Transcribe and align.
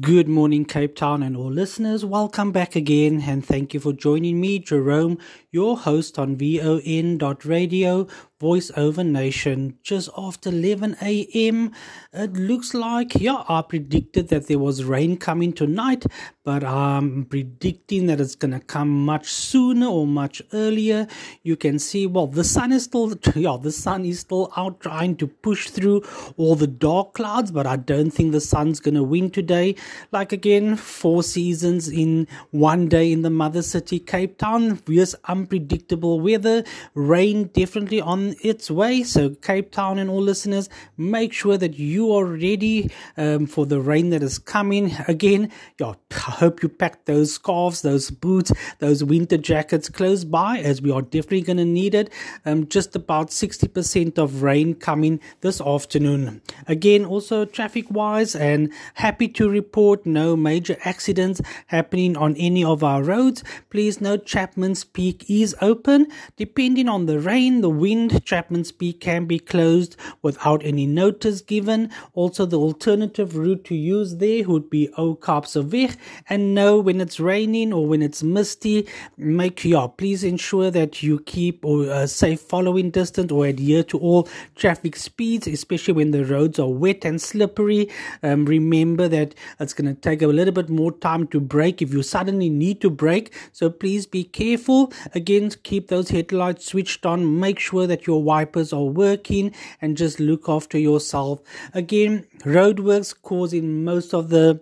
Good 0.00 0.28
morning, 0.28 0.64
Cape 0.64 0.94
Town, 0.94 1.24
and 1.24 1.36
all 1.36 1.50
listeners. 1.50 2.04
Welcome 2.04 2.52
back 2.52 2.76
again, 2.76 3.22
and 3.26 3.44
thank 3.44 3.74
you 3.74 3.80
for 3.80 3.92
joining 3.92 4.40
me, 4.40 4.60
Jerome, 4.60 5.18
your 5.50 5.76
host 5.76 6.20
on 6.20 6.36
VON.radio, 6.36 8.06
Voice 8.42 8.72
Over 8.76 9.04
Nation. 9.04 9.78
Just 9.84 10.10
after 10.18 10.48
11 10.50 10.96
a.m., 11.00 11.70
it 12.12 12.32
looks 12.32 12.74
like, 12.74 13.14
yeah, 13.14 13.44
I 13.48 13.62
predicted 13.62 14.30
that 14.30 14.48
there 14.48 14.58
was 14.58 14.82
rain 14.82 15.16
coming 15.16 15.52
tonight, 15.52 16.04
but 16.44 16.64
I'm 16.64 17.24
predicting 17.26 18.06
that 18.06 18.20
it's 18.20 18.34
to 18.34 18.58
come 18.58 19.04
much 19.04 19.32
sooner 19.32 19.86
or 19.86 20.08
much 20.08 20.42
earlier. 20.52 21.06
You 21.44 21.56
can 21.56 21.78
see, 21.78 22.08
well, 22.08 22.26
the 22.26 22.42
sun 22.42 22.72
is 22.72 22.82
still, 22.82 23.14
yeah, 23.36 23.56
the 23.62 23.70
sun 23.70 24.04
is 24.04 24.18
still 24.18 24.52
out 24.56 24.80
trying 24.80 25.14
to 25.18 25.28
push 25.28 25.70
through 25.70 26.02
all 26.36 26.56
the 26.56 26.66
dark 26.66 27.14
clouds, 27.14 27.52
but 27.52 27.64
I 27.64 27.76
don't 27.76 28.10
think 28.10 28.32
the 28.32 28.40
sun's 28.40 28.80
to 28.80 29.04
win 29.04 29.30
today. 29.30 29.76
Like 30.10 30.32
again, 30.32 30.74
four 30.74 31.22
seasons 31.22 31.88
in 31.88 32.26
one 32.50 32.88
day 32.88 33.12
in 33.12 33.22
the 33.22 33.30
mother 33.30 33.62
city, 33.62 34.00
Cape 34.00 34.36
Town. 34.38 34.80
Yes, 34.88 35.14
unpredictable 35.26 36.18
weather, 36.18 36.64
rain 36.94 37.44
definitely 37.54 38.00
on 38.00 38.31
its 38.42 38.70
way. 38.70 39.02
So, 39.02 39.30
Cape 39.30 39.72
Town 39.72 39.98
and 39.98 40.08
all 40.08 40.22
listeners, 40.22 40.68
make 40.96 41.32
sure 41.32 41.56
that 41.56 41.78
you 41.78 42.12
are 42.12 42.24
ready 42.24 42.90
um, 43.16 43.46
for 43.46 43.66
the 43.66 43.80
rain 43.80 44.10
that 44.10 44.22
is 44.22 44.38
coming. 44.38 44.94
Again, 45.08 45.50
I 45.80 45.94
hope 46.10 46.62
you 46.62 46.68
packed 46.68 47.06
those 47.06 47.34
scarves, 47.34 47.82
those 47.82 48.10
boots, 48.10 48.52
those 48.78 49.02
winter 49.04 49.36
jackets 49.36 49.88
close 49.88 50.24
by, 50.24 50.58
as 50.58 50.80
we 50.80 50.90
are 50.90 51.02
definitely 51.02 51.42
going 51.42 51.56
to 51.58 51.64
need 51.64 51.94
it. 51.94 52.10
Um, 52.44 52.68
just 52.68 52.94
about 52.96 53.28
60% 53.28 54.18
of 54.18 54.42
rain 54.42 54.74
coming 54.74 55.20
this 55.40 55.60
afternoon. 55.60 56.42
Again, 56.66 57.04
also 57.04 57.44
traffic 57.44 57.90
wise, 57.90 58.34
and 58.34 58.72
happy 58.94 59.28
to 59.28 59.48
report 59.48 60.06
no 60.06 60.36
major 60.36 60.76
accidents 60.84 61.40
happening 61.66 62.16
on 62.16 62.36
any 62.36 62.64
of 62.64 62.82
our 62.82 63.02
roads. 63.02 63.42
Please 63.70 64.00
note 64.00 64.26
Chapman's 64.26 64.84
Peak 64.84 65.24
is 65.28 65.54
open. 65.60 66.08
Depending 66.36 66.88
on 66.88 67.06
the 67.06 67.18
rain, 67.18 67.60
the 67.60 67.70
wind, 67.70 68.21
Chapman's 68.24 68.72
Peak 68.72 69.00
can 69.00 69.26
be 69.26 69.38
closed 69.38 69.96
without 70.22 70.64
any 70.64 70.86
notice 70.86 71.40
given. 71.40 71.90
Also, 72.14 72.46
the 72.46 72.58
alternative 72.58 73.36
route 73.36 73.64
to 73.64 73.74
use 73.74 74.16
there 74.16 74.44
would 74.44 74.68
be 74.68 74.88
Ou 74.98 75.16
Kaapse 75.16 75.56
Weg. 75.56 75.96
And 76.28 76.54
know 76.54 76.78
when 76.78 77.00
it's 77.00 77.18
raining 77.20 77.72
or 77.72 77.86
when 77.86 78.02
it's 78.02 78.22
misty, 78.22 78.86
make 79.16 79.64
yeah, 79.64 79.86
please 79.86 80.24
ensure 80.24 80.70
that 80.70 81.02
you 81.02 81.20
keep 81.20 81.64
a 81.64 81.92
uh, 81.92 82.06
safe 82.06 82.40
following 82.40 82.90
distance 82.90 83.30
or 83.30 83.46
adhere 83.46 83.82
to 83.84 83.98
all 83.98 84.28
traffic 84.54 84.96
speeds, 84.96 85.46
especially 85.46 85.94
when 85.94 86.10
the 86.10 86.24
roads 86.24 86.58
are 86.58 86.68
wet 86.68 87.04
and 87.04 87.20
slippery. 87.20 87.88
Um, 88.22 88.44
remember 88.44 89.08
that 89.08 89.34
it's 89.60 89.72
going 89.72 89.94
to 89.94 90.00
take 90.00 90.22
a 90.22 90.26
little 90.26 90.54
bit 90.54 90.68
more 90.68 90.92
time 90.92 91.26
to 91.28 91.40
brake 91.40 91.82
if 91.82 91.92
you 91.92 92.02
suddenly 92.02 92.48
need 92.48 92.80
to 92.80 92.90
brake. 92.90 93.34
So 93.52 93.70
please 93.70 94.06
be 94.06 94.24
careful. 94.24 94.92
Again, 95.14 95.50
keep 95.62 95.88
those 95.88 96.10
headlights 96.10 96.66
switched 96.66 97.06
on. 97.06 97.40
Make 97.40 97.58
sure 97.58 97.86
that 97.86 98.06
your 98.12 98.22
wipers 98.22 98.72
are 98.72 98.84
working 98.84 99.52
and 99.80 99.96
just 99.96 100.20
look 100.20 100.48
after 100.48 100.78
yourself. 100.78 101.40
Again, 101.74 102.26
roadworks 102.40 103.14
causing 103.30 103.84
most 103.84 104.12
of 104.14 104.28
the 104.28 104.60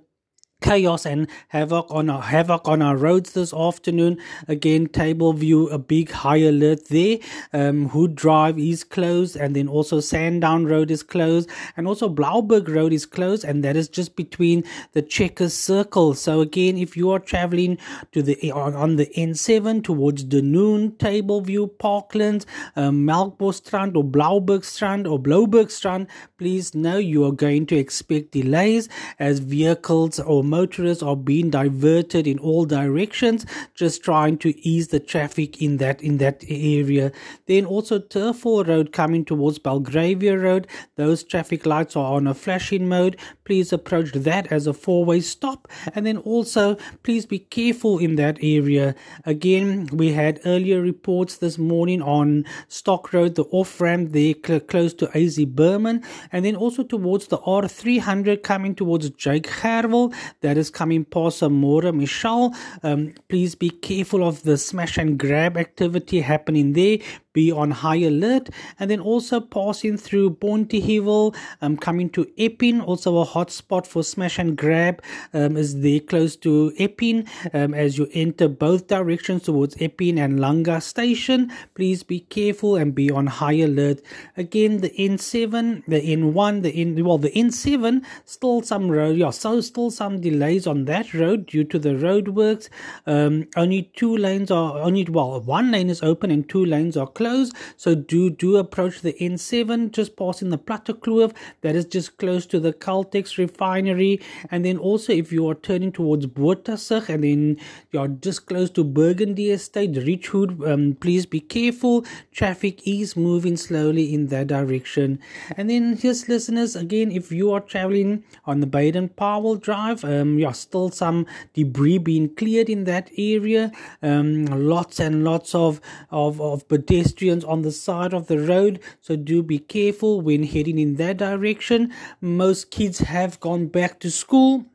chaos 0.61 1.07
and 1.07 1.29
havoc 1.49 1.87
on 1.91 2.11
our 2.11 2.23
havoc 2.23 2.67
on 2.69 2.83
our 2.83 2.97
roads 2.97 3.33
this 3.33 3.53
afternoon. 3.53 4.19
Again, 4.49 4.87
table 4.87 5.33
view, 5.33 5.69
a 5.69 5.79
big 5.79 6.11
high 6.11 6.39
alert 6.39 6.89
there. 6.89 7.19
Um, 7.53 7.89
Hood 7.89 8.15
Drive 8.15 8.59
is 8.59 8.85
closed, 8.85 9.37
and 9.37 9.57
then 9.57 9.69
also 9.69 10.01
Sandown 10.01 10.67
Road 10.67 10.91
is 10.91 11.03
closed, 11.03 11.51
and 11.77 11.87
also 11.87 12.09
Blaauwberg 12.09 12.69
Road 12.69 12.93
is 12.93 13.07
closed, 13.07 13.45
and 13.45 13.65
that 13.65 13.77
is 13.77 13.89
just 13.89 14.17
between 14.17 14.65
the 14.93 15.03
Checkers 15.03 15.55
Circle. 15.55 16.15
So 16.15 16.41
again, 16.41 16.77
if 16.77 16.97
you 16.97 17.11
are 17.11 17.19
traveling 17.19 17.79
to 18.13 18.23
the 18.23 18.53
on, 18.53 18.97
the 18.97 19.07
N7 19.17 19.85
towards 19.85 20.27
the 20.27 20.43
Noon, 20.43 20.97
Table 20.97 21.41
View, 21.41 21.73
parklands 21.79 22.45
um, 22.77 23.07
Melkbosstrand 23.07 23.97
or 23.97 24.05
Blaauwbergstrand 24.05 25.11
or 25.11 25.19
Bloubergstrand, 25.19 26.09
please 26.39 26.75
know 26.75 26.97
you 26.97 27.25
are 27.25 27.33
going 27.33 27.67
to 27.67 27.77
expect 27.77 28.33
delays 28.33 28.89
as 29.19 29.39
vehicles 29.39 30.19
or 30.19 30.43
motorists 30.51 31.03
are 31.03 31.17
being 31.17 31.49
diverted 31.49 32.27
in 32.27 32.39
all 32.39 32.67
directions, 32.67 33.47
just 33.75 34.03
trying 34.03 34.37
to 34.39 34.51
ease 34.69 34.89
the 34.89 35.01
traffic 35.01 35.63
in 35.63 35.77
that 35.79 36.03
in 36.03 36.19
that 36.19 36.45
area. 36.49 37.13
Then 37.47 37.65
also 37.65 37.99
Turfhall 37.99 38.67
Road 38.67 38.93
coming 38.93 39.25
towards 39.25 39.59
Belgravia 39.59 40.37
Road, 40.37 40.67
those 40.97 41.23
traffic 41.23 41.65
lights 41.65 41.97
are 41.97 42.13
on 42.15 42.27
a 42.27 42.35
flashing 42.35 42.89
mode. 42.89 43.17
Please 43.45 43.73
approach 43.73 44.13
that 44.13 44.53
as 44.53 44.67
a 44.67 44.75
four-way 44.75 45.21
stop, 45.21 45.69
and 45.95 46.05
then 46.05 46.19
also 46.19 46.77
please 47.03 47.25
be 47.27 47.39
careful 47.39 47.99
in 47.99 48.17
that 48.17 48.39
area. 48.43 48.95
Again, 49.25 49.89
we 49.93 50.13
had 50.13 50.41
earlier 50.45 50.81
reports 50.81 51.37
this 51.37 51.59
morning 51.59 52.03
on 52.03 52.45
Stock 52.69 53.13
Road, 53.13 53.35
the 53.37 53.45
off 53.45 53.81
ramp 53.81 54.13
there 54.13 54.35
cl- 54.45 54.61
close 54.61 54.95
to 54.95 55.17
AZ 55.17 55.39
Berman, 55.45 56.03
and 56.33 56.45
then 56.45 56.57
also 56.57 56.83
towards 56.83 57.29
the 57.29 57.39
R300 57.39 58.43
coming 58.43 58.75
towards 58.75 59.11
Jake 59.11 59.49
Gerwel 59.49 60.15
that 60.41 60.57
is 60.57 60.71
coming 60.71 61.05
past 61.05 61.43
Amora 61.43 61.95
Michelle. 61.95 62.55
Um, 62.83 63.15
please 63.29 63.55
be 63.55 63.71
careful 63.71 64.27
of 64.27 64.43
the 64.43 64.57
smash 64.57 64.99
and 64.99 65.19
grab 65.19 65.57
activity 65.57 66.21
happening 66.21 66.73
there 66.73 66.99
be 67.33 67.53
on 67.53 67.71
high 67.71 67.97
alert 67.97 68.51
and 68.79 68.91
then 68.91 69.01
also 69.01 69.41
passing 69.41 69.97
through 69.97 70.31
Bonteheuwel 70.31 71.37
um, 71.63 71.77
coming 71.77 72.11
to 72.11 72.27
Epping 72.39 72.81
also 72.81 73.19
a 73.19 73.25
hot 73.25 73.51
spot 73.51 73.87
for 73.87 74.03
smash 74.03 74.39
and 74.39 74.57
grab 74.57 75.03
um, 75.33 75.57
is 75.57 75.81
there 75.81 76.01
close 76.01 76.37
to 76.37 76.73
Epping. 76.79 77.27
Um, 77.53 77.75
as 77.75 77.99
you 77.99 78.09
enter 78.13 78.49
both 78.49 78.89
directions 78.89 79.45
towards 79.45 79.77
Epping 79.81 80.19
and 80.19 80.39
Langa 80.39 80.83
station 80.83 81.53
please 81.75 82.03
be 82.03 82.21
careful 82.21 82.77
and 82.77 82.95
be 82.95 83.11
on 83.11 83.27
high 83.27 83.59
alert. 83.61 84.01
Again 84.37 84.79
the 84.79 84.91
N7 84.91 85.85
the 85.87 86.01
N1 86.01 86.63
the 86.63 86.71
N 86.71 87.05
well 87.05 87.19
the 87.19 87.31
N7 87.31 88.05
still 88.25 88.63
some 88.63 88.91
road 88.91 89.17
yeah 89.17 89.31
so 89.31 89.61
still 89.61 89.91
some 89.91 90.21
delays 90.21 90.67
on 90.67 90.85
that 90.87 91.15
road 91.15 91.47
due 91.47 91.65
to 91.65 91.79
the 91.79 91.91
roadworks. 91.91 92.69
Um, 93.07 93.47
only 93.57 93.91
two 93.95 94.17
lanes 94.17 94.51
are 94.51 94.79
only 94.79 95.05
well 95.05 95.41
one 95.41 95.71
lane 95.71 95.91
is 95.91 96.03
open 96.03 96.31
and 96.31 96.49
two 96.49 96.65
lanes 96.65 96.97
are 96.97 97.07
close. 97.21 97.53
So 97.77 97.95
do 97.95 98.31
do 98.31 98.57
approach 98.57 99.03
the 99.03 99.13
N7, 99.13 99.93
just 99.93 100.17
passing 100.17 100.49
the 100.49 100.57
Plattekloof, 100.57 101.35
that 101.61 101.77
is 101.77 101.85
just 101.85 102.17
close 102.17 102.47
to 102.47 102.59
the 102.59 102.73
Caltex 102.73 103.37
refinery. 103.37 104.21
And 104.51 104.65
then 104.65 104.79
also 104.79 105.13
if 105.13 105.31
you 105.31 105.47
are 105.51 105.55
turning 105.55 105.93
towards 105.93 106.27
Bothaville 106.27 107.09
and 107.11 107.25
then 107.25 107.57
you're 107.93 108.09
just 108.09 108.47
close 108.47 108.71
to 108.71 108.85
Burgundy 108.85 109.51
Estate, 109.51 109.93
Richwood, 109.93 110.67
um, 110.67 110.97
please 110.99 111.27
be 111.27 111.41
careful. 111.41 112.07
Traffic 112.33 112.81
is 112.87 113.17
moving 113.17 113.59
slowly 113.59 114.15
in 114.15 114.29
that 114.29 114.47
direction. 114.47 115.19
And 115.59 115.69
then 115.69 115.99
just 115.99 116.27
listeners, 116.29 116.75
again, 116.75 117.13
if 117.13 117.31
you 117.31 117.53
are 117.53 117.61
traveling 117.61 118.25
on 118.47 118.61
the 118.61 118.67
Baden 118.67 119.11
Powell 119.11 119.57
Drive, 119.57 120.05
um, 120.05 120.39
yeah, 120.39 120.53
still 120.53 120.89
some 120.91 121.27
debris 121.53 121.99
being 121.99 122.35
cleared 122.35 122.71
in 122.71 122.85
that 122.85 123.11
area. 123.19 123.73
Um, 124.03 124.47
lots 124.47 124.99
and 125.01 125.23
lots 125.23 125.55
of 125.55 125.83
of, 126.11 126.41
of 126.41 126.67
pedestrians 126.69 127.10
pedestrians 127.11 127.45
on 127.45 127.63
the 127.63 127.73
side 127.73 128.15
of 128.15 128.29
the 128.29 128.39
road, 128.39 128.79
so 129.01 129.17
do 129.17 129.43
be 129.43 129.59
careful 129.59 130.21
when 130.21 130.45
heading 130.45 130.79
in 130.79 130.95
that 130.95 131.17
direction. 131.17 131.93
Most 132.21 132.71
kids 132.71 133.01
have 133.01 133.41
gone 133.41 133.67
back 133.67 133.99
to 134.01 134.11
school 134.11 134.67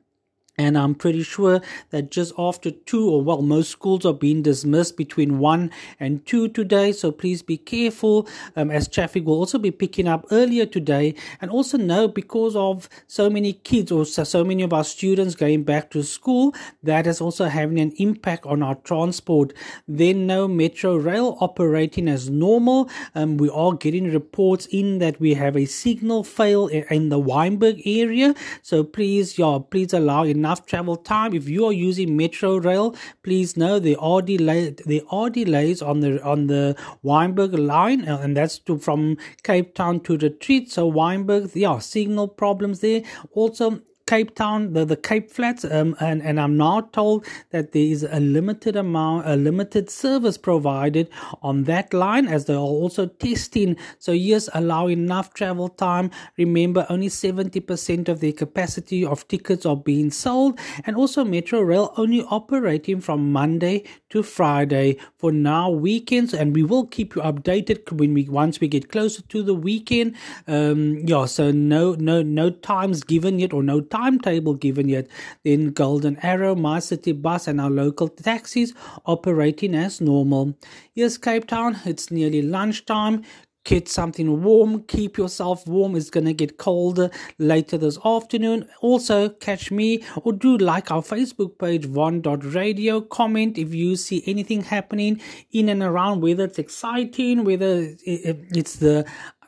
and 0.58 0.78
I'm 0.78 0.96
pretty 0.96 1.24
sure 1.24 1.62
that 1.90 2.12
just 2.12 2.34
after 2.38 2.72
two, 2.72 3.10
or 3.10 3.22
well, 3.22 3.42
most 3.42 3.72
schools 3.72 4.06
are 4.06 4.14
being 4.14 4.42
dismissed 4.42 4.96
between 4.96 5.40
one 5.40 5.70
and 6.00 6.26
two 6.26 6.48
today. 6.48 6.94
So 6.94 7.12
please 7.12 7.42
be 7.42 7.58
careful 7.58 8.28
um, 8.56 8.72
as 8.72 8.88
traffic 8.88 9.26
will 9.26 9.36
also 9.36 9.58
be 9.58 9.72
picking 9.72 10.08
up 10.08 10.26
earlier 10.32 10.66
today. 10.66 11.16
And 11.42 11.52
also 11.52 11.78
know 11.78 12.08
because 12.08 12.56
of 12.56 12.88
so 13.08 13.30
many 13.30 13.54
kids 13.54 13.92
or 13.92 14.06
so, 14.06 14.24
so 14.24 14.46
many 14.46 14.64
of 14.64 14.72
our 14.72 14.86
students 14.86 15.36
going 15.36 15.64
back 15.64 15.92
to 15.92 16.04
school, 16.04 16.56
that 16.84 17.06
is 17.06 17.20
also 17.20 17.46
having 17.46 17.80
an 17.80 17.92
impact 17.98 18.46
on 18.46 18.64
our 18.64 18.76
transport. 18.76 19.52
Then 19.88 20.26
no 20.26 20.48
metro 20.48 20.96
rail 20.96 21.38
operating 21.42 22.08
as 22.08 22.30
normal. 22.30 22.90
Um, 23.14 23.36
we 23.38 23.50
are 23.50 23.74
getting 23.74 24.12
reports 24.12 24.68
in 24.68 25.00
that 25.00 25.20
we 25.20 25.34
have 25.34 25.58
a 25.58 25.66
signal 25.66 26.24
fail 26.24 26.68
in 26.68 27.10
the 27.10 27.20
Wynberg 27.20 27.82
area. 27.86 28.34
So 28.62 28.86
please, 28.86 29.38
yeah, 29.38 29.60
please 29.70 29.92
allow 29.92 30.24
enough 30.24 30.45
enough 30.46 30.66
travel 30.66 30.96
time. 30.96 31.34
If 31.34 31.50
you 31.50 31.66
are 31.66 31.74
using 31.74 32.16
Metro 32.16 32.58
Rail, 32.58 32.96
please 33.24 33.58
know 33.58 33.80
there 33.80 34.00
are 34.00 34.22
delays. 34.22 34.76
There 34.86 35.02
are 35.10 35.30
delays 35.30 35.82
on 35.82 36.02
the 36.02 36.12
on 36.24 36.48
the 36.48 36.76
Wynberg 37.04 37.58
line, 37.58 38.08
uh, 38.08 38.20
and 38.20 38.38
that's 38.38 38.60
to 38.70 38.78
from 38.78 39.18
Cape 39.44 39.74
Town 39.74 40.00
to 40.02 40.18
Retreat. 40.18 40.72
So 40.72 40.92
Wynberg, 40.92 41.52
yeah, 41.56 41.80
signal 41.80 42.28
problems 42.28 42.80
there. 42.82 43.02
Also 43.34 43.82
Cape 44.08 44.36
Town, 44.36 44.74
the, 44.74 44.86
the 44.86 44.96
Cape 44.96 45.32
Flats, 45.32 45.66
um, 45.66 45.96
and, 46.00 46.22
and 46.22 46.40
I'm 46.40 46.58
now 46.58 46.82
told 46.82 47.26
that 47.50 47.72
there 47.72 47.82
is 47.82 48.04
a 48.04 48.20
limited 48.20 48.76
amount, 48.76 49.28
a 49.28 49.36
limited 49.36 49.90
service 49.90 50.38
provided 50.38 51.10
on 51.42 51.64
that 51.64 51.92
line 51.92 52.28
as 52.28 52.46
they 52.46 52.54
are 52.54 52.58
also 52.58 53.08
testing. 53.08 53.76
So, 53.98 54.12
yes, 54.12 54.48
allow 54.54 54.88
enough 54.90 55.34
travel 55.34 55.70
time. 55.70 56.12
Remember, 56.38 56.86
only 56.88 57.08
70% 57.08 58.08
of 58.08 58.20
the 58.20 58.32
capacity 58.32 59.04
of 59.04 59.28
tickets 59.28 59.66
are 59.66 59.76
being 59.76 60.12
sold, 60.12 60.60
and 60.86 60.96
also 60.96 61.26
Metro 61.26 61.62
Rail 61.62 61.92
only 61.98 62.22
operating 62.30 63.02
from 63.02 63.32
Monday 63.32 63.86
to 64.12 64.22
Friday 64.22 64.98
for 65.18 65.32
now, 65.32 65.72
weekends, 65.72 66.32
and 66.32 66.56
we 66.56 66.62
will 66.62 66.86
keep 66.86 67.16
you 67.16 67.24
updated 67.24 67.92
when 67.92 68.14
we 68.14 68.30
once 68.30 68.60
we 68.60 68.68
get 68.68 68.90
closer 68.90 69.24
to 69.24 69.42
the 69.42 69.56
weekend. 69.56 70.16
Um, 70.48 71.00
yeah, 71.08 71.26
so 71.26 71.50
no, 71.52 71.96
no, 71.96 72.22
no 72.22 72.52
times 72.52 73.04
given 73.04 73.40
yet 73.40 73.52
or 73.52 73.64
no 73.64 73.82
timetable 73.96 74.56
given 74.56 74.90
yet, 74.90 75.08
then 75.44 75.72
Golden 75.72 76.18
Arrow, 76.22 76.56
My 76.56 76.80
City 76.80 77.14
Bus, 77.14 77.48
and 77.48 77.62
our 77.62 77.70
local 77.70 78.10
taxis 78.10 78.74
operating 79.06 79.74
as 79.76 80.02
normal. 80.02 80.58
Yes, 80.94 81.18
Cape 81.18 81.48
Town, 81.48 81.80
it's 81.86 82.12
nearly 82.12 82.42
lunchtime. 82.42 83.24
Get 83.64 83.90
something 83.90 84.44
warm, 84.44 84.84
keep 84.84 85.18
yourself 85.18 85.66
warm. 85.66 85.96
It's 85.96 86.12
going 86.12 86.28
to 86.28 86.34
get 86.34 86.60
colder 86.60 87.10
later 87.40 87.80
this 87.80 87.98
afternoon. 88.06 88.70
Also, 88.82 89.30
catch 89.30 89.72
me 89.72 90.04
or 90.22 90.34
do 90.34 90.56
like 90.58 90.92
our 90.92 91.02
Facebook 91.02 91.58
page, 91.58 91.86
von.radio. 91.86 93.02
Comment 93.02 93.58
if 93.58 93.74
you 93.74 93.96
see 93.96 94.22
anything 94.28 94.62
happening 94.62 95.20
in 95.52 95.70
and 95.70 95.82
around, 95.82 96.22
whether 96.22 96.44
it's 96.44 96.60
exciting, 96.60 97.44
whether 97.44 97.96
it's 98.06 98.76
the 98.76 99.04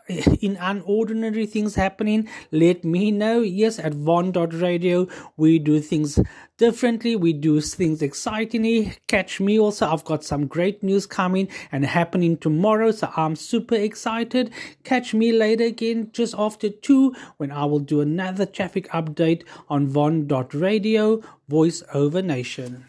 in 0.07 0.55
unordinary 0.57 1.49
things 1.49 1.75
happening, 1.75 2.27
let 2.51 2.83
me 2.83 3.11
know. 3.11 3.41
Yes, 3.41 3.79
at 3.79 3.93
Von.radio, 3.93 5.07
we 5.35 5.59
do 5.59 5.79
things 5.79 6.19
differently. 6.57 7.15
We 7.15 7.33
do 7.33 7.59
things 7.61 8.01
excitingly. 8.01 8.93
Catch 9.07 9.39
me 9.39 9.59
also. 9.59 9.87
I've 9.87 10.05
got 10.05 10.23
some 10.23 10.47
great 10.47 10.81
news 10.81 11.05
coming 11.05 11.49
and 11.71 11.85
happening 11.85 12.37
tomorrow. 12.37 12.91
So 12.91 13.11
I'm 13.15 13.35
super 13.35 13.75
excited. 13.75 14.51
Catch 14.83 15.13
me 15.13 15.31
later 15.31 15.65
again, 15.65 16.09
just 16.13 16.35
after 16.37 16.69
two, 16.69 17.13
when 17.37 17.51
I 17.51 17.65
will 17.65 17.79
do 17.79 18.01
another 18.01 18.45
traffic 18.45 18.87
update 18.89 19.43
on 19.69 19.87
Von.radio, 19.87 21.21
voice 21.47 21.83
over 21.93 22.21
nation. 22.21 22.85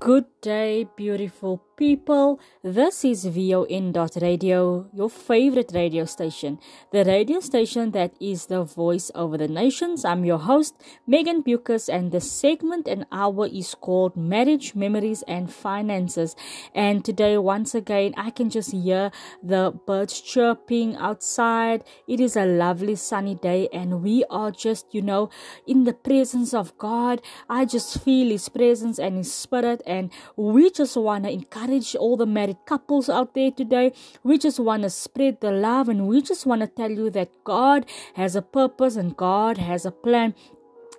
Good 0.00 0.26
day, 0.42 0.86
beautiful 0.96 1.62
people. 1.76 2.38
This 2.62 3.04
is 3.04 3.24
VON.radio, 3.24 4.86
your 4.92 5.10
favorite 5.10 5.72
radio 5.74 6.04
station, 6.04 6.58
the 6.92 7.04
radio 7.04 7.40
station 7.40 7.90
that 7.90 8.12
is 8.20 8.46
the 8.46 8.62
voice 8.62 9.10
over 9.14 9.36
the 9.36 9.48
nations. 9.48 10.04
I'm 10.04 10.24
your 10.24 10.38
host, 10.38 10.74
Meagan 11.06 11.42
Beukes, 11.42 11.88
and 11.88 12.12
the 12.12 12.20
segment 12.20 12.86
and 12.86 13.06
hour 13.10 13.46
is 13.46 13.74
called 13.74 14.16
Marriage, 14.16 14.74
Memories, 14.74 15.22
and 15.26 15.52
Finances. 15.52 16.36
And 16.74 17.04
today, 17.04 17.38
once 17.38 17.74
again, 17.74 18.14
I 18.16 18.30
can 18.30 18.50
just 18.50 18.72
hear 18.72 19.10
the 19.42 19.72
birds 19.86 20.20
chirping 20.20 20.96
outside. 20.96 21.84
It 22.06 22.20
is 22.20 22.36
a 22.36 22.46
lovely 22.46 22.96
sunny 22.96 23.34
day, 23.34 23.68
and 23.72 24.02
we 24.02 24.24
are 24.30 24.50
just, 24.50 24.94
you 24.94 25.02
know, 25.02 25.30
in 25.66 25.84
the 25.84 25.94
presence 25.94 26.54
of 26.54 26.76
God. 26.78 27.20
I 27.48 27.64
just 27.64 28.00
feel 28.02 28.30
His 28.30 28.48
presence 28.48 28.98
and 28.98 29.16
His 29.16 29.32
Spirit, 29.32 29.82
and 29.86 30.10
we 30.36 30.70
just 30.70 30.96
want 30.96 31.24
to 31.24 31.30
encourage 31.30 31.63
encourage 31.64 31.94
all 31.96 32.16
the 32.16 32.26
married 32.26 32.58
couples 32.66 33.08
out 33.08 33.34
there 33.34 33.50
today. 33.50 33.92
We 34.22 34.38
just 34.38 34.60
want 34.60 34.82
to 34.82 34.90
spread 34.90 35.40
the 35.40 35.50
love 35.50 35.88
and 35.88 36.06
we 36.06 36.22
just 36.22 36.46
want 36.46 36.60
to 36.60 36.66
tell 36.66 36.90
you 36.90 37.10
that 37.10 37.30
God 37.44 37.86
has 38.14 38.36
a 38.36 38.42
purpose 38.42 38.96
and 38.96 39.16
God 39.16 39.58
has 39.58 39.86
a 39.86 39.90
plan. 39.90 40.34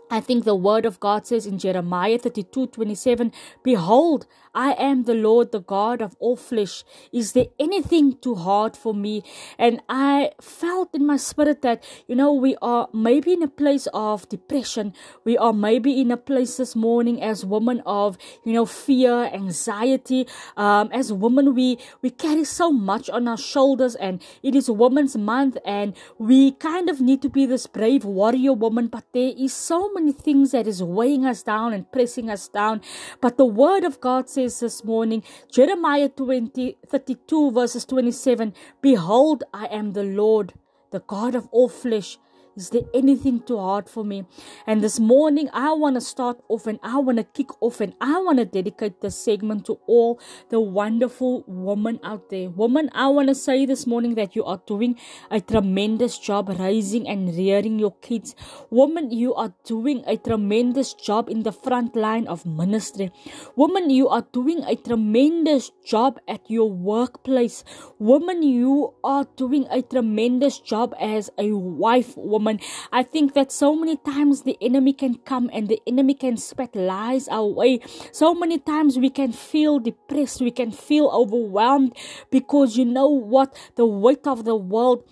I 0.10 0.20
think 0.22 0.44
the 0.44 0.56
word 0.56 0.86
of 0.86 1.00
God 1.00 1.26
says 1.26 1.48
in 1.48 1.58
Jeremiah 1.58 2.20
32 2.20 2.68
27, 2.68 3.32
Behold, 3.64 4.28
I 4.56 4.72
am 4.74 5.04
the 5.04 5.14
Lord, 5.14 5.52
the 5.52 5.60
God 5.60 6.02
of 6.02 6.16
all 6.20 6.38
flesh. 6.38 6.84
Is 7.12 7.34
there 7.34 7.48
anything 7.60 8.18
too 8.18 8.36
hard 8.36 8.78
for 8.78 8.94
me? 8.94 9.24
And 9.60 9.82
I 9.90 10.32
felt 10.42 10.96
in 10.96 11.06
my 11.06 11.18
spirit 11.18 11.62
that, 11.64 11.84
you 12.08 12.16
know, 12.16 12.32
we 12.32 12.56
are 12.62 12.88
maybe 12.94 13.34
in 13.34 13.44
a 13.44 13.48
place 13.48 13.88
of 13.94 14.30
depression. 14.30 14.94
We 15.26 15.38
are 15.38 15.52
maybe 15.52 16.00
in 16.00 16.12
a 16.12 16.18
place 16.18 16.58
this 16.58 16.76
morning 16.76 17.22
as 17.22 17.46
women 17.46 17.82
of, 17.86 18.18
you 18.46 18.54
know, 18.54 18.66
fear, 18.66 19.26
anxiety. 19.34 20.28
Um, 20.56 20.90
as 20.94 21.12
women, 21.12 21.54
we, 21.54 21.78
we 22.02 22.10
carry 22.10 22.46
so 22.46 22.72
much 22.72 23.10
on 23.10 23.28
our 23.28 23.38
shoulders 23.38 23.96
and 23.96 24.22
it 24.42 24.56
is 24.56 24.70
Women's 24.72 25.18
Month 25.18 25.58
and 25.66 25.94
we 26.18 26.52
kind 26.54 26.90
of 26.90 27.02
need 27.02 27.22
to 27.24 27.30
be 27.30 27.46
this 27.46 27.68
brave 27.68 28.06
warrior 28.06 28.54
woman, 28.54 28.88
but 28.88 29.04
there 29.14 29.34
is 29.38 29.54
so 29.54 29.92
many 29.94 30.14
things 30.14 30.52
that 30.52 30.68
is 30.68 30.82
weighing 30.82 31.26
us 31.26 31.44
down 31.44 31.74
and 31.74 31.92
pressing 31.92 32.30
us 32.30 32.48
down. 32.48 32.82
But 33.20 33.38
the 33.38 33.46
word 33.46 33.84
of 33.84 34.00
God 34.00 34.30
says, 34.30 34.45
says 34.50 34.60
this 34.60 34.84
morning, 34.84 35.24
Jeremiah 35.52 36.10
20, 36.10 36.78
32, 36.88 37.52
verses 37.52 37.86
27 37.86 38.54
Behold, 38.82 39.44
I 39.54 39.66
am 39.66 39.94
the 39.94 40.04
Lord, 40.04 40.54
the 40.92 41.00
God 41.00 41.36
of 41.36 41.48
all 41.52 41.70
flesh. 41.70 42.18
Is 42.56 42.70
there 42.70 42.84
anything 42.94 43.42
too 43.42 43.58
hard 43.58 43.90
for 43.90 44.06
me? 44.06 44.24
And 44.66 44.82
this 44.82 44.98
morning, 44.98 45.50
I 45.52 45.74
want 45.74 45.96
to 45.96 46.02
start 46.02 46.40
off 46.48 46.68
and 46.68 46.80
I 46.82 47.00
want 47.00 47.18
to 47.18 47.26
kick 47.26 47.50
off 47.62 47.82
and 47.82 47.94
I 48.00 48.22
want 48.22 48.40
to 48.40 48.46
dedicate 48.46 49.02
this 49.02 49.18
segment 49.18 49.66
to 49.66 49.74
all 49.88 50.22
the 50.50 50.62
wonderful 50.62 51.44
women 51.48 52.00
out 52.02 52.30
there. 52.30 52.50
Woman, 52.50 52.90
I 52.94 53.10
want 53.10 53.28
to 53.28 53.36
say 53.36 53.66
this 53.66 53.86
morning 53.86 54.16
that 54.16 54.38
you 54.38 54.46
are 54.46 54.62
doing 54.66 54.98
a 55.30 55.42
tremendous 55.42 56.18
job 56.18 56.48
raising 56.58 57.10
and 57.10 57.28
rearing 57.36 57.78
your 57.78 57.94
kids. 58.00 58.36
Woman, 58.70 59.12
you 59.12 59.34
are 59.34 59.54
doing 59.66 60.06
a 60.08 60.16
tremendous 60.16 60.94
job 60.94 61.30
in 61.30 61.44
the 61.44 61.52
front 61.52 61.94
line 61.94 62.26
of 62.26 62.46
ministry. 62.46 63.12
Woman, 63.58 63.90
you 63.90 64.08
are 64.08 64.26
doing 64.32 64.64
a 64.64 64.78
tremendous 64.78 65.72
job 65.86 66.22
at 66.26 66.50
your 66.50 66.72
workplace. 66.72 67.66
Woman, 68.00 68.44
you 68.44 68.94
are 69.04 69.28
doing 69.36 69.68
a 69.70 69.82
tremendous 69.82 70.60
job 70.60 70.96
as 71.02 71.30
a 71.38 71.52
wife. 71.52 72.16
Woman, 72.16 72.45
woman. 72.46 72.60
I 72.92 73.04
think 73.04 73.34
that 73.34 73.52
so 73.52 73.76
many 73.76 73.98
times 73.98 74.44
the 74.44 74.58
enemy 74.62 74.94
can 74.94 75.16
come 75.26 75.50
and 75.52 75.68
the 75.68 75.82
enemy 75.88 76.14
can 76.14 76.38
spread 76.38 76.76
lies 76.76 77.28
our 77.28 77.46
way. 77.46 77.80
So 78.12 78.34
many 78.34 78.60
times 78.60 78.98
we 78.98 79.10
can 79.10 79.32
feel 79.32 79.80
depressed, 79.80 80.42
we 80.42 80.52
can 80.52 80.72
feel 80.72 81.10
overwhelmed 81.12 81.98
because 82.30 82.78
you 82.78 82.86
know 82.86 83.08
what? 83.08 83.58
The 83.76 83.86
weight 83.86 84.28
of 84.28 84.46
the 84.46 84.56
world 84.56 85.04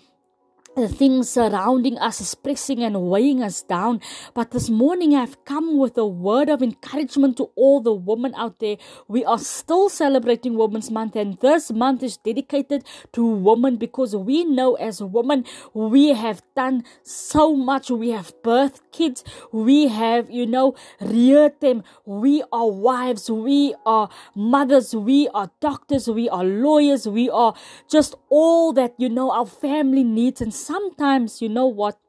the 0.76 0.88
things 0.88 1.30
surrounding 1.30 1.98
us 2.00 2.20
is 2.20 2.34
pressing 2.34 2.82
and 2.82 3.00
weighing 3.10 3.44
us 3.44 3.62
down. 3.62 4.02
But 4.34 4.52
this 4.52 4.70
morning 4.70 5.16
I've 5.16 5.44
come 5.46 5.78
with 5.78 5.98
a 5.98 6.06
word 6.06 6.50
of 6.50 6.64
encouragement 6.64 7.38
to 7.38 7.50
all 7.56 7.80
the 7.80 7.94
women 7.94 8.34
out 8.36 8.60
there. 8.60 8.78
We 9.08 9.24
are 9.24 9.38
still 9.38 9.90
celebrating 9.90 10.56
Women's 10.56 10.90
Month, 10.90 11.16
and 11.16 11.38
this 11.40 11.72
month 11.72 12.02
is 12.02 12.18
dedicated 12.18 12.86
to 13.14 13.24
women 13.24 13.78
because 13.78 14.16
we 14.16 14.44
know 14.46 14.74
as 14.76 15.02
women 15.02 15.46
we 15.74 16.14
have 16.14 16.42
done 16.56 16.84
so 17.04 17.56
much. 17.56 17.92
We 17.92 18.10
have 18.10 18.34
birthed 18.42 18.82
kids, 18.92 19.24
we 19.52 19.88
have, 19.88 20.32
you 20.32 20.46
know, 20.46 20.76
reared 21.00 21.60
them. 21.62 21.84
We 22.06 22.44
are 22.52 22.70
wives, 22.70 23.30
we 23.30 23.76
are 23.86 24.10
mothers, 24.36 24.96
we 24.96 25.28
are 25.30 25.52
doctors, 25.60 26.08
we 26.08 26.30
are 26.30 26.44
lawyers, 26.44 27.08
we 27.08 27.30
are 27.30 27.54
just 27.90 28.16
all 28.30 28.74
that, 28.74 28.96
you 28.98 29.10
know, 29.10 29.32
our 29.32 29.46
family 29.46 30.04
needs 30.04 30.42
and 30.42 30.54
sometimes, 30.64 31.42
you 31.42 31.50
know 31.50 31.68
what? 31.68 32.00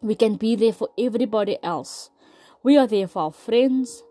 We 0.00 0.14
can 0.14 0.36
be 0.36 0.56
there 0.56 0.72
for 0.72 0.88
everybody 0.98 1.58
else. 1.62 2.10
We 2.62 2.76
are 2.76 2.86
there 2.86 3.08
for 3.08 3.22
our 3.24 3.32
friends. 3.32 4.02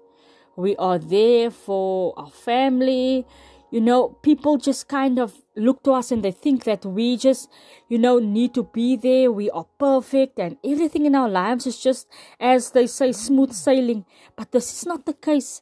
We 0.56 0.76
are 0.78 0.98
there 0.98 1.52
for 1.52 2.14
our 2.18 2.30
family. 2.30 3.26
You 3.72 3.82
know, 3.82 4.10
people 4.22 4.58
just 4.58 4.88
kind 4.88 5.20
of 5.20 5.34
look 5.56 5.84
to 5.84 5.92
us 5.92 6.12
and 6.12 6.24
they 6.24 6.32
think 6.32 6.64
that 6.64 6.86
we 6.86 7.18
just, 7.18 7.50
you 7.90 7.98
know, 7.98 8.20
need 8.20 8.54
to 8.54 8.64
be 8.64 8.96
there. 8.96 9.32
We 9.32 9.50
are 9.52 9.66
perfect 9.78 10.40
and 10.40 10.58
everything 10.64 11.06
in 11.06 11.16
our 11.16 11.30
lives 11.30 11.68
is 11.68 11.80
just, 11.80 12.08
as 12.40 12.72
they 12.72 12.88
say, 12.88 13.12
smooth 13.12 13.52
sailing. 13.52 14.06
But 14.36 14.52
this 14.52 14.72
is 14.72 14.86
not 14.86 15.06
the 15.06 15.14
case. 15.14 15.62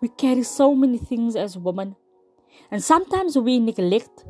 We 0.00 0.08
carry 0.08 0.42
so 0.42 0.74
many 0.74 0.98
things 0.98 1.36
as 1.36 1.58
women. 1.58 1.96
And 2.70 2.82
sometimes 2.82 3.36
we 3.36 3.60
neglect 3.60 4.24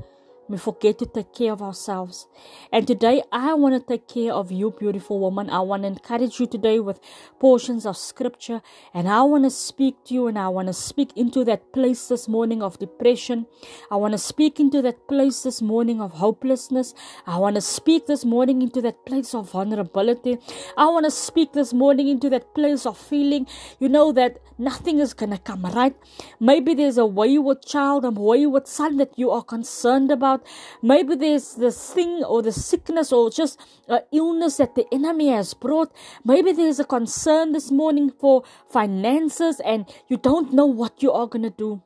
we 0.48 0.58
forget 0.58 0.98
to 0.98 1.06
take 1.06 1.32
care 1.32 1.52
of 1.52 1.62
ourselves. 1.62 2.26
And 2.72 2.86
today, 2.86 3.22
I 3.32 3.54
want 3.54 3.74
to 3.74 3.80
take 3.80 4.08
care 4.08 4.32
of 4.32 4.50
you, 4.50 4.70
beautiful 4.70 5.18
woman. 5.18 5.48
I 5.50 5.60
want 5.60 5.82
to 5.82 5.88
encourage 5.88 6.40
you 6.40 6.46
today 6.46 6.80
with 6.80 7.00
portions 7.38 7.86
of 7.86 7.96
scripture. 7.96 8.60
And 8.92 9.08
I 9.08 9.22
want 9.22 9.44
to 9.44 9.50
speak 9.50 10.04
to 10.06 10.14
you 10.14 10.26
and 10.26 10.38
I 10.38 10.48
want 10.48 10.68
to 10.68 10.72
speak 10.72 11.12
into 11.16 11.44
that 11.44 11.72
place 11.72 12.08
this 12.08 12.28
morning 12.28 12.62
of 12.62 12.78
depression. 12.78 13.46
I 13.90 13.96
want 13.96 14.12
to 14.12 14.18
speak 14.18 14.58
into 14.58 14.82
that 14.82 15.06
place 15.08 15.42
this 15.42 15.62
morning 15.62 16.00
of 16.00 16.12
hopelessness. 16.12 16.94
I 17.26 17.38
want 17.38 17.56
to 17.56 17.62
speak 17.62 18.06
this 18.06 18.24
morning 18.24 18.62
into 18.62 18.80
that 18.82 19.04
place 19.06 19.34
of 19.34 19.50
vulnerability. 19.50 20.38
I 20.76 20.86
want 20.86 21.04
to 21.04 21.10
speak 21.10 21.52
this 21.52 21.72
morning 21.72 22.08
into 22.08 22.28
that 22.30 22.54
place 22.54 22.86
of 22.86 22.98
feeling, 22.98 23.46
you 23.78 23.88
know, 23.88 24.12
that 24.12 24.38
nothing 24.58 24.98
is 24.98 25.14
going 25.14 25.30
to 25.30 25.38
come 25.38 25.64
right. 25.66 25.94
Maybe 26.40 26.74
there's 26.74 26.98
a 26.98 27.06
wayward 27.06 27.62
child, 27.64 28.04
a 28.04 28.10
wayward 28.10 28.66
son 28.66 28.96
that 28.96 29.18
you 29.18 29.30
are 29.30 29.42
concerned 29.42 30.10
about 30.10 30.31
Maybe 30.80 31.14
there's 31.14 31.54
this 31.54 31.92
thing 31.92 32.24
or 32.24 32.42
the 32.42 32.52
sickness 32.52 33.12
or 33.12 33.30
just 33.30 33.60
an 33.88 34.00
illness 34.12 34.56
that 34.56 34.74
the 34.74 34.86
enemy 34.92 35.28
has 35.28 35.54
brought. 35.54 35.92
Maybe 36.24 36.52
there's 36.52 36.80
a 36.80 36.84
concern 36.84 37.52
this 37.52 37.70
morning 37.70 38.10
for 38.10 38.42
finances 38.68 39.60
and 39.60 39.86
you 40.08 40.16
don't 40.16 40.52
know 40.52 40.66
what 40.66 41.02
you 41.02 41.12
are 41.12 41.26
going 41.26 41.42
to 41.42 41.50
do. 41.50 41.82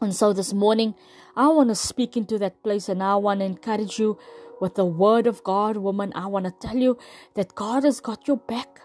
And 0.00 0.14
so 0.14 0.32
this 0.32 0.52
morning, 0.52 0.94
I 1.36 1.48
want 1.48 1.70
to 1.70 1.74
speak 1.74 2.16
into 2.16 2.38
that 2.38 2.62
place 2.62 2.88
and 2.88 3.02
I 3.02 3.16
want 3.16 3.40
to 3.40 3.46
encourage 3.46 3.98
you 3.98 4.18
with 4.60 4.74
the 4.74 4.84
word 4.84 5.26
of 5.26 5.42
God, 5.42 5.76
woman. 5.76 6.12
I 6.14 6.26
want 6.26 6.44
to 6.44 6.52
tell 6.52 6.76
you 6.76 6.98
that 7.34 7.54
God 7.54 7.84
has 7.84 8.00
got 8.00 8.28
your 8.28 8.36
back. 8.36 8.80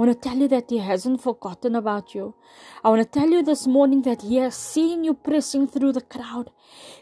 I 0.00 0.04
want 0.04 0.22
to 0.22 0.28
tell 0.30 0.38
you 0.38 0.48
that 0.48 0.70
He 0.70 0.78
hasn't 0.78 1.20
forgotten 1.20 1.76
about 1.76 2.14
you. 2.14 2.34
I 2.82 2.88
want 2.88 3.02
to 3.02 3.20
tell 3.20 3.28
you 3.28 3.42
this 3.42 3.66
morning 3.66 4.00
that 4.02 4.22
He 4.22 4.36
has 4.36 4.56
seen 4.56 5.04
you 5.04 5.12
pressing 5.12 5.68
through 5.68 5.92
the 5.92 6.00
crowd. 6.00 6.48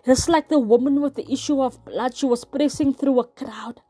Just 0.05 0.29
like 0.29 0.49
the 0.49 0.59
woman 0.59 1.01
with 1.01 1.15
the 1.15 1.31
issue 1.31 1.63
of 1.63 1.85
blood, 1.85 2.17
she 2.17 2.27
was 2.27 2.45
pressing 2.45 2.93
through 2.93 3.21
a 3.21 3.25
crowd. 3.25 3.83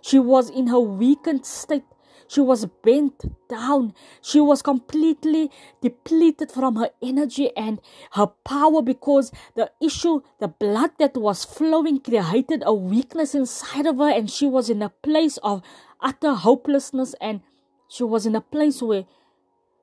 She 0.00 0.18
was 0.18 0.50
in 0.50 0.66
her 0.66 0.80
weakened 0.80 1.46
state. 1.46 1.84
She 2.26 2.40
was 2.40 2.66
bent 2.82 3.24
down. 3.48 3.94
She 4.20 4.40
was 4.40 4.62
completely 4.62 5.48
depleted 5.80 6.50
from 6.50 6.74
her 6.74 6.90
energy 7.00 7.56
and 7.56 7.80
her 8.14 8.26
power 8.26 8.82
because 8.82 9.30
the 9.54 9.70
issue, 9.80 10.22
the 10.40 10.48
blood 10.48 10.90
that 10.98 11.16
was 11.16 11.44
flowing, 11.44 12.00
created 12.00 12.64
a 12.66 12.74
weakness 12.74 13.32
inside 13.32 13.86
of 13.86 13.98
her, 13.98 14.10
and 14.10 14.28
she 14.28 14.48
was 14.48 14.68
in 14.68 14.82
a 14.82 14.88
place 14.88 15.36
of 15.44 15.62
utter 16.00 16.34
hopelessness 16.34 17.14
and 17.20 17.42
she 17.88 18.04
was 18.04 18.26
in 18.26 18.34
a 18.34 18.40
place 18.40 18.82
where 18.82 19.04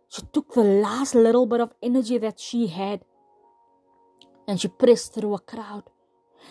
she 0.10 0.22
took 0.32 0.54
the 0.54 0.64
last 0.64 1.16
little 1.16 1.46
bit 1.46 1.62
of 1.62 1.74
energy 1.82 2.18
that 2.18 2.40
she 2.40 2.68
had 2.68 3.02
and 4.48 4.60
she 4.60 4.68
pressed 4.68 5.14
through 5.14 5.34
a 5.34 5.40
crowd. 5.40 5.84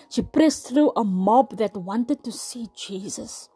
She 0.08 0.22
pressed 0.22 0.68
through 0.68 0.92
a 0.96 1.04
mob 1.04 1.56
that 1.58 1.76
wanted 1.76 2.24
to 2.24 2.32
see 2.32 2.68
Jesus. 2.74 3.48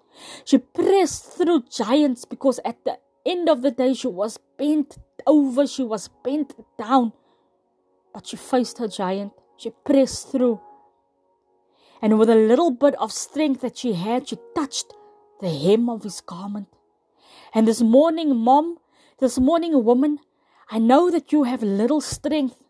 She 0.44 0.58
pressed 0.58 1.32
through 1.32 1.64
giants 1.70 2.24
because 2.24 2.60
at 2.64 2.84
the 2.84 2.98
end 3.24 3.48
of 3.48 3.62
the 3.62 3.70
day 3.70 3.94
she 3.94 4.06
was 4.06 4.38
bent 4.56 4.98
over, 5.26 5.66
she 5.66 5.82
was 5.82 6.08
bent 6.22 6.54
down. 6.78 7.12
But 8.12 8.26
she 8.26 8.36
faced 8.36 8.78
her 8.78 8.88
giant. 8.88 9.32
She 9.56 9.70
pressed 9.84 10.30
through. 10.30 10.60
And 12.00 12.18
with 12.18 12.30
a 12.30 12.34
little 12.34 12.70
bit 12.70 12.94
of 12.96 13.12
strength 13.12 13.62
that 13.62 13.78
she 13.78 13.94
had, 13.94 14.28
she 14.28 14.36
touched 14.54 14.92
the 15.40 15.48
hem 15.48 15.88
of 15.88 16.02
his 16.02 16.20
garment. 16.20 16.68
And 17.56 17.66
this 17.66 17.80
morning, 17.80 18.36
mom, 18.36 18.76
this 19.18 19.38
morning, 19.38 19.82
woman, 19.82 20.18
I 20.70 20.78
know 20.78 21.10
that 21.10 21.32
you 21.32 21.44
have 21.44 21.62
little 21.62 22.02
strength. 22.02 22.62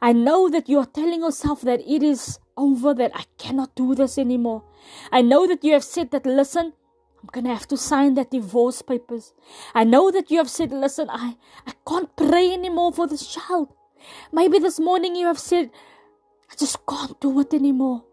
I 0.00 0.12
know 0.12 0.48
that 0.48 0.68
you 0.68 0.78
are 0.78 0.86
telling 0.86 1.22
yourself 1.22 1.62
that 1.62 1.80
it 1.80 2.04
is 2.04 2.38
over, 2.56 2.94
that 2.94 3.10
I 3.16 3.24
cannot 3.36 3.74
do 3.74 3.96
this 3.96 4.18
anymore. 4.18 4.62
I 5.10 5.22
know 5.22 5.48
that 5.48 5.64
you 5.64 5.72
have 5.72 5.82
said 5.82 6.12
that, 6.12 6.24
listen, 6.24 6.72
I'm 7.20 7.28
going 7.32 7.46
to 7.46 7.52
have 7.52 7.66
to 7.66 7.76
sign 7.76 8.14
that 8.14 8.30
divorce 8.30 8.80
papers. 8.80 9.32
I 9.74 9.82
know 9.82 10.12
that 10.12 10.30
you 10.30 10.38
have 10.38 10.50
said, 10.50 10.70
listen, 10.70 11.08
I, 11.10 11.34
I 11.66 11.72
can't 11.84 12.14
pray 12.14 12.52
anymore 12.52 12.92
for 12.92 13.08
this 13.08 13.26
child. 13.26 13.74
Maybe 14.30 14.60
this 14.60 14.78
morning 14.78 15.16
you 15.16 15.26
have 15.26 15.40
said, 15.40 15.72
I 16.48 16.54
just 16.54 16.78
can't 16.86 17.20
do 17.20 17.40
it 17.40 17.52
anymore. 17.52 18.04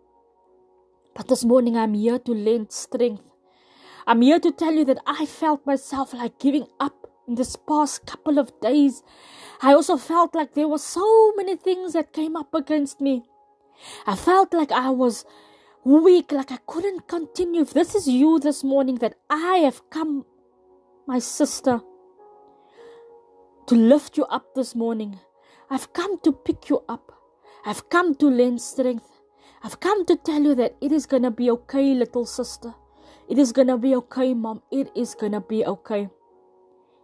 But 1.14 1.28
this 1.28 1.46
morning 1.46 1.78
I'm 1.78 1.94
here 1.94 2.18
to 2.18 2.32
lend 2.32 2.72
strength. 2.72 3.29
I'm 4.10 4.24
here 4.24 4.40
to 4.40 4.52
tell 4.52 4.74
you 4.74 4.86
that 4.86 4.98
I 5.06 5.28
felt 5.28 5.68
myself 5.68 6.16
like 6.16 6.40
giving 6.40 6.66
up 6.80 7.12
in 7.28 7.36
this 7.36 7.56
past 7.56 8.08
couple 8.08 8.40
of 8.40 8.52
days. 8.60 9.04
I 9.62 9.74
also 9.74 9.98
felt 9.98 10.34
like 10.34 10.56
there 10.56 10.68
were 10.68 10.80
so 10.80 11.32
many 11.34 11.56
things 11.56 11.94
that 11.94 12.12
came 12.12 12.36
up 12.36 12.56
against 12.56 13.00
me. 13.00 13.22
I 14.08 14.16
felt 14.16 14.52
like 14.52 14.72
I 14.72 14.90
was 14.90 15.26
weak, 15.84 16.32
like 16.32 16.52
I 16.52 16.58
couldn't 16.66 17.08
continue. 17.08 17.62
If 17.62 17.76
this 17.76 17.94
is 17.94 18.08
you 18.08 18.40
this 18.40 18.64
morning, 18.64 18.96
that 18.96 19.14
I 19.30 19.58
have 19.58 19.88
come, 19.92 20.26
my 21.06 21.20
sister, 21.20 21.82
to 23.68 23.76
lift 23.76 24.18
you 24.18 24.26
up 24.26 24.56
this 24.56 24.74
morning. 24.74 25.20
I've 25.70 25.94
come 25.94 26.20
to 26.22 26.32
pick 26.32 26.68
you 26.68 26.84
up. 26.90 27.12
I've 27.64 27.92
come 27.92 28.16
to 28.16 28.26
lend 28.26 28.60
strength. 28.60 29.08
I've 29.62 29.80
come 29.80 30.04
to 30.08 30.16
tell 30.16 30.42
you 30.42 30.56
that 30.56 30.78
it 30.82 30.92
is 30.92 31.06
going 31.06 31.22
to 31.22 31.30
be 31.30 31.52
okay, 31.52 31.94
little 31.94 32.26
sister. 32.26 32.74
It 33.30 33.38
is 33.38 33.52
gonna 33.52 33.78
be 33.78 33.96
okay, 33.96 34.34
mom. 34.34 34.64
It 34.72 34.92
is 34.96 35.14
gonna 35.14 35.40
be 35.40 35.64
okay. 35.64 36.10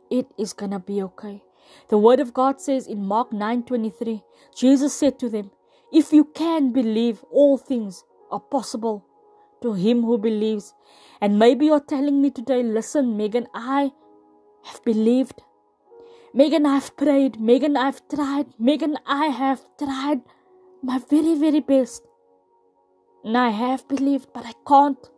It 0.09 0.27
is 0.39 0.53
gonna 0.53 0.79
be 0.79 1.03
okay. 1.03 1.43
The 1.89 1.99
word 1.99 2.19
of 2.19 2.33
God 2.33 2.59
says 2.59 2.87
in 2.87 3.05
Mark 3.05 3.31
9:23, 3.31 4.23
Jesus 4.55 4.93
said 4.93 5.19
to 5.19 5.29
them, 5.29 5.51
If 5.91 6.11
you 6.11 6.23
can 6.39 6.71
believe, 6.71 7.23
all 7.31 7.57
things 7.57 8.03
are 8.31 8.39
possible 8.39 9.05
to 9.61 9.73
him 9.73 10.01
who 10.01 10.17
believes. 10.17 10.73
And 11.21 11.37
maybe 11.37 11.67
you're 11.67 11.87
telling 11.93 12.21
me 12.21 12.31
today, 12.31 12.61
listen, 12.63 13.15
Meagan, 13.17 13.47
I 13.53 13.91
have 14.63 14.83
believed. 14.83 15.43
Meagan, 16.33 16.65
I've 16.65 16.91
prayed. 16.97 17.39
Meagan, 17.39 17.77
I've 17.77 18.01
tried. 18.13 18.47
Meagan, 18.59 18.97
I 19.05 19.27
have 19.27 19.65
tried 19.77 20.21
my 20.81 20.97
very, 21.09 21.35
very 21.35 21.59
best. 21.59 22.07
And 23.23 23.37
I 23.37 23.49
have 23.49 23.87
believed, 23.87 24.33
but 24.33 24.45
I 24.45 24.53
can't. 24.67 25.11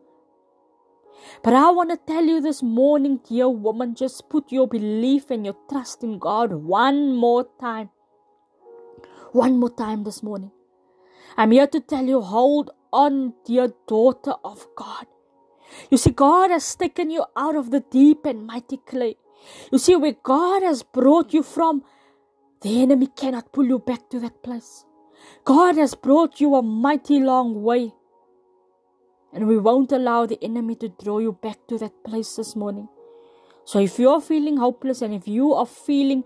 But 1.43 1.53
I 1.53 1.71
want 1.71 1.89
to 1.91 1.97
tell 1.97 2.23
you 2.23 2.41
this 2.41 2.61
morning, 2.63 3.19
dear 3.27 3.49
woman, 3.49 3.95
just 3.95 4.29
put 4.29 4.51
your 4.51 4.67
belief 4.67 5.29
and 5.29 5.45
your 5.45 5.55
trust 5.69 6.03
in 6.03 6.19
God 6.19 6.53
one 6.53 7.15
more 7.15 7.47
time. 7.59 7.89
One 9.31 9.59
more 9.59 9.69
time 9.69 10.03
this 10.03 10.23
morning. 10.23 10.51
I'm 11.35 11.51
here 11.51 11.67
to 11.67 11.79
tell 11.79 12.05
you, 12.05 12.21
hold 12.21 12.71
on, 12.91 13.33
dear 13.45 13.73
daughter 13.87 14.33
of 14.43 14.67
God. 14.75 15.05
You 15.91 15.97
see, 15.97 16.11
God 16.11 16.49
has 16.51 16.75
taken 16.75 17.11
you 17.11 17.25
out 17.35 17.55
of 17.55 17.71
the 17.71 17.81
deep 17.81 18.25
and 18.25 18.47
mighty 18.47 18.77
clay. 18.77 19.17
You 19.71 19.77
see, 19.77 19.95
where 19.95 20.15
God 20.23 20.63
has 20.63 20.83
brought 20.83 21.33
you 21.33 21.43
from, 21.43 21.83
the 22.61 22.81
enemy 22.81 23.07
cannot 23.07 23.51
pull 23.51 23.65
you 23.65 23.79
back 23.79 24.09
to 24.09 24.19
that 24.21 24.41
place. 24.43 24.85
God 25.43 25.77
has 25.77 25.93
brought 25.93 26.39
you 26.41 26.55
a 26.55 26.61
mighty 26.61 27.19
long 27.19 27.61
way. 27.61 27.93
And 29.37 29.47
we 29.47 29.59
won't 29.59 29.91
allow 29.91 30.25
the 30.25 30.43
enemy 30.43 30.73
to 30.77 30.89
draw 30.89 31.19
you 31.19 31.31
back 31.31 31.59
to 31.67 31.77
that 31.77 32.03
place 32.03 32.35
this 32.37 32.55
morning. 32.55 32.87
So 33.65 33.77
if 33.77 33.99
you're 33.99 34.19
feeling 34.19 34.57
hopeless 34.57 35.03
and 35.03 35.13
if 35.13 35.27
you 35.27 35.53
are 35.53 35.67
feeling 35.67 36.23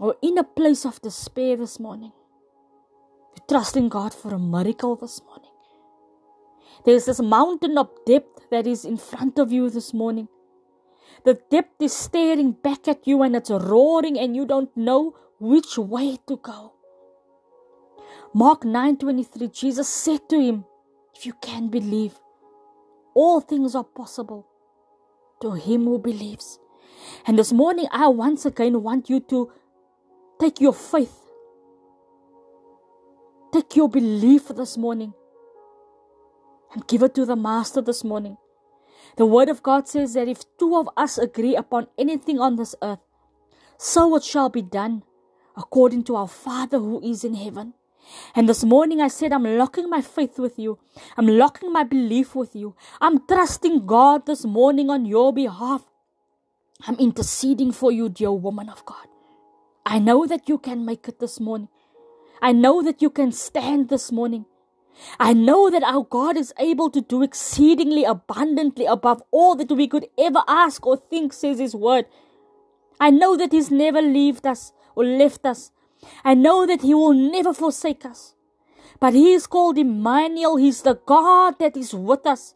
or 0.00 0.16
in 0.20 0.36
a 0.38 0.42
place 0.42 0.84
of 0.84 1.00
despair 1.00 1.56
this 1.56 1.78
morning, 1.78 2.10
you 3.36 3.42
trust 3.48 3.76
in 3.76 3.88
God 3.88 4.12
for 4.12 4.34
a 4.34 4.38
miracle 4.40 4.96
this 4.96 5.22
morning. 5.22 5.52
There's 6.84 7.04
this 7.04 7.20
mountain 7.20 7.78
of 7.78 7.88
depth 8.04 8.50
that 8.50 8.66
is 8.66 8.84
in 8.84 8.96
front 8.96 9.38
of 9.38 9.52
you 9.52 9.70
this 9.70 9.94
morning. 9.94 10.26
The 11.24 11.34
depth 11.52 11.80
is 11.80 11.92
staring 11.92 12.50
back 12.50 12.88
at 12.88 13.06
you 13.06 13.22
and 13.22 13.36
it's 13.36 13.50
roaring 13.50 14.18
and 14.18 14.34
you 14.34 14.44
don't 14.44 14.76
know 14.76 15.14
which 15.38 15.78
way 15.78 16.18
to 16.26 16.36
go. 16.38 16.72
Mark 18.34 18.62
9:23 18.62 19.52
Jesus 19.52 19.88
said 19.88 20.28
to 20.30 20.40
him, 20.40 20.64
if 21.16 21.24
you 21.24 21.32
can 21.40 21.68
believe, 21.68 22.18
all 23.14 23.40
things 23.40 23.74
are 23.74 23.84
possible 23.84 24.46
to 25.40 25.52
him 25.52 25.84
who 25.84 25.98
believes. 25.98 26.58
And 27.26 27.38
this 27.38 27.52
morning, 27.52 27.86
I 27.90 28.08
once 28.08 28.44
again 28.46 28.82
want 28.82 29.10
you 29.10 29.20
to 29.20 29.52
take 30.40 30.60
your 30.60 30.72
faith, 30.72 31.14
take 33.52 33.76
your 33.76 33.88
belief 33.88 34.48
this 34.48 34.76
morning, 34.76 35.14
and 36.72 36.86
give 36.86 37.02
it 37.02 37.14
to 37.14 37.24
the 37.24 37.36
Master 37.36 37.80
this 37.80 38.02
morning. 38.04 38.36
The 39.16 39.26
Word 39.26 39.48
of 39.48 39.62
God 39.62 39.86
says 39.86 40.14
that 40.14 40.28
if 40.28 40.44
two 40.58 40.76
of 40.76 40.88
us 40.96 41.18
agree 41.18 41.54
upon 41.54 41.86
anything 41.98 42.40
on 42.40 42.56
this 42.56 42.74
earth, 42.82 43.00
so 43.78 44.16
it 44.16 44.24
shall 44.24 44.48
be 44.48 44.62
done 44.62 45.02
according 45.56 46.04
to 46.04 46.16
our 46.16 46.28
Father 46.28 46.78
who 46.78 47.00
is 47.02 47.22
in 47.22 47.34
heaven. 47.34 47.74
And 48.34 48.48
this 48.48 48.64
morning 48.64 49.00
I 49.00 49.08
said, 49.08 49.32
I'm 49.32 49.44
locking 49.44 49.88
my 49.88 50.00
faith 50.02 50.38
with 50.38 50.58
you. 50.58 50.78
I'm 51.16 51.26
locking 51.26 51.72
my 51.72 51.84
belief 51.84 52.34
with 52.34 52.54
you. 52.54 52.74
I'm 53.00 53.26
trusting 53.26 53.86
God 53.86 54.26
this 54.26 54.44
morning 54.44 54.90
on 54.90 55.06
your 55.06 55.32
behalf. 55.32 55.84
I'm 56.86 56.96
interceding 56.96 57.72
for 57.72 57.92
you, 57.92 58.08
dear 58.08 58.32
woman 58.32 58.68
of 58.68 58.84
God. 58.84 59.06
I 59.86 59.98
know 59.98 60.26
that 60.26 60.48
you 60.48 60.58
can 60.58 60.84
make 60.84 61.08
it 61.08 61.18
this 61.20 61.40
morning. 61.40 61.68
I 62.42 62.52
know 62.52 62.82
that 62.82 63.00
you 63.00 63.10
can 63.10 63.32
stand 63.32 63.88
this 63.88 64.10
morning. 64.10 64.46
I 65.18 65.32
know 65.32 65.70
that 65.70 65.82
our 65.82 66.04
God 66.04 66.36
is 66.36 66.52
able 66.58 66.90
to 66.90 67.00
do 67.00 67.22
exceedingly 67.22 68.04
abundantly 68.04 68.86
above 68.86 69.22
all 69.30 69.54
that 69.56 69.70
we 69.70 69.88
could 69.88 70.06
ever 70.18 70.42
ask 70.46 70.86
or 70.86 70.96
think, 70.96 71.32
says 71.32 71.58
His 71.58 71.74
word. 71.74 72.06
I 73.00 73.10
know 73.10 73.36
that 73.36 73.52
He's 73.52 73.70
never 73.70 74.00
left 74.00 74.46
us 74.46 74.72
or 74.94 75.04
left 75.04 75.44
us. 75.44 75.72
I 76.24 76.34
know 76.34 76.66
that 76.66 76.82
He 76.82 76.94
will 76.94 77.14
never 77.14 77.54
forsake 77.54 78.04
us. 78.04 78.34
But 79.00 79.14
He 79.14 79.32
is 79.32 79.46
called 79.46 79.78
Emmanuel. 79.78 80.56
He's 80.56 80.82
the 80.82 80.94
God 81.06 81.58
that 81.58 81.76
is 81.76 81.94
with 81.94 82.26
us. 82.26 82.54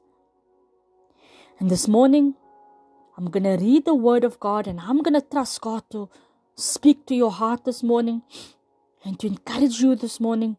And 1.61 1.71
this 1.71 1.89
morning, 1.89 2.35
I'm 3.17 3.31
going 3.31 3.45
to 3.45 3.57
read 3.65 3.85
the 3.85 3.95
Word 3.95 4.25
of 4.25 4.41
God 4.41 4.67
and 4.67 4.81
I'm 4.81 5.03
going 5.03 5.15
to 5.15 5.27
trust 5.29 5.61
God 5.61 5.85
to 5.93 6.09
speak 6.57 7.07
to 7.07 7.15
your 7.15 7.33
heart 7.33 7.65
this 7.65 7.83
morning 7.83 8.23
and 9.05 9.19
to 9.21 9.27
encourage 9.29 9.81
you 9.81 9.97
this 9.97 10.21
morning. 10.21 10.57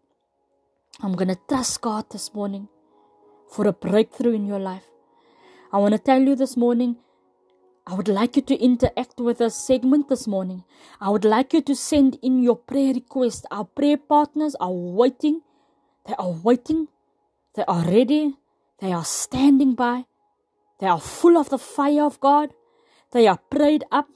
I'm 1.02 1.14
going 1.14 1.30
to 1.30 1.40
trust 1.48 1.82
God 1.82 2.06
this 2.12 2.34
morning. 2.34 2.68
for 3.50 3.68
a 3.68 3.74
breakthrough 3.74 4.34
in 4.34 4.46
your 4.46 4.60
life. 4.60 4.84
I 5.72 5.78
want 5.78 5.94
to 5.94 6.00
tell 6.00 6.22
you 6.22 6.36
this 6.36 6.56
morning, 6.58 6.98
I 7.90 7.96
would 7.96 8.08
like 8.08 8.36
you 8.36 8.44
to 8.44 8.56
interact 8.56 9.20
with 9.20 9.42
us 9.42 9.56
segment 9.56 10.10
this 10.10 10.28
morning. 10.28 10.64
I 11.02 11.10
would 11.10 11.26
like 11.26 11.54
you 11.54 11.62
to 11.62 11.76
send 11.76 12.20
in 12.22 12.44
your 12.44 12.56
prayer 12.56 12.94
request. 12.94 13.48
Our 13.50 13.66
prayer 13.66 13.98
partners 13.98 14.56
are 14.60 14.72
waiting. 14.72 15.42
They 16.06 16.14
are 16.20 16.30
waiting. 16.30 16.90
They 17.56 17.64
are 17.68 17.84
ready. 17.84 18.36
They 18.80 18.94
are 18.94 19.04
standing 19.04 19.74
by. 19.74 20.06
They 20.80 20.86
are 20.86 21.00
full 21.00 21.36
of 21.36 21.50
the 21.50 21.58
fire 21.58 22.04
of 22.04 22.20
God. 22.20 22.54
They 23.12 23.26
are 23.26 23.40
prayed 23.50 23.86
up. 23.92 24.08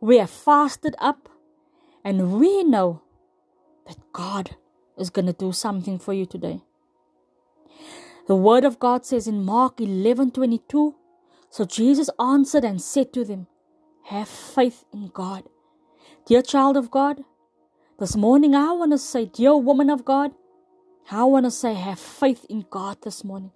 We 0.00 0.16
have 0.16 0.30
fasted 0.30 0.96
up. 0.98 1.28
And 2.02 2.40
we 2.40 2.64
know 2.64 3.02
that 3.86 3.98
God 4.14 4.56
is 4.96 5.10
going 5.10 5.26
to 5.26 5.34
do 5.34 5.52
something 5.52 5.98
for 5.98 6.14
you 6.14 6.24
today. 6.24 6.62
The 8.26 8.36
word 8.36 8.64
of 8.64 8.78
God 8.78 9.04
says 9.04 9.28
in 9.28 9.44
Mark 9.44 9.76
11:22, 9.76 10.94
so 11.52 11.64
Jesus 11.64 12.10
answered 12.18 12.64
and 12.64 12.80
said 12.80 13.12
to 13.12 13.24
them, 13.24 13.46
"Have 14.04 14.28
faith 14.28 14.84
in 14.92 15.08
God." 15.08 15.44
Dear 16.24 16.40
child 16.40 16.76
of 16.76 16.90
God, 16.90 17.24
this 17.98 18.16
morning 18.16 18.54
I 18.54 18.72
want 18.72 18.92
to 18.92 18.98
say, 18.98 19.26
dear 19.26 19.56
woman 19.56 19.90
of 19.90 20.04
God, 20.04 20.32
I 21.10 21.24
want 21.24 21.44
to 21.44 21.50
say, 21.50 21.74
have 21.74 21.98
faith 21.98 22.46
in 22.48 22.64
God 22.70 23.02
this 23.02 23.22
morning. 23.22 23.52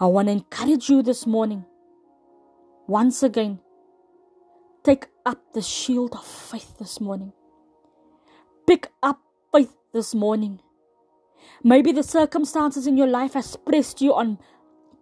I 0.00 0.06
want 0.06 0.28
to 0.28 0.32
encourage 0.32 0.88
you 0.88 1.02
this 1.02 1.26
morning. 1.26 1.64
Once 2.86 3.22
again, 3.22 3.60
take 4.82 5.08
up 5.26 5.38
the 5.52 5.60
shield 5.60 6.14
of 6.14 6.24
faith 6.24 6.78
this 6.78 7.00
morning. 7.00 7.32
Pick 8.66 8.90
up 9.02 9.20
faith 9.52 9.76
this 9.92 10.14
morning. 10.14 10.60
Maybe 11.62 11.92
the 11.92 12.02
circumstances 12.02 12.86
in 12.86 12.96
your 12.96 13.08
life 13.08 13.34
has 13.34 13.56
pressed 13.56 14.00
you 14.00 14.14
on 14.14 14.38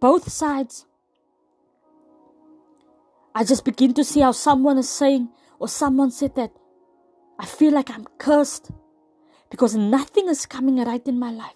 both 0.00 0.30
sides. 0.32 0.86
I 3.34 3.44
just 3.44 3.64
begin 3.64 3.94
to 3.94 4.04
see 4.04 4.20
how 4.20 4.32
someone 4.32 4.78
is 4.78 4.88
saying, 4.88 5.28
or 5.58 5.68
someone 5.68 6.10
said 6.10 6.34
that, 6.34 6.50
I 7.38 7.46
feel 7.46 7.72
like 7.72 7.90
I'm 7.90 8.06
cursed 8.18 8.70
because 9.50 9.74
nothing 9.74 10.28
is 10.28 10.46
coming 10.46 10.76
right 10.84 11.06
in 11.06 11.18
my 11.18 11.30
life. 11.30 11.54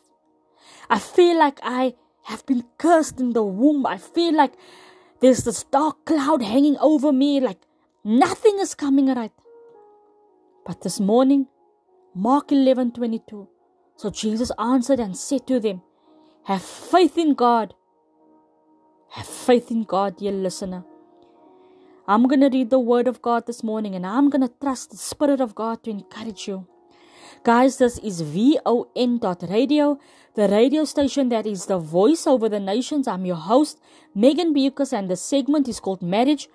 I 0.89 0.99
feel 0.99 1.39
like 1.39 1.59
I 1.63 1.95
have 2.25 2.45
been 2.47 2.65
cursed 2.79 3.21
in 3.21 3.33
the 3.33 3.43
womb. 3.43 3.87
I 3.87 3.99
feel 3.99 4.35
like 4.35 4.55
there's 5.21 5.45
this 5.45 5.65
dark 5.65 6.05
cloud 6.05 6.43
hanging 6.43 6.77
over 6.79 7.13
me, 7.13 7.41
like 7.41 7.61
nothing 8.05 8.59
is 8.61 8.75
coming 8.75 9.13
right. 9.15 9.33
But 10.67 10.83
this 10.83 11.01
morning, 11.01 11.49
Mark 12.15 12.53
11 12.53 12.93
22, 12.93 13.49
so 13.97 14.11
Jesus 14.11 14.51
answered 14.59 15.01
and 15.01 15.17
said 15.17 15.47
to 15.49 15.61
them, 15.61 15.83
Have 16.45 16.63
faith 16.63 17.19
in 17.19 17.35
God. 17.35 17.75
Have 19.11 19.27
faith 19.27 19.71
in 19.71 19.83
God, 19.85 20.17
dear 20.17 20.33
listener. 20.33 20.85
I'm 22.07 22.29
going 22.29 22.41
to 22.41 22.51
read 22.51 22.69
the 22.69 22.79
Word 22.79 23.09
of 23.09 23.23
God 23.23 23.47
this 23.47 23.63
morning 23.63 23.95
and 23.95 24.05
I'm 24.05 24.29
going 24.29 24.43
to 24.43 24.53
trust 24.61 24.91
the 24.91 24.99
Spirit 24.99 25.41
of 25.41 25.55
God 25.55 25.83
to 25.85 25.91
encourage 25.91 26.47
you. 26.47 26.67
Guys, 27.43 27.79
this 27.79 27.97
is 27.99 28.21
VON 28.21 29.21
Radio, 29.49 29.99
the 30.35 30.47
radio 30.49 30.85
station 30.85 31.31
that 31.31 31.47
is 31.47 31.65
the 31.65 31.79
voice 31.79 32.27
over 32.27 32.47
the 32.51 32.61
nations. 32.61 33.09
I'm 33.09 33.25
your 33.25 33.37
host, 33.37 33.81
Meagan 34.15 34.55
Beukes, 34.55 34.93
and 34.93 35.09
the 35.09 35.17
segment 35.17 35.67
is 35.67 35.81
called 35.81 36.03
Marriage, 36.03 36.51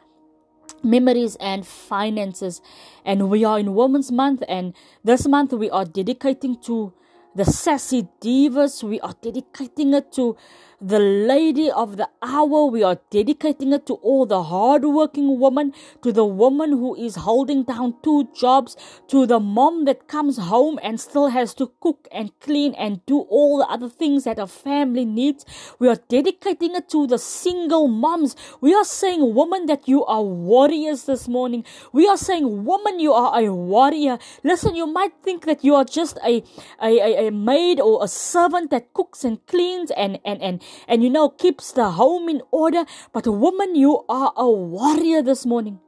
Memories, 0.84 1.36
and 1.40 1.66
Finances. 1.66 2.62
And 3.04 3.28
we 3.28 3.44
are 3.44 3.58
in 3.58 3.74
Women's 3.74 4.12
Month, 4.12 4.44
and 4.48 4.76
this 5.04 5.28
month 5.28 5.52
we 5.54 5.72
are 5.72 5.86
dedicating 5.86 6.62
to 6.62 6.94
the 7.36 7.46
sassy 7.46 8.08
divas. 8.22 8.84
We 8.84 9.00
are 9.00 9.16
dedicating 9.20 9.96
it 9.96 10.12
to 10.14 10.38
the 10.82 11.00
lady 11.00 11.70
of 11.70 11.98
the 11.98 12.10
hour. 12.22 12.66
We 12.66 12.84
are 12.84 13.00
dedicating 13.10 13.74
it 13.74 13.86
to 13.88 13.96
all 13.96 14.26
the 14.26 14.44
hardworking 14.44 15.40
women, 15.40 15.74
to 16.04 16.12
the 16.12 16.26
woman 16.26 16.72
who 16.72 16.96
is 16.96 17.16
holding 17.16 17.64
down 17.64 17.96
two 18.04 18.30
jobs, 18.34 18.78
to 19.08 19.26
the 19.26 19.40
mom 19.40 19.86
that 19.86 20.08
comes 20.08 20.38
home 20.38 20.80
and 20.82 21.00
still 21.00 21.28
has 21.28 21.54
to 21.56 21.72
cook 21.80 22.08
and 22.12 22.32
clean 22.40 22.74
and 22.76 23.06
do 23.06 23.20
all 23.22 23.58
the 23.60 23.68
other 23.68 23.90
things 23.90 24.24
that 24.24 24.40
a 24.40 24.48
family 24.48 25.06
needs. 25.06 25.46
We 25.80 25.90
are 25.90 25.98
dedicating 26.08 26.76
it 26.76 26.90
to 26.90 27.08
the 27.08 27.18
single 27.18 27.88
moms. 27.88 28.36
We 28.62 28.74
are 28.74 28.86
saying, 28.86 29.34
woman, 29.34 29.66
that 29.66 29.88
you 29.88 30.06
are 30.06 30.24
warriors 30.24 31.04
this 31.04 31.28
morning. 31.28 31.66
We 31.92 32.08
are 32.08 32.18
saying, 32.18 32.66
woman, 32.66 33.00
you 33.00 33.14
are 33.14 33.40
a 33.40 33.54
warrior. 33.54 34.18
Listen, 34.44 34.76
you 34.76 34.88
might 34.88 35.14
think 35.24 35.46
that 35.46 35.64
you 35.64 35.76
are 35.76 35.86
just 35.86 36.18
a, 36.26 36.44
a, 36.82 37.00
a, 37.00 37.28
a 37.28 37.32
maid 37.32 37.80
or 37.80 38.04
a 38.04 38.08
servant 38.08 38.72
that 38.72 38.94
cooks 38.94 39.24
and 39.24 39.46
cleans 39.48 39.92
and, 39.92 40.20
and, 40.24 40.42
and, 40.42 40.64
and 40.88 41.04
you 41.04 41.10
know 41.10 41.30
keeps 41.30 41.72
the 41.72 41.92
home 41.92 42.30
in 42.30 42.42
order. 42.52 42.86
But 43.14 43.28
woman, 43.28 43.76
you 43.76 44.04
are 44.10 44.34
a 44.36 44.50
warrior 44.50 45.22
this 45.22 45.46
morning. 45.46 45.80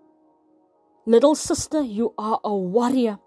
Little 1.06 1.36
sister, 1.36 1.82
you 1.82 2.14
are 2.18 2.40
a 2.44 2.56
warrior. 2.56 3.20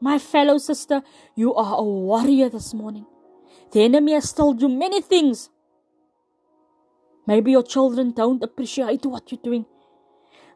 My 0.00 0.18
fellow 0.18 0.58
sister, 0.58 1.02
you 1.34 1.54
are 1.54 1.78
a 1.78 1.82
warrior 1.82 2.48
this 2.48 2.72
morning. 2.72 3.06
The 3.72 3.82
enemy 3.82 4.12
has 4.12 4.32
told 4.32 4.62
you 4.62 4.68
many 4.68 5.00
things. 5.00 5.50
Maybe 7.26 7.52
your 7.52 7.62
children 7.62 8.12
don't 8.12 8.42
appreciate 8.42 9.04
what 9.04 9.30
you're 9.30 9.40
doing. 9.42 9.66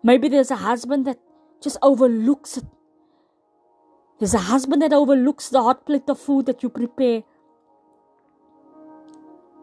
Maybe 0.03 0.29
there's 0.29 0.51
a 0.51 0.57
husband 0.57 1.07
that 1.07 1.19
just 1.63 1.77
overlooks 1.83 2.57
it. 2.57 2.65
There's 4.19 4.35
a 4.35 4.39
husband 4.39 4.83
that 4.83 4.93
overlooks 4.93 5.49
the 5.49 5.63
hot 5.63 5.87
plate 5.87 6.09
of 6.09 6.19
food 6.19 6.47
that 6.47 6.63
you 6.63 6.69
prepare. 6.69 7.23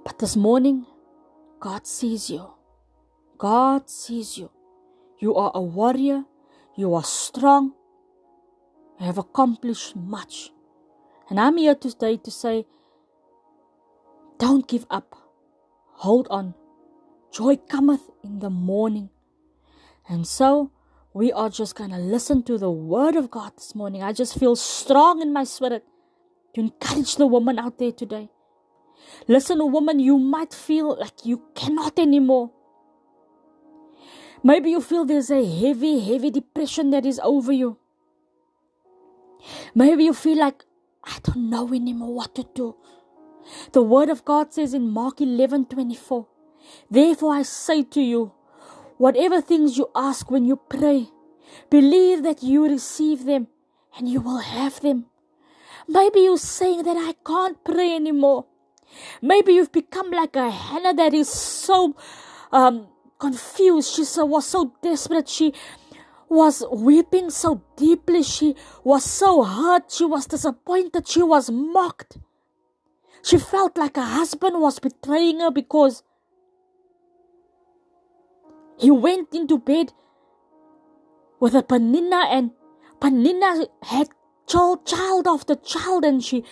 But 0.04 0.18
this 0.20 0.36
morning, 0.36 0.86
God 1.60 1.86
sees 1.86 2.30
you. 2.30 2.54
God 3.38 3.90
sees 3.90 4.38
you. 4.38 4.50
You 5.20 5.36
are 5.36 5.52
a 5.54 5.62
warrior. 5.62 6.26
You 6.76 6.96
are 6.96 7.04
strong. 7.04 7.74
You 9.00 9.06
have 9.06 9.18
accomplished 9.20 9.96
much. 9.96 10.52
And 11.30 11.40
I'm 11.40 11.58
here 11.58 11.76
today 11.76 12.18
to 12.18 12.32
say, 12.32 12.66
don't 14.40 14.68
give 14.68 14.86
up. 14.90 15.16
Hold 15.94 16.28
on. 16.30 16.56
Joy 17.32 17.58
cometh 17.58 18.10
in 18.24 18.40
the 18.40 18.50
morning. 18.50 19.10
And 20.10 20.28
so, 20.28 20.72
we 21.14 21.32
are 21.32 21.50
just 21.50 21.76
going 21.76 21.92
to 21.92 21.98
listen 21.98 22.42
to 22.44 22.58
the 22.58 22.72
word 22.72 23.16
of 23.16 23.30
God 23.30 23.54
this 23.56 23.76
morning. 23.76 24.02
I 24.02 24.14
just 24.14 24.38
feel 24.40 24.56
strong 24.56 25.22
in 25.22 25.32
my 25.32 25.44
spirit 25.44 25.86
to 26.56 26.62
encourage 26.62 27.18
the 27.18 27.28
woman 27.28 27.60
out 27.60 27.78
there 27.78 27.92
today. 27.92 28.30
Listen, 29.28 29.60
woman, 29.72 30.00
you 30.00 30.18
might 30.18 30.54
feel 30.54 30.98
like 31.00 31.26
you 31.26 31.42
cannot 31.56 32.00
anymore. 32.00 32.52
Maybe 34.44 34.72
you 34.72 34.82
feel 34.82 35.06
there's 35.06 35.30
a 35.30 35.46
heavy, 35.46 36.00
heavy 36.00 36.32
depression 36.32 36.90
that 36.90 37.06
is 37.06 37.20
over 37.24 37.52
you. 37.52 37.78
Maybe 39.76 40.04
you 40.04 40.14
feel 40.14 40.40
like, 40.40 40.66
I 41.04 41.18
don't 41.24 41.50
know 41.50 41.68
anymore 41.74 42.14
what 42.14 42.36
to 42.36 42.46
do. 42.56 42.76
The 43.72 43.82
word 43.82 44.10
of 44.10 44.26
God 44.26 44.54
says 44.54 44.74
in 44.74 44.90
Mark 44.90 45.22
11 45.22 45.66
24, 45.66 46.28
Therefore 46.90 47.34
I 47.34 47.42
say 47.44 47.84
to 47.84 48.02
you, 48.02 48.34
whatever 48.98 49.42
things 49.42 49.78
you 49.78 49.90
ask 49.96 50.30
when 50.30 50.46
you 50.46 50.56
pray, 50.56 51.10
believe 51.70 52.24
that 52.24 52.44
you 52.44 52.68
receive 52.68 53.26
them 53.26 53.48
and 53.98 54.08
you 54.08 54.22
will 54.22 54.40
have 54.40 54.82
them. 54.82 55.06
Maybe 55.88 56.22
you're 56.22 56.38
saying 56.38 56.84
that 56.84 56.98
I 56.98 57.14
can't 57.26 57.64
pray 57.64 57.96
anymore. 57.96 58.46
Maybe 59.22 59.54
you've 59.54 59.72
become 59.72 60.12
like 60.12 60.36
a 60.36 60.50
Hannah 60.50 60.94
that 60.94 61.14
is 61.14 61.30
so 61.30 61.96
um, 62.52 62.88
confused. 63.20 63.94
She 63.94 64.04
was 64.22 64.46
so 64.46 64.74
desperate. 64.82 65.30
She 65.30 65.54
was 66.30 66.64
weeping 66.72 67.30
so 67.30 67.62
deeply. 67.76 68.24
She 68.24 68.56
was 68.84 69.04
so 69.04 69.44
hurt. 69.44 69.92
She 69.92 70.06
was 70.06 70.26
disappointed. 70.26 71.08
She 71.08 71.22
was 71.22 71.52
mocked. 71.52 72.18
She 73.24 73.38
felt 73.38 73.78
like 73.78 73.98
her 73.98 74.02
husband 74.02 74.60
was 74.60 74.80
betraying 74.80 75.42
her 75.42 75.52
because 75.52 76.04
he 78.80 78.90
went 78.90 79.34
into 79.34 79.60
bed 79.60 79.94
with 81.40 81.54
a 81.54 81.62
Penina 81.62 82.26
and 82.32 82.52
Penina 83.00 83.68
had 83.84 84.10
child, 84.48 84.86
child 84.86 85.28
after 85.28 85.56
child 85.56 86.04
and 86.04 86.24
she 86.24 86.44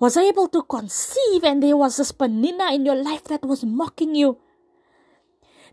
was 0.00 0.16
able 0.16 0.48
to 0.48 0.62
conceive, 0.62 1.44
and 1.44 1.62
there 1.62 1.76
was 1.76 1.96
this 1.96 2.12
Penina 2.12 2.74
in 2.74 2.86
your 2.86 2.94
life 2.94 3.24
that 3.24 3.44
was 3.44 3.64
mocking 3.64 4.14
you. 4.14 4.38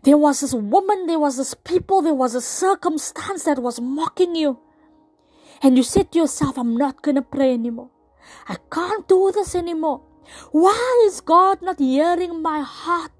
There 0.02 0.16
was 0.16 0.40
this 0.40 0.54
woman, 0.54 1.06
there 1.06 1.18
was 1.18 1.36
this 1.36 1.54
people, 1.54 2.02
there 2.02 2.14
was 2.14 2.34
a 2.34 2.40
circumstance 2.40 3.44
that 3.44 3.58
was 3.58 3.80
mocking 3.80 4.34
you. 4.34 4.58
And 5.62 5.76
you 5.76 5.82
said 5.82 6.12
to 6.12 6.18
yourself, 6.18 6.58
I'm 6.58 6.76
not 6.76 7.02
going 7.02 7.14
to 7.14 7.22
pray 7.22 7.54
anymore. 7.54 7.90
I 8.48 8.56
can't 8.70 9.08
do 9.08 9.32
this 9.32 9.54
anymore. 9.54 10.02
Why 10.50 11.04
is 11.06 11.20
God 11.20 11.62
not 11.62 11.78
hearing 11.78 12.42
my 12.42 12.60
heart? 12.60 13.12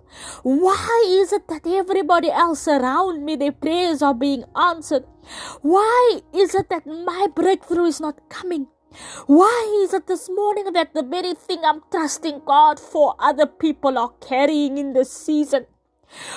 Why 0.43 1.05
is 1.07 1.33
it 1.33 1.49
that 1.49 1.67
everybody 1.67 2.31
else 2.31 2.67
around 2.69 3.25
me, 3.25 3.37
their 3.37 3.53
prayers 3.53 4.03
are 4.03 4.15
being 4.15 4.45
answered? 4.57 5.05
Why 5.63 6.21
is 6.33 6.55
it 6.55 6.69
that 6.71 6.87
my 6.87 7.29
breakthrough 7.35 7.87
is 7.87 8.01
not 8.01 8.29
coming? 8.29 8.67
Why 9.27 9.83
is 9.85 9.93
it 9.93 10.07
this 10.07 10.29
morning 10.29 10.73
that 10.73 10.95
the 10.95 11.03
very 11.03 11.35
thing 11.35 11.61
I'm 11.65 11.83
trusting 11.91 12.43
God 12.47 12.79
for 12.81 13.15
other 13.19 13.47
people 13.47 13.99
are 13.99 14.13
carrying 14.21 14.79
in 14.79 14.93
this 14.93 15.13
season? 15.13 15.67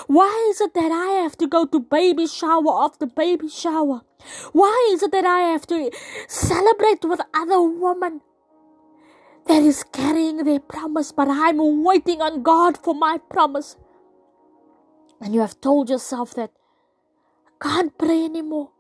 Why 0.08 0.48
is 0.50 0.62
it 0.62 0.74
that 0.74 0.91
I 0.91 1.22
have 1.22 1.38
to 1.38 1.48
go 1.48 1.65
to 1.65 1.80
baby 1.80 2.28
shower 2.28 2.84
after 2.84 3.06
baby 3.06 3.48
shower? 3.48 4.02
Why 4.52 4.89
is 4.91 5.04
it 5.04 5.12
that 5.12 5.26
I 5.26 5.41
have 5.41 5.67
to 5.67 5.91
celebrate 6.28 7.06
with 7.06 7.22
other 7.34 7.62
women 7.62 8.22
that 9.45 9.63
is 9.63 9.84
carrying 9.84 10.38
their 10.38 10.60
promise, 10.60 11.12
but 11.12 11.28
I'm 11.30 11.84
waiting 11.84 12.22
on 12.22 12.43
God 12.43 12.78
for 12.78 12.93
my 12.93 13.19
promise? 13.30 13.78
And 15.22 15.34
you 15.34 15.41
have 15.41 15.62
told 15.62 15.89
yourself 15.89 16.34
that 16.36 16.52
I 17.62 17.69
can't 17.69 17.98
pray 17.98 18.26
anymore. 18.26 18.72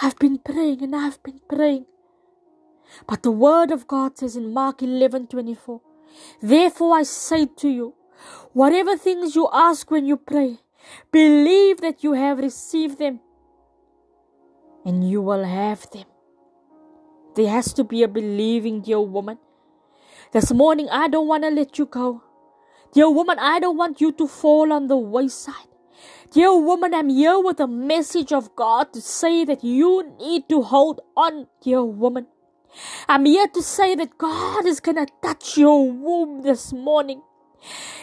I've 0.00 0.18
been 0.18 0.38
praying 0.38 0.82
and 0.82 0.94
I've 0.94 1.22
been 1.22 1.40
praying. 1.48 1.86
But 3.06 3.22
the 3.22 3.30
word 3.30 3.70
of 3.70 3.86
God 3.86 4.18
says 4.18 4.36
in 4.36 4.52
Mark 4.52 4.82
11 4.82 5.26
24, 5.28 5.80
Therefore 6.42 6.96
I 6.96 7.02
say 7.02 7.46
to 7.56 7.68
you, 7.68 7.94
whatever 8.52 8.96
things 8.96 9.36
you 9.36 9.48
ask 9.52 9.90
when 9.90 10.06
you 10.06 10.16
pray, 10.16 10.58
believe 11.12 11.80
that 11.80 12.02
you 12.02 12.12
have 12.14 12.38
received 12.38 12.98
them 12.98 13.20
and 14.84 15.08
you 15.08 15.20
will 15.22 15.44
have 15.44 15.88
them. 15.90 16.06
There 17.34 17.48
has 17.48 17.72
to 17.74 17.84
be 17.84 18.02
a 18.02 18.08
believing, 18.08 18.80
dear 18.80 19.00
woman. 19.00 19.38
This 20.32 20.52
morning, 20.52 20.88
I 20.90 21.08
don't 21.08 21.28
want 21.28 21.44
to 21.44 21.50
let 21.50 21.78
you 21.78 21.86
go. 21.86 22.22
Dear 22.92 23.10
woman, 23.10 23.38
I 23.38 23.60
don't 23.60 23.76
want 23.76 24.00
you 24.00 24.12
to 24.12 24.26
fall 24.26 24.72
on 24.72 24.88
the 24.88 24.96
wayside. 24.96 25.68
Dear 26.32 26.58
woman, 26.58 26.94
I'm 26.94 27.08
here 27.08 27.38
with 27.38 27.60
a 27.60 27.66
message 27.66 28.32
of 28.32 28.54
God 28.56 28.92
to 28.92 29.00
say 29.00 29.44
that 29.44 29.62
you 29.62 30.14
need 30.18 30.48
to 30.48 30.62
hold 30.62 31.00
on, 31.16 31.46
dear 31.62 31.84
woman. 31.84 32.26
I'm 33.08 33.24
here 33.24 33.48
to 33.48 33.62
say 33.62 33.94
that 33.94 34.18
God 34.18 34.66
is 34.66 34.80
to 34.80 35.06
touch 35.22 35.56
your 35.56 35.90
womb 35.90 36.42
this 36.42 36.72
morning. 36.72 37.22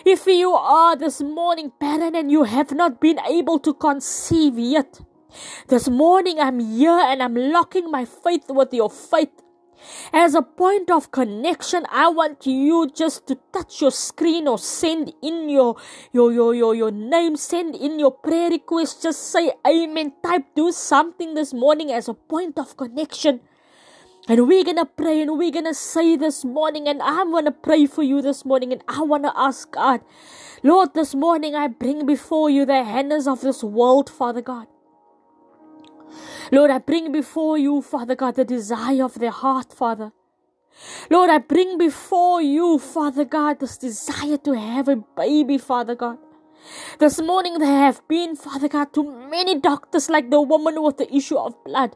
If 0.06 0.28
you 0.28 0.52
are 0.52 0.96
this 0.96 1.22
morning 1.22 1.72
barren 1.80 2.16
and 2.16 2.32
you 2.32 2.44
have 2.44 2.72
not 2.72 3.00
been 3.00 3.20
able 3.20 3.60
to 3.60 3.74
conceive 3.74 4.60
yet, 4.60 5.02
this 5.68 5.90
morning 5.90 6.40
I'm 6.40 6.60
here 6.60 7.00
and 7.00 7.22
I'm 7.22 7.36
locking 7.36 7.92
my 7.92 8.06
faith 8.06 8.46
with 8.50 8.74
your 8.74 8.90
faith. 8.90 9.30
As 10.12 10.34
a 10.34 10.42
point 10.42 10.90
of 10.90 11.12
connection, 11.12 11.86
I 11.92 12.10
want 12.10 12.46
you 12.46 12.90
just 12.90 13.28
to 13.28 13.38
touch 13.54 13.82
your 13.82 13.92
screen 13.92 14.48
or 14.48 14.58
send 14.58 15.14
in 15.22 15.50
your 15.50 15.76
your 16.12 16.32
your 16.34 16.56
your, 16.56 16.76
your 16.76 16.92
name, 16.92 17.36
send 17.36 17.76
in 17.76 18.00
your 18.00 18.12
prayer 18.12 18.50
request, 18.50 19.04
just 19.04 19.32
say 19.32 19.52
amen, 19.68 20.14
type 20.24 20.46
do 20.56 20.72
something 20.72 21.34
this 21.34 21.54
morning 21.54 21.92
as 21.92 22.08
a 22.08 22.14
point 22.14 22.58
of 22.58 22.78
connection. 22.78 23.42
And 24.28 24.48
we're 24.48 24.64
to 24.64 24.86
pray 24.86 25.22
and 25.22 25.38
we're 25.38 25.52
to 25.52 25.74
say 25.74 26.16
this 26.16 26.44
morning, 26.44 26.88
and 26.88 27.00
I'm 27.02 27.32
to 27.46 27.52
pray 27.52 27.86
for 27.86 28.02
you 28.02 28.24
this 28.24 28.44
morning, 28.44 28.74
and 28.74 28.84
I 28.88 29.02
want 29.02 29.24
to 29.24 29.32
ask 29.36 29.70
God, 29.70 30.02
Lord, 30.64 30.96
this 30.96 31.14
morning 31.14 31.54
I 31.54 31.68
bring 31.68 32.08
before 32.08 32.50
you 32.50 32.66
the 32.66 32.84
hands 32.84 33.28
of 33.28 33.42
this 33.42 33.64
world, 33.64 34.10
Father 34.10 34.42
God. 34.42 34.66
Lord, 36.52 36.72
I 36.72 36.80
bring 36.80 37.12
before 37.12 37.60
you, 37.60 37.84
Father 37.84 38.16
God, 38.16 38.36
the 38.36 38.46
desire 38.46 39.04
of 39.04 39.20
their 39.20 39.30
heart, 39.30 39.72
Father. 39.72 40.12
Lord, 41.12 41.30
I 41.30 41.38
bring 41.38 41.78
before 41.78 42.42
you, 42.42 42.80
Father 42.80 43.26
God, 43.26 43.60
this 43.60 43.78
desire 43.78 44.38
to 44.38 44.54
have 44.54 44.88
a 44.88 44.96
baby, 44.96 45.60
Father 45.60 45.94
God. 45.94 46.18
This 46.98 47.22
morning 47.22 47.60
there 47.60 47.80
have 47.80 48.02
been, 48.08 48.36
Father 48.36 48.68
God, 48.68 48.92
too 48.92 49.12
many 49.30 49.60
doctors 49.60 50.10
like 50.10 50.32
the 50.32 50.42
woman 50.42 50.82
with 50.82 50.98
the 50.98 51.16
issue 51.16 51.38
of 51.38 51.64
blood. 51.64 51.96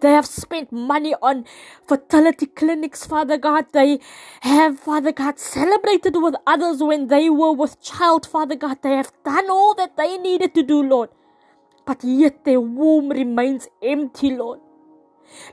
They 0.00 0.12
have 0.12 0.26
spent 0.26 0.72
money 0.72 1.14
on 1.22 1.44
fertility 1.86 2.46
clinics, 2.46 3.06
Father 3.06 3.38
God. 3.38 3.66
They 3.72 4.00
have, 4.42 4.80
Father 4.80 5.12
God, 5.12 5.38
celebrated 5.38 6.16
with 6.16 6.36
others 6.46 6.82
when 6.82 7.08
they 7.08 7.30
were 7.30 7.52
with 7.52 7.82
child, 7.82 8.26
Father 8.26 8.56
God. 8.56 8.78
They 8.82 8.96
have 8.96 9.12
done 9.24 9.50
all 9.50 9.74
that 9.76 9.96
they 9.96 10.18
needed 10.18 10.54
to 10.56 10.62
do, 10.62 10.82
Lord. 10.82 11.10
But 11.86 12.04
yet 12.04 12.44
their 12.44 12.60
womb 12.60 13.10
remains 13.10 13.68
empty, 13.82 14.30
Lord. 14.36 14.60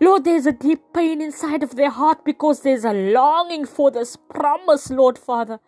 Lord, 0.02 0.26
there's 0.26 0.46
a 0.48 0.52
deep 0.54 0.82
pain 0.94 1.22
inside 1.22 1.64
of 1.64 1.76
their 1.76 1.90
heart 1.92 2.26
because 2.26 2.62
there's 2.62 2.86
a 2.86 2.94
longing 2.94 3.66
for 3.66 3.92
this 3.92 4.18
promise, 4.18 4.90
Lord 4.92 5.18
Father. 5.20 5.60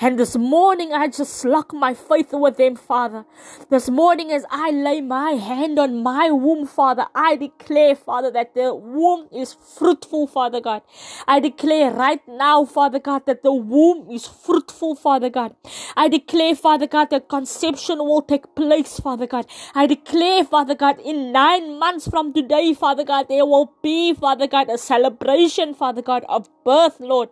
And 0.00 0.18
this 0.18 0.36
morning, 0.36 0.92
I 0.92 1.08
just 1.08 1.44
lock 1.44 1.72
my 1.72 1.94
faith 1.94 2.30
with 2.32 2.56
them, 2.56 2.76
Father. 2.76 3.24
This 3.70 3.90
morning, 3.90 4.30
as 4.32 4.44
I 4.50 4.70
lay 4.70 5.00
my 5.00 5.32
hand 5.32 5.78
on 5.78 6.02
my 6.02 6.30
womb, 6.30 6.66
Father, 6.66 7.06
I 7.14 7.36
declare, 7.36 7.94
Father, 7.96 8.30
that 8.32 8.54
the 8.54 8.74
womb 8.74 9.28
is 9.32 9.54
fruitful, 9.54 10.26
Father 10.28 10.60
God. 10.60 10.82
I 11.26 11.40
declare 11.40 11.90
right 11.90 12.20
now, 12.28 12.64
Father 12.64 12.98
God, 13.00 13.26
that 13.26 13.42
the 13.42 13.52
womb 13.52 14.10
is 14.10 14.26
fruitful, 14.26 14.96
Father 14.96 15.30
God. 15.30 15.54
I 15.96 16.08
declare, 16.08 16.54
Father 16.56 16.86
God, 16.86 17.10
that 17.10 17.28
conception 17.28 17.98
will 17.98 18.22
take 18.22 18.54
place, 18.54 19.00
Father 19.00 19.26
God. 19.26 19.46
I 19.74 19.86
declare, 19.86 20.44
Father 20.44 20.74
God, 20.74 21.00
in 21.00 21.32
nine 21.32 21.78
months 21.78 22.08
from 22.08 22.32
today, 22.32 22.74
Father 22.74 23.04
God, 23.04 23.28
there 23.28 23.46
will 23.46 23.72
be, 23.82 24.14
Father 24.14 24.46
God, 24.46 24.70
a 24.70 24.78
celebration, 24.78 25.74
Father 25.74 26.02
God, 26.02 26.24
of 26.28 26.48
birth, 26.64 27.00
Lord. 27.00 27.30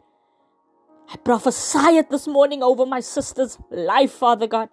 I 1.13 1.17
prophesy 1.19 1.99
it 1.99 2.11
this 2.11 2.27
morning 2.27 2.63
over 2.63 2.87
my 2.87 3.01
sister's 3.01 3.59
life, 3.71 4.13
Father 4.13 4.47
God. 4.49 4.71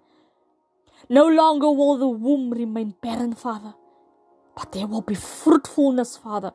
No 1.09 1.27
longer 1.27 1.71
will 1.71 1.97
the 1.97 2.07
womb 2.09 2.51
remain 2.51 2.95
barren, 3.01 3.35
Father, 3.35 3.75
but 4.55 4.71
there 4.73 4.87
will 4.87 5.01
be 5.01 5.15
fruitfulness, 5.15 6.17
Father. 6.17 6.53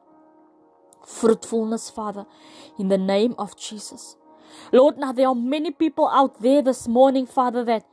Fruitfulness, 1.06 1.90
Father, 1.90 2.26
in 2.78 2.88
the 2.88 2.98
name 2.98 3.34
of 3.38 3.56
Jesus. 3.58 4.16
Lord, 4.72 4.98
now 4.98 5.12
there 5.12 5.28
are 5.28 5.34
many 5.36 5.70
people 5.72 6.08
out 6.08 6.42
there 6.42 6.62
this 6.62 6.88
morning, 6.88 7.26
Father, 7.26 7.64
that 7.64 7.84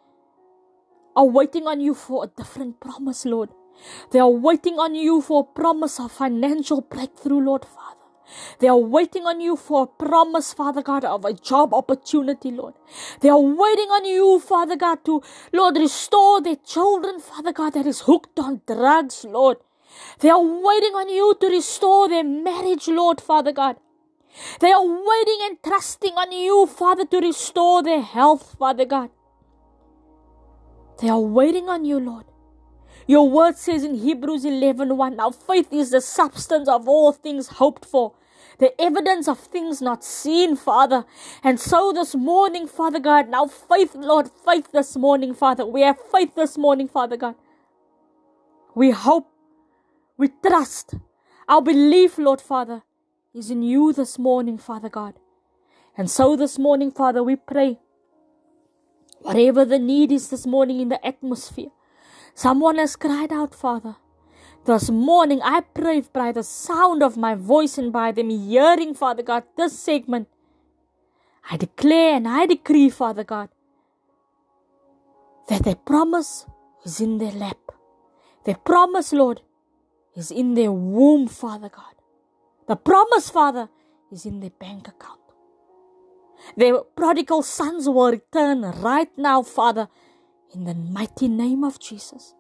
are 1.16 1.26
waiting 1.26 1.68
on 1.68 1.82
you 1.82 1.94
for 1.96 2.26
a 2.26 2.28
different 2.28 2.80
promise, 2.82 3.26
Lord. 3.26 3.50
They 4.12 4.20
are 4.20 4.30
waiting 4.30 4.80
on 4.80 4.96
you 4.96 5.22
for 5.22 5.42
a 5.42 5.60
promise 5.62 6.00
of 6.00 6.12
financial 6.12 6.82
breakthrough, 6.82 7.42
Lord, 7.42 7.66
Father. 7.66 8.03
They 8.60 8.68
are 8.68 8.78
waiting 8.78 9.26
on 9.26 9.42
you 9.42 9.56
for 9.56 9.84
a 9.84 9.88
promise, 9.88 10.54
Father 10.54 10.82
God, 10.82 11.06
of 11.06 11.26
a 11.26 11.34
job 11.34 11.74
opportunity, 11.74 12.52
Lord. 12.52 12.74
They 13.22 13.30
are 13.30 13.40
waiting 13.40 13.90
on 13.90 14.06
you, 14.06 14.40
Father 14.40 14.76
God, 14.76 15.04
to, 15.06 15.22
Lord, 15.52 15.78
restore 15.78 16.42
their 16.42 16.58
children, 16.58 17.20
Father 17.20 17.52
God, 17.52 17.74
that 17.74 17.86
is 17.86 18.02
hooked 18.02 18.40
on 18.40 18.62
drugs, 18.68 19.26
Lord. 19.26 19.58
They 20.20 20.30
are 20.30 20.42
waiting 20.42 20.94
on 20.96 21.10
you 21.10 21.36
to 21.40 21.48
restore 21.48 22.10
their 22.10 22.24
marriage, 22.24 22.88
Lord, 22.88 23.22
Father 23.22 23.52
God. 23.52 23.78
They 24.60 24.72
are 24.72 24.86
waiting 24.86 25.40
and 25.44 25.58
trusting 25.64 26.14
on 26.14 26.32
you, 26.32 26.66
Father, 26.66 27.06
to 27.06 27.20
restore 27.20 27.84
their 27.84 28.02
health, 28.02 28.56
Father 28.58 28.86
God. 28.86 29.10
They 31.00 31.10
are 31.10 31.20
waiting 31.20 31.70
on 31.70 31.86
you, 31.86 32.00
Lord. 32.00 32.26
Your 33.08 33.30
word 33.30 33.58
says 33.58 33.84
in 33.84 33.96
Hebrews 33.96 34.46
11 34.46 34.96
1, 34.96 35.16
Now 35.18 35.32
faith 35.32 35.72
is 35.72 35.92
the 35.92 36.02
substance 36.02 36.70
of 36.70 36.88
all 36.88 37.12
things 37.12 37.48
hoped 37.48 37.86
for, 37.86 38.14
the 38.60 38.80
evidence 38.82 39.28
of 39.28 39.40
things 39.40 39.82
not 39.82 40.04
seen, 40.04 40.56
Father. 40.56 41.06
And 41.44 41.60
so 41.60 41.94
this 41.94 42.16
morning, 42.16 42.68
Father 42.68 43.00
God, 43.00 43.30
now 43.30 43.48
faith, 43.48 43.96
Lord, 43.96 44.30
faith 44.46 44.72
this 44.72 44.96
morning, 44.98 45.34
Father. 45.34 45.66
We 45.66 45.82
have 45.82 45.98
faith 46.12 46.36
this 46.36 46.58
morning, 46.58 46.88
Father 46.88 47.18
God. 47.18 47.36
We 48.76 48.92
hope, 48.92 49.28
we 50.18 50.30
trust, 50.46 50.96
our 51.48 51.62
belief, 51.62 52.18
Lord 52.18 52.42
Father, 52.42 52.84
is 53.34 53.52
in 53.52 53.64
you 53.64 53.94
this 53.94 54.20
morning, 54.20 54.58
Father 54.58 54.90
God. 54.90 55.16
And 55.98 56.10
so 56.10 56.36
this 56.36 56.60
morning, 56.60 56.92
Father, 56.92 57.24
we 57.24 57.36
pray, 57.36 57.80
whatever 59.22 59.66
the 59.66 59.80
need 59.80 60.12
is 60.12 60.30
this 60.30 60.46
morning 60.48 60.80
in 60.80 60.90
the 60.90 61.06
atmosphere, 61.06 61.70
Someone 62.36 62.78
has 62.78 62.96
cried 62.96 63.32
out, 63.32 63.54
Father. 63.56 63.96
This 64.66 64.90
morning, 64.90 65.42
I 65.44 65.60
pray 65.60 66.02
by 66.02 66.32
the 66.32 66.42
sound 66.42 67.04
of 67.04 67.18
my 67.18 67.36
voice 67.36 67.78
and 67.78 67.92
by 67.92 68.14
them 68.14 68.30
hearing, 68.30 68.94
Father 68.94 69.22
God, 69.22 69.44
this 69.58 69.78
segment. 69.78 70.30
I 71.52 71.58
declare 71.58 72.16
and 72.16 72.26
I 72.26 72.46
decree, 72.46 72.90
Father 72.90 73.26
God, 73.26 73.50
that 75.50 75.64
their 75.64 75.76
promise 75.76 76.46
is 76.86 77.02
in 77.02 77.18
their 77.18 77.34
lap. 77.34 77.58
Their 78.46 78.56
promise, 78.56 79.12
Lord, 79.12 79.42
is 80.16 80.32
in 80.32 80.54
their 80.54 80.72
womb, 80.72 81.28
Father 81.28 81.68
God. 81.68 81.96
The 82.70 82.78
promise, 82.78 83.30
Father, 83.30 83.68
is 84.14 84.26
in 84.26 84.40
their 84.40 84.52
bank 84.52 84.88
account. 84.88 85.20
Their 86.56 86.80
prodigal 86.96 87.42
sons 87.42 87.90
will 87.90 88.12
return 88.12 88.62
right 88.62 89.10
now, 89.18 89.44
Father, 89.44 89.90
in 90.54 90.64
the 90.64 90.74
mighty 90.74 91.28
name 91.28 91.66
of 91.66 91.82
Jesus. 91.82 92.34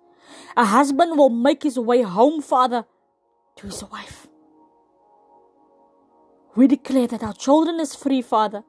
A 0.56 0.65
husband 0.65 1.17
will 1.17 1.30
make 1.30 1.63
his 1.63 1.78
way 1.80 2.02
home, 2.02 2.41
Father, 2.41 2.86
to 3.58 3.67
his 3.67 3.84
wife. 3.84 4.28
We 6.56 6.67
declare 6.67 7.08
that 7.08 7.24
our 7.24 7.34
children 7.34 7.80
is 7.80 7.96
free, 7.96 8.22
Father. 8.22 8.63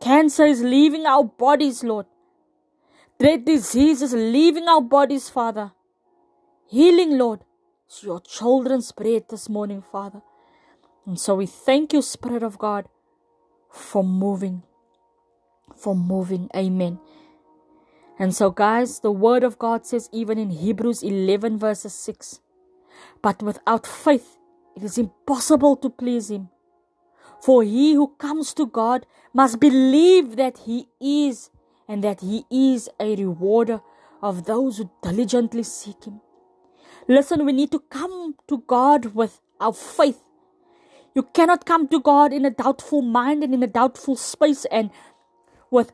Cancer 0.00 0.46
is 0.46 0.62
leaving 0.62 1.04
our 1.04 1.24
bodies, 1.24 1.84
Lord. 1.84 2.06
Dread 3.18 3.44
disease 3.44 4.00
is 4.00 4.14
leaving 4.14 4.66
our 4.66 4.80
bodies, 4.80 5.28
Father. 5.28 5.72
Healing, 6.68 7.18
Lord, 7.18 7.40
is 7.90 8.02
your 8.02 8.20
children's 8.20 8.92
bread 8.92 9.24
this 9.28 9.48
morning, 9.48 9.82
Father. 9.82 10.22
And 11.04 11.20
so 11.20 11.34
we 11.34 11.46
thank 11.46 11.92
you, 11.92 12.00
Spirit 12.00 12.42
of 12.42 12.56
God, 12.56 12.88
for 13.70 14.02
moving. 14.02 14.62
For 15.76 15.94
moving. 15.94 16.48
Amen. 16.56 16.98
And 18.20 18.36
so, 18.36 18.50
guys, 18.50 19.00
the 19.00 19.10
Word 19.10 19.42
of 19.42 19.58
God 19.58 19.86
says, 19.86 20.10
even 20.12 20.38
in 20.38 20.50
Hebrews 20.50 21.02
11, 21.02 21.56
verses 21.58 21.94
6, 21.94 22.40
but 23.22 23.42
without 23.42 23.86
faith, 23.86 24.36
it 24.76 24.84
is 24.84 24.98
impossible 24.98 25.74
to 25.76 25.88
please 25.88 26.30
Him. 26.30 26.50
For 27.40 27.62
he 27.62 27.94
who 27.94 28.08
comes 28.18 28.52
to 28.54 28.66
God 28.66 29.06
must 29.32 29.58
believe 29.58 30.36
that 30.36 30.58
He 30.66 30.88
is 31.00 31.48
and 31.88 32.04
that 32.04 32.20
He 32.20 32.44
is 32.50 32.90
a 33.00 33.16
rewarder 33.16 33.80
of 34.22 34.44
those 34.44 34.76
who 34.76 34.90
diligently 35.02 35.62
seek 35.62 36.04
Him. 36.04 36.20
Listen, 37.08 37.46
we 37.46 37.52
need 37.52 37.72
to 37.72 37.80
come 37.80 38.34
to 38.48 38.58
God 38.66 39.14
with 39.14 39.40
our 39.58 39.72
faith. 39.72 40.20
You 41.14 41.22
cannot 41.22 41.64
come 41.64 41.88
to 41.88 41.98
God 41.98 42.34
in 42.34 42.44
a 42.44 42.50
doubtful 42.50 43.00
mind 43.00 43.42
and 43.42 43.54
in 43.54 43.62
a 43.62 43.66
doubtful 43.66 44.16
space 44.16 44.66
and 44.66 44.90
with 45.70 45.90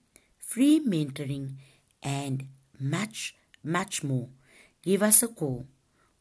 free 0.47 0.79
mentoring, 0.79 1.55
and 2.01 2.47
much, 2.79 3.35
much 3.63 4.01
more. 4.01 4.29
Give 4.81 5.03
us 5.03 5.21
a 5.21 5.27
call. 5.27 5.67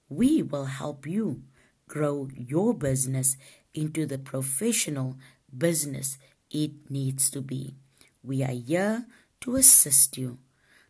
We 0.09 0.43
will 0.43 0.65
help 0.65 1.07
you 1.07 1.43
grow 1.87 2.29
your 2.35 2.75
business 2.75 3.37
into 3.73 4.05
the 4.05 4.19
professional 4.19 5.17
business 5.57 6.19
it 6.51 6.91
needs 6.91 7.31
to 7.31 7.41
be. 7.41 7.77
We 8.25 8.43
are 8.43 8.59
here 8.67 9.07
to 9.43 9.55
assist 9.55 10.19
you. 10.19 10.39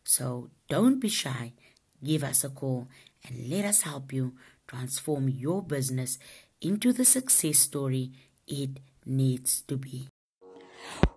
So 0.03 0.49
don't 0.71 0.99
be 0.99 1.11
shy. 1.11 1.53
Give 2.03 2.25
us 2.25 2.43
a 2.43 2.49
call 2.49 2.89
and 3.23 3.51
let 3.51 3.67
us 3.67 3.83
help 3.83 4.15
you 4.15 4.33
transform 4.67 5.29
your 5.29 5.63
business 5.63 6.19
into 6.63 6.91
the 6.93 7.05
success 7.05 7.59
story 7.59 8.13
it 8.47 8.81
needs 9.05 9.61
to 9.69 9.77
be. 9.77 10.09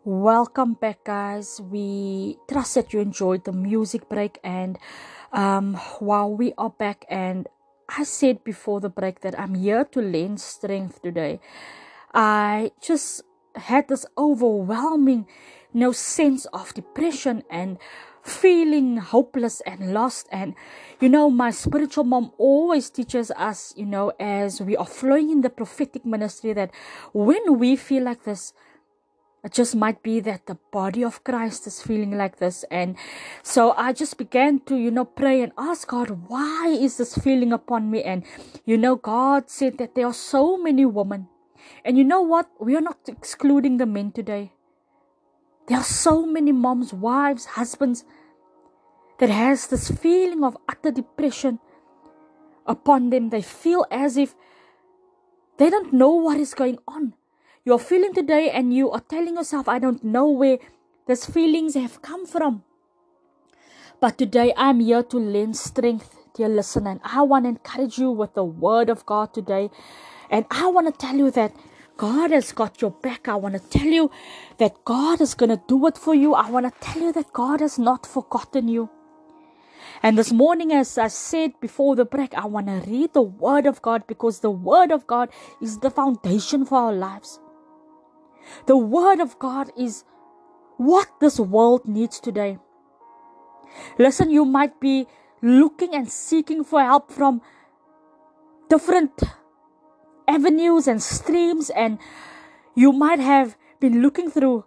Welcome 0.05 0.75
back, 0.75 1.03
guys. 1.03 1.59
We 1.59 2.37
trust 2.47 2.75
that 2.75 2.93
you 2.93 3.01
enjoyed 3.01 3.43
the 3.43 3.51
music 3.51 4.07
break. 4.07 4.39
And 4.45 4.79
um, 5.33 5.73
while 5.99 6.31
we 6.31 6.53
are 6.57 6.69
back, 6.69 7.03
and 7.09 7.49
I 7.89 8.03
said 8.03 8.45
before 8.45 8.79
the 8.79 8.87
break 8.87 9.19
that 9.21 9.37
I'm 9.37 9.55
here 9.55 9.83
to 9.83 10.01
lend 10.01 10.39
strength 10.39 11.01
today, 11.01 11.41
I 12.13 12.71
just 12.81 13.23
had 13.55 13.89
this 13.89 14.05
overwhelming 14.17 15.27
no 15.73 15.91
sense 15.91 16.45
of 16.45 16.73
depression 16.73 17.43
and 17.49 17.77
feeling 18.23 18.97
hopeless 18.97 19.61
and 19.61 19.93
lost 19.93 20.27
and 20.31 20.55
you 20.99 21.09
know 21.09 21.29
my 21.29 21.51
spiritual 21.51 22.03
mom 22.03 22.31
always 22.37 22.89
teaches 22.89 23.31
us 23.31 23.73
you 23.77 23.85
know 23.85 24.11
as 24.19 24.61
we 24.61 24.75
are 24.75 24.85
flowing 24.85 25.29
in 25.29 25.41
the 25.41 25.49
prophetic 25.49 26.05
ministry 26.05 26.53
that 26.53 26.71
when 27.13 27.57
we 27.57 27.75
feel 27.75 28.03
like 28.03 28.23
this 28.23 28.53
it 29.43 29.53
just 29.53 29.75
might 29.75 30.03
be 30.03 30.19
that 30.19 30.47
the 30.47 30.57
body 30.71 31.03
of 31.03 31.23
Christ 31.23 31.65
is 31.65 31.81
feeling 31.81 32.17
like 32.17 32.39
this. 32.39 32.65
And 32.69 32.97
so 33.41 33.71
I 33.77 33.93
just 33.93 34.17
began 34.17 34.59
to, 34.61 34.75
you 34.75 34.91
know, 34.91 35.05
pray 35.05 35.41
and 35.41 35.53
ask 35.57 35.87
God, 35.87 36.27
why 36.27 36.67
is 36.67 36.97
this 36.97 37.17
feeling 37.17 37.53
upon 37.53 37.89
me? 37.89 38.03
And, 38.03 38.23
you 38.65 38.77
know, 38.77 38.95
God 38.95 39.49
said 39.49 39.77
that 39.77 39.95
there 39.95 40.07
are 40.07 40.13
so 40.13 40.57
many 40.57 40.85
women. 40.85 41.27
And 41.85 41.97
you 41.97 42.03
know 42.03 42.21
what? 42.21 42.49
We 42.59 42.75
are 42.75 42.81
not 42.81 42.99
excluding 43.07 43.77
the 43.77 43.85
men 43.85 44.11
today. 44.11 44.51
There 45.67 45.77
are 45.77 45.83
so 45.83 46.25
many 46.25 46.51
moms, 46.51 46.93
wives, 46.93 47.45
husbands 47.45 48.03
that 49.19 49.29
has 49.29 49.67
this 49.67 49.89
feeling 49.89 50.43
of 50.43 50.57
utter 50.67 50.91
depression 50.91 51.59
upon 52.65 53.09
them. 53.09 53.29
They 53.29 53.41
feel 53.41 53.85
as 53.91 54.17
if 54.17 54.35
they 55.57 55.69
don't 55.69 55.93
know 55.93 56.11
what 56.11 56.39
is 56.39 56.53
going 56.53 56.79
on. 56.87 57.13
You're 57.65 57.79
feeling 57.79 58.13
today 58.13 58.49
and 58.49 58.73
you 58.73 58.89
are 58.91 59.01
telling 59.01 59.35
yourself, 59.35 59.67
I 59.67 59.79
don't 59.79 60.03
know 60.03 60.29
where 60.29 60.59
these 61.07 61.25
feelings 61.25 61.73
have 61.75 62.01
come 62.01 62.25
from. 62.25 62.63
But 63.99 64.17
today 64.17 64.53
I'm 64.55 64.79
here 64.79 65.03
to 65.03 65.17
lend 65.17 65.57
strength, 65.57 66.15
dear 66.35 66.47
listener. 66.47 66.91
And 66.91 67.01
I 67.03 67.21
want 67.23 67.45
to 67.45 67.49
encourage 67.49 67.97
you 67.97 68.11
with 68.11 68.33
the 68.33 68.45
word 68.45 68.89
of 68.89 69.05
God 69.05 69.33
today. 69.33 69.69
And 70.29 70.45
I 70.49 70.67
want 70.67 70.87
to 70.87 70.93
tell 70.93 71.17
you 71.17 71.31
that 71.31 71.53
God 71.97 72.31
has 72.31 72.53
got 72.53 72.81
your 72.81 72.91
back. 72.91 73.27
I 73.27 73.35
want 73.35 73.55
to 73.55 73.77
tell 73.77 73.87
you 73.87 74.09
that 74.57 74.85
God 74.85 75.19
is 75.19 75.33
going 75.33 75.49
to 75.49 75.61
do 75.67 75.85
it 75.87 75.97
for 75.97 76.15
you. 76.15 76.33
I 76.33 76.49
want 76.49 76.65
to 76.65 76.79
tell 76.79 77.01
you 77.01 77.11
that 77.11 77.33
God 77.33 77.59
has 77.59 77.77
not 77.77 78.05
forgotten 78.05 78.69
you. 78.69 78.89
And 80.01 80.17
this 80.17 80.31
morning, 80.31 80.71
as 80.71 80.97
I 80.97 81.09
said 81.09 81.59
before 81.59 81.97
the 81.97 82.05
break, 82.05 82.33
I 82.33 82.45
want 82.45 82.67
to 82.67 82.89
read 82.89 83.13
the 83.13 83.21
Word 83.21 83.65
of 83.65 83.81
God 83.81 84.07
because 84.07 84.39
the 84.39 84.49
Word 84.49 84.91
of 84.91 85.05
God 85.07 85.29
is 85.61 85.79
the 85.79 85.91
foundation 85.91 86.65
for 86.65 86.77
our 86.77 86.93
lives. 86.93 87.39
The 88.65 88.77
Word 88.77 89.19
of 89.19 89.39
God 89.39 89.71
is 89.77 90.03
what 90.77 91.07
this 91.19 91.39
world 91.39 91.85
needs 91.85 92.19
today. 92.19 92.57
Listen, 93.97 94.29
you 94.29 94.45
might 94.45 94.79
be 94.79 95.07
looking 95.41 95.93
and 95.93 96.09
seeking 96.09 96.63
for 96.63 96.81
help 96.81 97.11
from 97.11 97.41
different 98.69 99.21
avenues 100.27 100.87
and 100.87 101.01
streams, 101.01 101.69
and 101.69 101.99
you 102.75 102.91
might 102.91 103.19
have 103.19 103.57
been 103.79 104.01
looking 104.01 104.29
through 104.29 104.65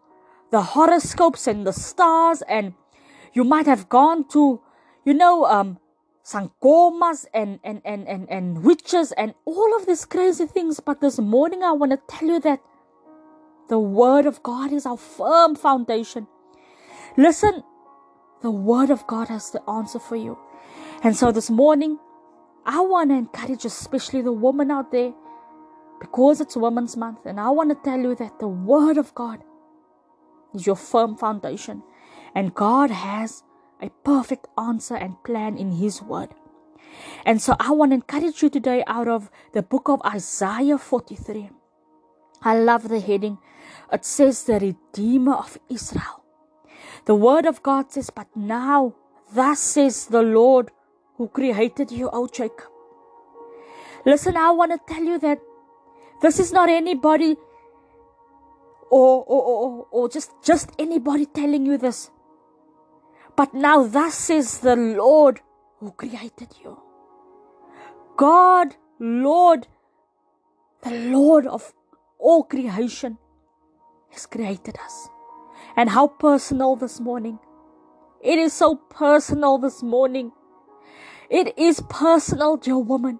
the 0.51 0.63
horoscopes 0.63 1.47
and 1.47 1.67
the 1.67 1.73
stars, 1.73 2.43
and 2.43 2.75
you 3.33 3.45
might 3.45 3.67
have 3.67 3.89
gone 3.89 4.29
to, 4.29 4.61
you 5.05 5.15
know, 5.15 5.47
um, 5.47 5.79
sangomas 6.25 7.27
and, 7.33 7.59
and, 7.65 7.81
and, 7.85 8.07
and, 8.07 8.29
and 8.29 8.63
witches 8.63 9.13
and 9.13 9.35
all 9.45 9.77
of 9.77 9.87
these 9.87 10.05
crazy 10.05 10.47
things. 10.47 10.81
But 10.81 11.01
this 11.01 11.19
morning, 11.19 11.63
I 11.63 11.73
want 11.73 11.93
to 11.93 12.01
tell 12.09 12.29
you 12.29 12.41
that 12.41 12.61
the 13.69 13.79
Word 13.79 14.27
of 14.27 14.43
God 14.43 14.73
is 14.73 14.87
our 14.87 14.97
firm 14.97 15.55
foundation. 15.55 16.27
Listen, 17.17 17.63
the 18.43 18.51
Word 18.51 18.91
of 18.91 19.07
God 19.07 19.29
has 19.29 19.51
the 19.51 19.63
answer 19.69 19.99
for 19.99 20.17
you. 20.17 20.39
And 21.03 21.17
so 21.17 21.33
this 21.33 21.51
morning, 21.51 21.99
I 22.65 22.81
want 22.81 23.11
to 23.11 23.17
encourage 23.17 23.65
especially 23.65 24.23
the 24.23 24.33
woman 24.33 24.71
out 24.71 24.93
there 24.93 25.13
because 26.01 26.41
it's 26.41 26.57
Women's 26.57 26.97
Month. 26.97 27.27
And 27.27 27.41
I 27.41 27.51
want 27.51 27.71
to 27.71 27.91
tell 27.91 27.99
you 27.99 28.15
that 28.17 28.39
the 28.39 28.49
Word 28.49 28.99
of 28.99 29.15
God 29.15 29.43
is 30.55 30.67
your 30.67 30.77
firm 30.77 31.17
foundation. 31.17 31.83
And 32.35 32.55
God 32.55 32.91
has 32.91 33.43
a 33.81 33.91
perfect 34.05 34.47
answer 34.59 34.97
and 34.97 35.23
plan 35.25 35.57
in 35.57 35.73
His 35.73 36.03
Word. 36.03 36.31
And 37.25 37.41
so 37.41 37.57
I 37.59 37.71
want 37.71 37.93
to 37.93 37.97
encourage 37.97 38.43
you 38.43 38.51
today 38.51 38.85
out 38.87 39.09
of 39.09 39.31
the 39.53 39.63
book 39.63 39.89
of 39.89 40.03
Isaiah 40.05 40.79
43. 40.79 41.51
I 42.43 42.59
love 42.59 42.89
the 42.89 43.01
heading. 43.01 43.39
It 43.93 44.05
says, 44.05 44.45
The 44.45 44.59
Redeemer 44.59 45.35
of 45.35 45.59
Israel. 45.69 46.25
The 47.05 47.15
Word 47.15 47.47
of 47.47 47.63
God 47.63 47.93
says, 47.93 48.11
But 48.11 48.29
now, 48.37 48.95
thus 49.35 49.59
says 49.59 50.07
the 50.07 50.23
Lord 50.23 50.71
who 51.17 51.29
created 51.29 51.91
you, 51.91 52.11
O 52.13 52.27
Jacob. 52.27 52.69
Listen, 54.05 54.37
I 54.37 54.51
want 54.51 54.73
to 54.73 54.95
tell 54.95 55.05
you 55.05 55.19
that 55.21 55.39
this 56.21 56.39
is 56.41 56.53
not 56.53 56.69
anybody 56.69 57.37
or, 58.91 59.25
or, 59.25 59.43
or, 59.43 59.87
or 59.91 60.09
just, 60.09 60.33
just 60.45 60.71
anybody 60.79 61.27
telling 61.27 61.67
you 61.67 61.79
this. 61.79 62.11
But 63.37 63.55
now, 63.55 63.85
thus 63.85 64.15
says 64.15 64.59
the 64.59 64.77
Lord 64.77 65.41
who 65.79 65.93
created 65.93 66.49
you. 66.63 66.81
God, 68.17 68.77
Lord, 69.01 69.67
the 70.83 70.91
Lord 70.91 71.47
of 71.47 71.73
all 72.23 72.45
creation, 72.45 73.19
has 74.11 74.27
created 74.27 74.79
us. 74.79 75.09
And 75.77 75.91
how 75.91 76.07
personal 76.07 76.77
this 76.77 77.01
morning. 77.01 77.39
It 78.23 78.39
is 78.39 78.53
so 78.53 78.77
personal 78.77 79.59
this 79.59 79.83
morning. 79.83 80.33
It 81.29 81.59
is 81.59 81.83
personal, 81.89 82.57
dear 82.57 82.79
woman. 82.79 83.19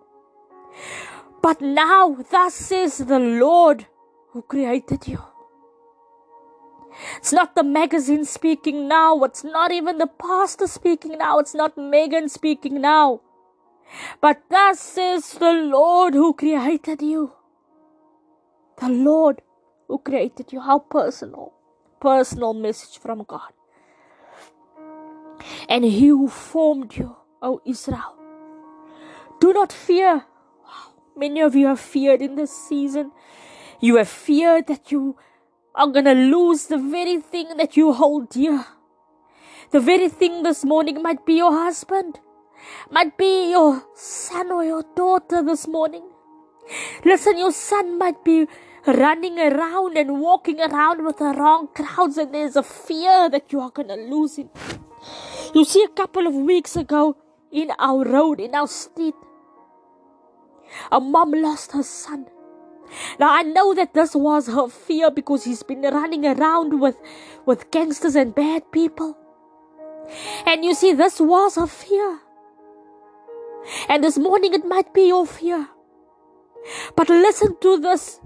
But 1.43 1.61
now, 1.61 2.17
thus 2.31 2.55
says 2.55 2.99
the 2.99 3.19
Lord 3.19 3.87
who 4.31 4.43
created 4.43 5.09
you. 5.09 5.19
It's 7.17 7.33
not 7.33 7.55
the 7.55 7.65
magazine 7.65 8.25
speaking 8.25 8.87
now. 8.87 9.23
It's 9.25 9.43
not 9.43 9.73
even 9.73 9.99
the 9.99 10.07
pastor 10.07 10.67
speaking 10.67 11.19
now. 11.19 11.39
It's 11.39 11.55
not 11.55 11.77
Meagan 11.77 12.29
speaking 12.29 12.81
now. 12.81 13.23
But 14.21 14.43
thus 14.51 14.79
says 14.79 15.33
the 15.33 15.53
Lord 15.53 16.15
who 16.15 16.33
created 16.35 17.03
you. 17.03 17.33
The 18.83 18.89
Lord 18.89 19.43
who 19.87 19.99
created 19.99 20.53
you. 20.53 20.61
How 20.61 20.81
personal. 20.81 21.53
Personal 22.01 22.53
message 22.53 22.99
from 22.99 23.23
God. 23.23 23.53
And 25.69 25.85
He 25.85 26.09
who 26.09 26.27
formed 26.27 26.97
you, 26.97 27.15
O 27.41 27.61
Israel. 27.65 28.17
Do 29.41 29.53
not 29.53 29.73
fear. 29.73 30.25
Many 31.17 31.43
of 31.43 31.55
you 31.55 31.69
have 31.69 31.79
feared 31.79 32.23
in 32.23 32.35
this 32.35 32.51
season. 32.51 33.13
You 33.81 33.97
have 33.97 34.09
feared 34.09 34.67
that 34.67 34.91
you 34.91 35.17
are 35.77 35.87
going 35.87 36.07
to 36.07 36.15
lose 36.15 36.67
the 36.67 36.79
very 36.79 37.21
thing 37.21 37.57
that 37.59 37.77
you 37.77 37.93
hold 37.93 38.31
dear. 38.31 38.65
The 39.71 39.81
very 39.81 40.09
thing 40.09 40.43
this 40.43 40.65
morning 40.65 41.03
might 41.03 41.25
be 41.25 41.35
your 41.35 41.53
husband, 41.53 42.19
might 42.91 43.17
be 43.17 43.51
your 43.51 43.85
son 43.95 44.51
or 44.51 44.65
your 44.65 44.85
daughter 44.97 45.43
this 45.43 45.69
morning. 45.69 46.03
Listen, 47.05 47.39
your 47.39 47.53
son 47.53 47.99
might 47.99 48.25
be 48.25 48.47
running 48.87 49.39
around 49.39 49.97
and 49.97 50.21
walking 50.21 50.61
around 50.61 51.05
with 51.05 51.19
the 51.19 51.35
wrong 51.37 51.69
crowds, 51.75 52.19
and 52.19 52.35
there's 52.35 52.57
a 52.57 52.63
fear 52.63 53.29
that 53.31 53.53
you 53.53 53.61
are 53.61 53.71
to 53.71 53.95
lose 53.95 54.37
him. 54.37 54.51
You 55.55 55.65
see, 55.65 55.83
a 55.83 55.89
couple 55.89 56.27
of 56.27 56.35
weeks 56.35 56.77
ago 56.77 57.17
in 57.51 57.71
our 57.79 58.05
road, 58.05 58.41
in 58.41 58.55
our 58.55 58.67
street, 58.69 59.15
a 60.91 61.01
mom 61.01 61.33
lost 61.33 61.73
her 61.73 61.83
son. 61.83 62.27
Now 63.19 63.33
I 63.35 63.43
know 63.43 63.75
that 63.75 63.95
this 63.95 64.15
was 64.15 64.47
her 64.49 64.69
fear 64.69 65.11
because 65.11 65.45
he's 65.45 65.63
been 65.63 65.83
running 65.83 66.27
around 66.27 66.81
with, 66.81 66.97
with 67.47 67.71
gangsters 67.71 68.15
and 68.15 68.35
bad 68.35 68.71
people. 68.73 69.17
And 70.47 70.65
you 70.65 70.75
see, 70.75 70.93
this 70.93 71.21
was 71.21 71.57
her 71.57 71.67
fear. 71.67 72.21
And 73.89 74.03
this 74.03 74.19
morning 74.19 74.55
it 74.55 74.65
might 74.67 74.93
be 74.93 75.09
your 75.09 75.27
fear. 75.27 75.69
But 76.97 77.09
listen 77.09 77.57
to 77.61 77.79
this. 77.79 78.21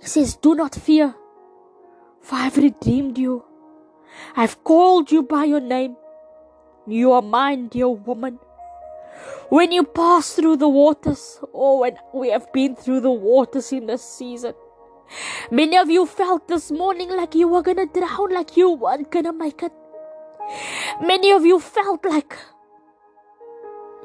He 0.00 0.06
says, 0.06 0.36
Do 0.36 0.54
not 0.54 0.74
fear, 0.74 1.14
for 2.20 2.36
I 2.36 2.44
have 2.44 2.56
redeemed 2.56 3.18
you. 3.18 3.44
I 4.36 4.42
have 4.42 4.62
called 4.64 5.12
you 5.12 5.22
by 5.22 5.44
your 5.44 5.60
name. 5.60 5.96
You 6.86 7.12
are 7.12 7.22
mine, 7.22 7.68
dear 7.68 7.88
woman. 7.88 8.38
When 9.50 9.72
you 9.72 9.84
pass 9.84 10.32
through 10.32 10.56
the 10.56 10.68
waters, 10.68 11.40
oh, 11.52 11.84
and 11.84 11.98
we 12.14 12.30
have 12.30 12.52
been 12.52 12.76
through 12.76 13.00
the 13.00 13.10
waters 13.10 13.72
in 13.72 13.86
this 13.86 14.02
season. 14.02 14.54
Many 15.50 15.76
of 15.76 15.90
you 15.90 16.06
felt 16.06 16.48
this 16.48 16.70
morning 16.70 17.10
like 17.10 17.34
you 17.34 17.48
were 17.48 17.62
gonna 17.62 17.86
drown, 17.86 18.32
like 18.32 18.56
you 18.56 18.70
weren't 18.70 19.10
gonna 19.10 19.32
make 19.32 19.62
it. 19.62 19.72
Many 21.02 21.32
of 21.32 21.44
you 21.44 21.60
felt 21.60 22.04
like 22.04 22.36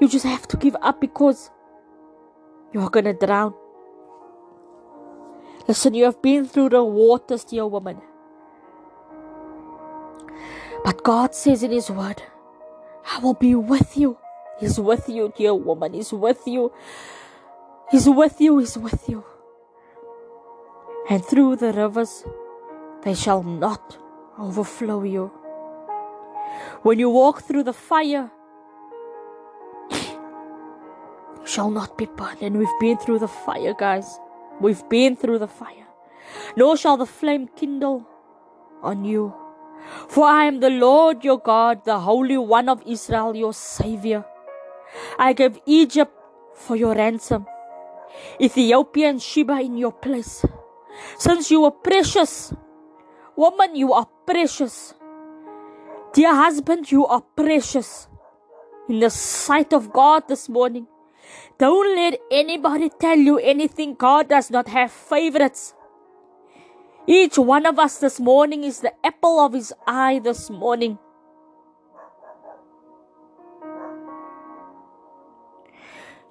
you 0.02 0.08
just 0.08 0.26
have 0.26 0.48
to 0.50 0.58
give 0.58 0.76
up 0.82 1.00
because 1.00 1.52
you're 2.74 2.90
gonna 2.90 3.14
drown. 3.14 3.54
Listen, 5.68 5.94
you 5.94 6.06
have 6.06 6.22
been 6.22 6.46
through 6.46 6.70
the 6.70 6.84
waters, 6.84 7.44
dear 7.44 7.66
woman. 7.66 8.02
But 10.84 11.04
God 11.04 11.34
says 11.34 11.64
in 11.64 11.72
His 11.72 11.90
Word, 11.90 12.22
I 13.12 13.20
will 13.20 13.34
be 13.34 13.56
with 13.56 13.98
you. 13.98 14.18
He's 14.60 14.80
with 14.80 15.10
you, 15.10 15.34
dear 15.36 15.56
woman. 15.56 15.94
He's 15.94 16.14
with 16.14 16.42
you. 16.46 16.72
He's 17.90 18.08
with 18.08 18.40
you. 18.40 18.60
He's 18.60 18.78
with 18.78 19.10
you. 19.10 19.26
And 21.10 21.26
through 21.26 21.58
the 21.58 21.74
rivers, 21.74 22.24
they 23.04 23.16
shall 23.16 23.44
not 23.44 23.98
overflow 24.40 25.04
you. 25.04 25.32
When 26.84 27.00
you 27.00 27.10
walk 27.10 27.42
through 27.42 27.64
the 27.64 27.74
fire, 27.74 28.32
you 29.92 31.46
shall 31.46 31.72
not 31.72 31.98
be 31.98 32.06
burned. 32.06 32.42
And 32.42 32.58
we've 32.58 32.80
been 32.80 32.98
through 32.98 33.20
the 33.20 33.28
fire, 33.28 33.74
guys. 33.78 34.20
We've 34.62 34.88
been 34.90 35.16
through 35.16 35.40
the 35.40 35.48
fire. 35.48 35.88
Nor 36.56 36.78
shall 36.78 36.98
the 36.98 37.06
flame 37.06 37.50
kindle 37.56 38.08
on 38.82 39.06
you. 39.06 39.34
For 40.08 40.26
I 40.26 40.46
am 40.46 40.60
the 40.60 40.70
Lord 40.70 41.24
your 41.24 41.40
God, 41.40 41.86
the 41.86 42.00
Holy 42.00 42.38
One 42.38 42.70
of 42.70 42.82
Israel, 42.86 43.36
your 43.36 43.54
Savior. 43.54 44.26
I 45.20 45.34
gave 45.34 45.60
Egypt 45.66 46.14
for 46.56 46.76
your 46.76 46.96
ransom, 46.96 47.46
Ethiopia 48.40 49.10
and 49.10 49.22
Sheba 49.22 49.60
in 49.60 49.78
your 49.78 49.92
place. 49.92 50.46
Since 51.18 51.52
you 51.52 51.62
were 51.62 51.72
precious, 51.72 52.54
woman, 53.36 53.76
you 53.76 53.94
are 53.94 54.08
precious. 54.26 54.94
Dear 56.14 56.34
husband, 56.34 56.92
you 56.92 57.06
are 57.06 57.22
precious 57.22 58.08
in 58.88 59.00
the 59.00 59.10
sight 59.10 59.74
of 59.74 59.92
God 59.92 60.28
this 60.28 60.48
morning. 60.48 60.88
Don't 61.58 61.96
let 61.96 62.20
anybody 62.32 62.90
tell 62.90 63.18
you 63.18 63.38
anything. 63.40 63.96
God 63.96 64.30
does 64.30 64.52
not 64.52 64.68
have 64.68 64.92
favorites. 64.92 65.74
Each 67.08 67.38
one 67.38 67.66
of 67.66 67.78
us 67.78 68.00
this 68.00 68.20
morning 68.20 68.64
is 68.64 68.80
the 68.80 68.94
apple 69.06 69.40
of 69.40 69.54
his 69.54 69.74
eye 69.86 70.20
this 70.20 70.50
morning. 70.50 70.98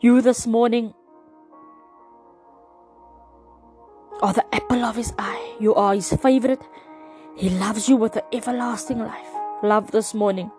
You 0.00 0.20
this 0.20 0.46
morning 0.46 0.92
are 4.20 4.32
the 4.32 4.44
apple 4.54 4.84
of 4.84 4.96
his 4.96 5.14
eye. 5.18 5.56
You 5.60 5.74
are 5.74 5.94
his 5.94 6.12
favorite. 6.12 6.60
He 7.36 7.50
loves 7.50 7.88
you 7.88 7.96
with 7.96 8.16
an 8.16 8.22
everlasting 8.32 8.98
life. 8.98 9.32
Love 9.62 9.92
this 9.92 10.12
morning. 10.12 10.50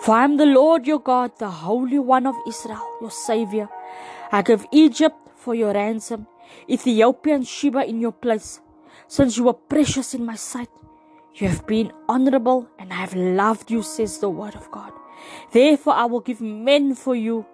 For 0.00 0.14
I 0.14 0.24
am 0.24 0.36
the 0.36 0.46
Lord 0.46 0.86
your 0.86 1.00
God, 1.00 1.38
the 1.38 1.50
Holy 1.50 1.98
One 1.98 2.26
of 2.26 2.34
Israel, 2.46 2.86
your 3.00 3.10
Savior. 3.10 3.68
I 4.30 4.42
give 4.42 4.66
Egypt 4.72 5.16
for 5.36 5.54
your 5.54 5.72
ransom, 5.72 6.26
Ethiopia 6.68 7.34
and 7.34 7.46
Sheba 7.46 7.84
in 7.86 8.00
your 8.00 8.12
place. 8.12 8.60
Since 9.08 9.36
you 9.36 9.44
were 9.44 9.52
precious 9.54 10.14
in 10.14 10.24
my 10.24 10.36
sight, 10.36 10.70
you 11.34 11.48
have 11.48 11.66
been 11.66 11.92
honorable, 12.08 12.68
and 12.78 12.92
I 12.92 12.96
have 12.96 13.14
loved 13.14 13.70
you, 13.70 13.82
says 13.82 14.18
the 14.18 14.28
word 14.28 14.54
of 14.54 14.70
God. 14.70 14.92
Therefore, 15.50 15.94
I 15.94 16.04
will 16.04 16.20
give 16.20 16.40
men 16.40 16.94
for 16.94 17.14
you 17.14 17.46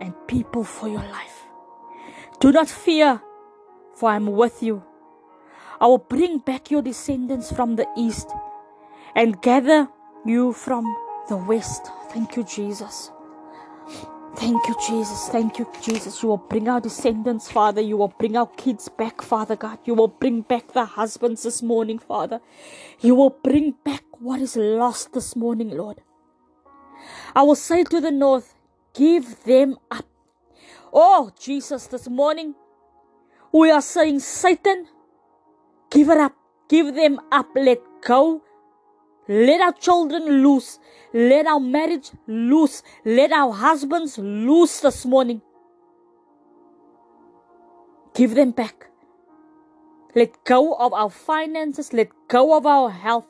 and 0.00 0.14
people 0.26 0.64
for 0.64 0.88
your 0.88 1.02
life. 1.02 1.44
Do 2.40 2.52
not 2.52 2.68
fear, 2.68 3.20
for 3.94 4.10
I 4.10 4.16
am 4.16 4.26
with 4.26 4.62
you. 4.62 4.82
I 5.80 5.86
will 5.86 5.98
bring 5.98 6.38
back 6.38 6.70
your 6.70 6.82
descendants 6.82 7.52
from 7.52 7.76
the 7.76 7.86
east 7.96 8.30
and 9.14 9.40
gather 9.40 9.88
you 10.24 10.52
from 10.52 10.84
the 11.28 11.36
west. 11.36 11.88
Thank 12.10 12.36
you, 12.36 12.44
Jesus. 12.44 13.10
Thank 14.36 14.68
you, 14.68 14.76
Jesus. 14.86 15.28
Thank 15.28 15.58
you, 15.58 15.66
Jesus. 15.82 16.22
You 16.22 16.30
will 16.30 16.36
bring 16.38 16.68
our 16.68 16.80
descendants, 16.80 17.50
Father. 17.50 17.80
You 17.80 17.96
will 17.96 18.14
bring 18.18 18.36
our 18.36 18.46
kids 18.46 18.88
back, 18.88 19.22
Father 19.22 19.56
God. 19.56 19.78
You 19.84 19.94
will 19.94 20.08
bring 20.08 20.42
back 20.42 20.72
the 20.72 20.84
husbands 20.84 21.42
this 21.42 21.62
morning, 21.62 21.98
Father. 21.98 22.40
You 23.00 23.14
will 23.14 23.30
bring 23.30 23.74
back 23.84 24.04
what 24.20 24.40
is 24.40 24.56
lost 24.56 25.12
this 25.12 25.34
morning, 25.34 25.70
Lord. 25.70 26.02
I 27.34 27.42
will 27.42 27.56
say 27.56 27.84
to 27.84 28.00
the 28.00 28.10
north, 28.10 28.54
Give 28.94 29.44
them 29.44 29.78
up. 29.90 30.06
Oh, 30.92 31.30
Jesus, 31.38 31.86
this 31.86 32.08
morning 32.08 32.54
we 33.52 33.70
are 33.70 33.82
saying, 33.82 34.20
Satan, 34.20 34.86
give 35.90 36.08
it 36.10 36.18
up. 36.18 36.34
Give 36.68 36.94
them 36.94 37.20
up. 37.30 37.48
Let 37.54 37.80
go. 38.02 38.42
Let 39.28 39.60
our 39.60 39.72
children 39.72 40.42
loose. 40.42 40.78
Let 41.12 41.46
our 41.46 41.60
marriage 41.60 42.10
loose. 42.26 42.82
Let 43.04 43.30
our 43.30 43.52
husbands 43.52 44.16
loose 44.18 44.80
this 44.80 45.04
morning. 45.04 45.42
Give 48.14 48.34
them 48.34 48.52
back. 48.52 48.88
Let 50.14 50.44
go 50.44 50.74
of 50.74 50.94
our 50.94 51.10
finances. 51.10 51.92
Let 51.92 52.08
go 52.28 52.56
of 52.56 52.66
our 52.66 52.90
health. 52.90 53.26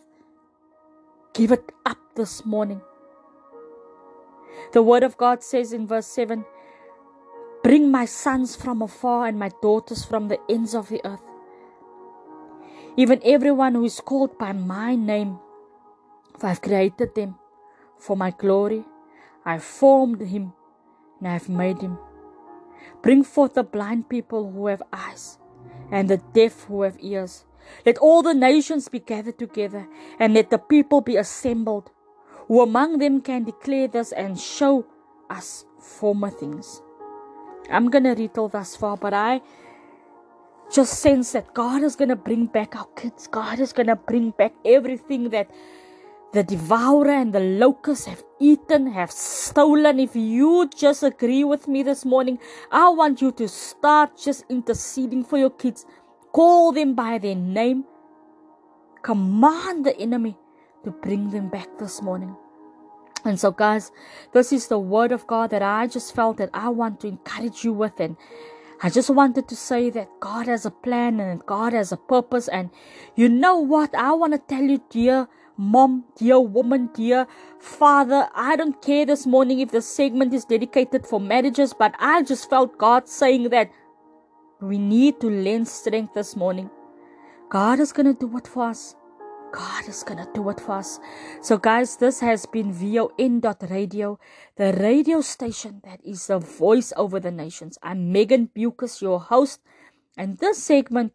Give 1.34 1.52
it 1.52 1.72
up 1.84 1.98
this 2.14 2.46
morning. 2.46 2.80
The 4.72 4.82
word 4.82 5.02
of 5.02 5.16
God 5.16 5.42
says 5.42 5.72
in 5.72 5.86
verse 5.86 6.06
7 6.06 6.44
Bring 7.62 7.90
my 7.90 8.04
sons 8.04 8.54
from 8.54 8.82
afar 8.82 9.26
and 9.26 9.38
my 9.38 9.50
daughters 9.60 10.04
from 10.04 10.28
the 10.28 10.38
ends 10.48 10.74
of 10.74 10.88
the 10.88 11.00
earth. 11.04 11.22
Even 12.96 13.20
everyone 13.24 13.74
who 13.74 13.84
is 13.84 14.00
called 14.00 14.38
by 14.38 14.52
my 14.52 14.94
name, 14.94 15.38
for 16.38 16.46
I've 16.46 16.62
created 16.62 17.14
them 17.14 17.36
for 17.98 18.16
my 18.16 18.30
glory. 18.30 18.84
I've 19.44 19.64
formed 19.64 20.20
him 20.20 20.52
and 21.18 21.28
I've 21.28 21.48
made 21.48 21.80
him. 21.80 21.98
Bring 23.02 23.24
forth 23.24 23.54
the 23.54 23.62
blind 23.62 24.08
people 24.08 24.50
who 24.50 24.66
have 24.66 24.82
eyes 24.92 25.38
and 25.90 26.08
the 26.08 26.18
deaf 26.32 26.64
who 26.64 26.82
have 26.82 26.96
ears. 27.00 27.44
Let 27.84 27.98
all 27.98 28.22
the 28.22 28.34
nations 28.34 28.88
be 28.88 29.00
gathered 29.00 29.38
together 29.38 29.86
and 30.18 30.34
let 30.34 30.50
the 30.50 30.58
people 30.58 31.00
be 31.00 31.16
assembled 31.16 31.90
who 32.46 32.62
among 32.62 32.98
them 32.98 33.20
can 33.20 33.44
declare 33.44 33.88
this 33.88 34.12
and 34.12 34.38
show 34.38 34.86
us 35.28 35.64
former 35.78 36.30
things. 36.30 36.82
I'm 37.70 37.90
going 37.90 38.04
to 38.04 38.14
read 38.14 38.38
all 38.38 38.48
thus 38.48 38.74
far, 38.74 38.96
but 38.96 39.12
I 39.12 39.42
just 40.72 40.94
sense 41.00 41.32
that 41.32 41.52
God 41.52 41.82
is 41.82 41.96
going 41.96 42.08
to 42.08 42.16
bring 42.16 42.46
back 42.46 42.74
our 42.74 42.86
kids. 42.96 43.26
God 43.26 43.60
is 43.60 43.72
going 43.72 43.88
to 43.88 43.96
bring 43.96 44.30
back 44.30 44.54
everything 44.64 45.28
that 45.30 45.50
the 46.32 46.42
devourer 46.42 47.10
and 47.10 47.32
the 47.32 47.40
locusts 47.40 48.06
have 48.06 48.22
eaten, 48.38 48.86
have 48.92 49.10
stolen. 49.10 49.98
If 49.98 50.14
you 50.14 50.68
just 50.76 51.02
agree 51.02 51.44
with 51.44 51.66
me 51.66 51.82
this 51.82 52.04
morning, 52.04 52.38
I 52.70 52.90
want 52.90 53.22
you 53.22 53.32
to 53.32 53.48
start 53.48 54.18
just 54.18 54.44
interceding 54.50 55.24
for 55.24 55.38
your 55.38 55.50
kids. 55.50 55.86
Call 56.32 56.72
them 56.72 56.94
by 56.94 57.18
their 57.18 57.34
name. 57.34 57.84
Command 59.02 59.86
the 59.86 59.96
enemy 59.98 60.36
to 60.84 60.90
bring 60.90 61.30
them 61.30 61.48
back 61.48 61.68
this 61.78 62.02
morning. 62.02 62.36
And 63.24 63.40
so, 63.40 63.50
guys, 63.50 63.90
this 64.32 64.52
is 64.52 64.68
the 64.68 64.78
word 64.78 65.12
of 65.12 65.26
God 65.26 65.50
that 65.50 65.62
I 65.62 65.86
just 65.86 66.14
felt 66.14 66.36
that 66.36 66.50
I 66.52 66.68
want 66.68 67.00
to 67.00 67.08
encourage 67.08 67.64
you 67.64 67.72
with. 67.72 67.98
And 67.98 68.16
I 68.82 68.90
just 68.90 69.10
wanted 69.10 69.48
to 69.48 69.56
say 69.56 69.90
that 69.90 70.08
God 70.20 70.46
has 70.46 70.66
a 70.66 70.70
plan 70.70 71.20
and 71.20 71.44
God 71.46 71.72
has 71.72 71.90
a 71.90 71.96
purpose. 71.96 72.48
And 72.48 72.70
you 73.16 73.28
know 73.28 73.56
what? 73.58 73.94
I 73.94 74.12
want 74.12 74.34
to 74.34 74.38
tell 74.38 74.62
you, 74.62 74.82
dear 74.90 75.26
mom, 75.58 76.04
dear 76.16 76.40
woman, 76.40 76.88
dear 76.94 77.26
father, 77.58 78.28
I 78.34 78.56
don't 78.56 78.80
care 78.80 79.04
this 79.04 79.26
morning 79.26 79.60
if 79.60 79.70
the 79.70 79.82
segment 79.82 80.32
is 80.32 80.44
dedicated 80.44 81.06
for 81.06 81.20
marriages, 81.20 81.74
but 81.74 81.94
I 81.98 82.22
just 82.22 82.48
felt 82.48 82.78
God 82.78 83.08
saying 83.08 83.50
that 83.50 83.70
we 84.60 84.78
need 84.78 85.20
to 85.20 85.28
lend 85.28 85.68
strength 85.68 86.14
this 86.14 86.36
morning. 86.36 86.70
God 87.50 87.80
is 87.80 87.92
going 87.92 88.14
to 88.14 88.18
do 88.18 88.36
it 88.38 88.46
for 88.46 88.68
us. 88.68 88.94
God 89.52 89.88
is 89.88 90.02
gonna 90.02 90.28
do 90.34 90.50
it 90.50 90.60
for 90.60 90.72
us. 90.72 91.00
So, 91.40 91.56
guys, 91.56 91.96
this 91.96 92.20
has 92.20 92.44
been 92.46 92.72
VON.radio, 92.72 94.18
the 94.56 94.72
radio 94.74 95.20
station 95.22 95.80
that 95.84 96.00
is 96.04 96.26
the 96.26 96.38
voice 96.38 96.92
over 96.96 97.18
the 97.18 97.30
nations. 97.30 97.78
I'm 97.82 98.12
Meagan 98.12 98.50
Beukes, 98.54 99.00
your 99.00 99.20
host, 99.20 99.60
and 100.16 100.38
this 100.38 100.62
segment 100.62 101.14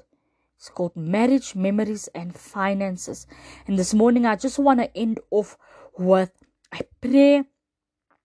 is 0.63 0.69
called 0.69 0.95
Marriage, 0.95 1.55
Memories, 1.55 2.07
and 2.15 2.33
Finances. 2.35 3.27
And 3.67 3.77
this 3.77 3.93
morning, 3.93 4.25
I 4.25 4.35
just 4.35 4.57
want 4.57 4.79
to 4.79 4.97
end 4.97 5.19
off 5.29 5.57
with 5.97 6.31
a 6.71 6.83
prayer. 7.01 7.45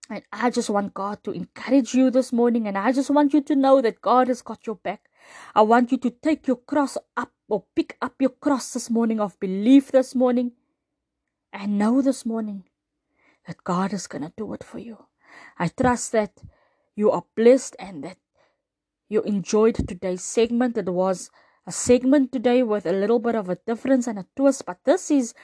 And 0.09 0.23
I 0.31 0.49
just 0.49 0.69
want 0.69 0.93
God 0.93 1.23
to 1.25 1.31
encourage 1.31 1.93
you 1.93 2.09
this 2.09 2.33
morning, 2.33 2.67
and 2.67 2.77
I 2.77 2.91
just 2.91 3.11
want 3.11 3.33
you 3.33 3.41
to 3.41 3.55
know 3.55 3.79
that 3.81 4.01
God 4.01 4.27
has 4.27 4.41
got 4.41 4.65
your 4.65 4.77
back. 4.77 5.09
I 5.53 5.61
want 5.61 5.91
you 5.91 5.97
to 5.99 6.09
take 6.09 6.47
your 6.47 6.55
cross 6.55 6.97
up 7.15 7.31
or 7.47 7.65
pick 7.75 7.95
up 8.01 8.15
your 8.19 8.31
cross 8.31 8.73
this 8.73 8.89
morning 8.89 9.19
of 9.19 9.39
belief 9.39 9.91
this 9.91 10.15
morning 10.15 10.53
and 11.53 11.77
know 11.77 12.01
this 12.01 12.25
morning 12.25 12.63
that 13.45 13.63
God 13.63 13.93
is 13.93 14.07
going 14.07 14.23
to 14.23 14.33
do 14.35 14.51
it 14.53 14.63
for 14.63 14.79
you. 14.79 14.97
I 15.59 15.67
trust 15.67 16.11
that 16.13 16.41
you 16.95 17.11
are 17.11 17.25
blessed 17.35 17.75
and 17.77 18.03
that 18.03 18.17
you 19.09 19.21
enjoyed 19.23 19.75
today's 19.75 20.23
segment. 20.23 20.77
It 20.77 20.89
was 20.89 21.29
a 21.69 21.71
segment 21.71 22.31
today 22.31 22.63
with 22.63 22.87
a 22.87 22.91
little 22.91 23.19
bit 23.19 23.35
of 23.35 23.47
a 23.47 23.55
difference 23.55 24.07
and 24.07 24.17
a 24.17 24.25
twist, 24.35 24.65
but 24.65 24.79
this 24.85 25.11
is 25.11 25.35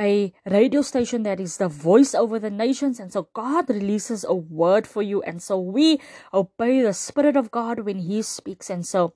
a 0.00 0.32
radio 0.48 0.80
station 0.80 1.24
that 1.24 1.38
is 1.38 1.58
the 1.58 1.68
voice 1.68 2.14
over 2.14 2.38
the 2.38 2.50
nations. 2.50 2.98
And 2.98 3.12
so 3.12 3.28
God 3.34 3.68
releases 3.68 4.24
a 4.24 4.32
word 4.32 4.86
for 4.86 5.02
you. 5.02 5.20
And 5.22 5.42
so 5.42 5.60
we 5.60 6.00
obey 6.32 6.80
the 6.80 6.94
Spirit 6.94 7.36
of 7.36 7.50
God 7.50 7.80
when 7.80 7.98
He 7.98 8.22
speaks. 8.22 8.70
And 8.70 8.86
so 8.86 9.12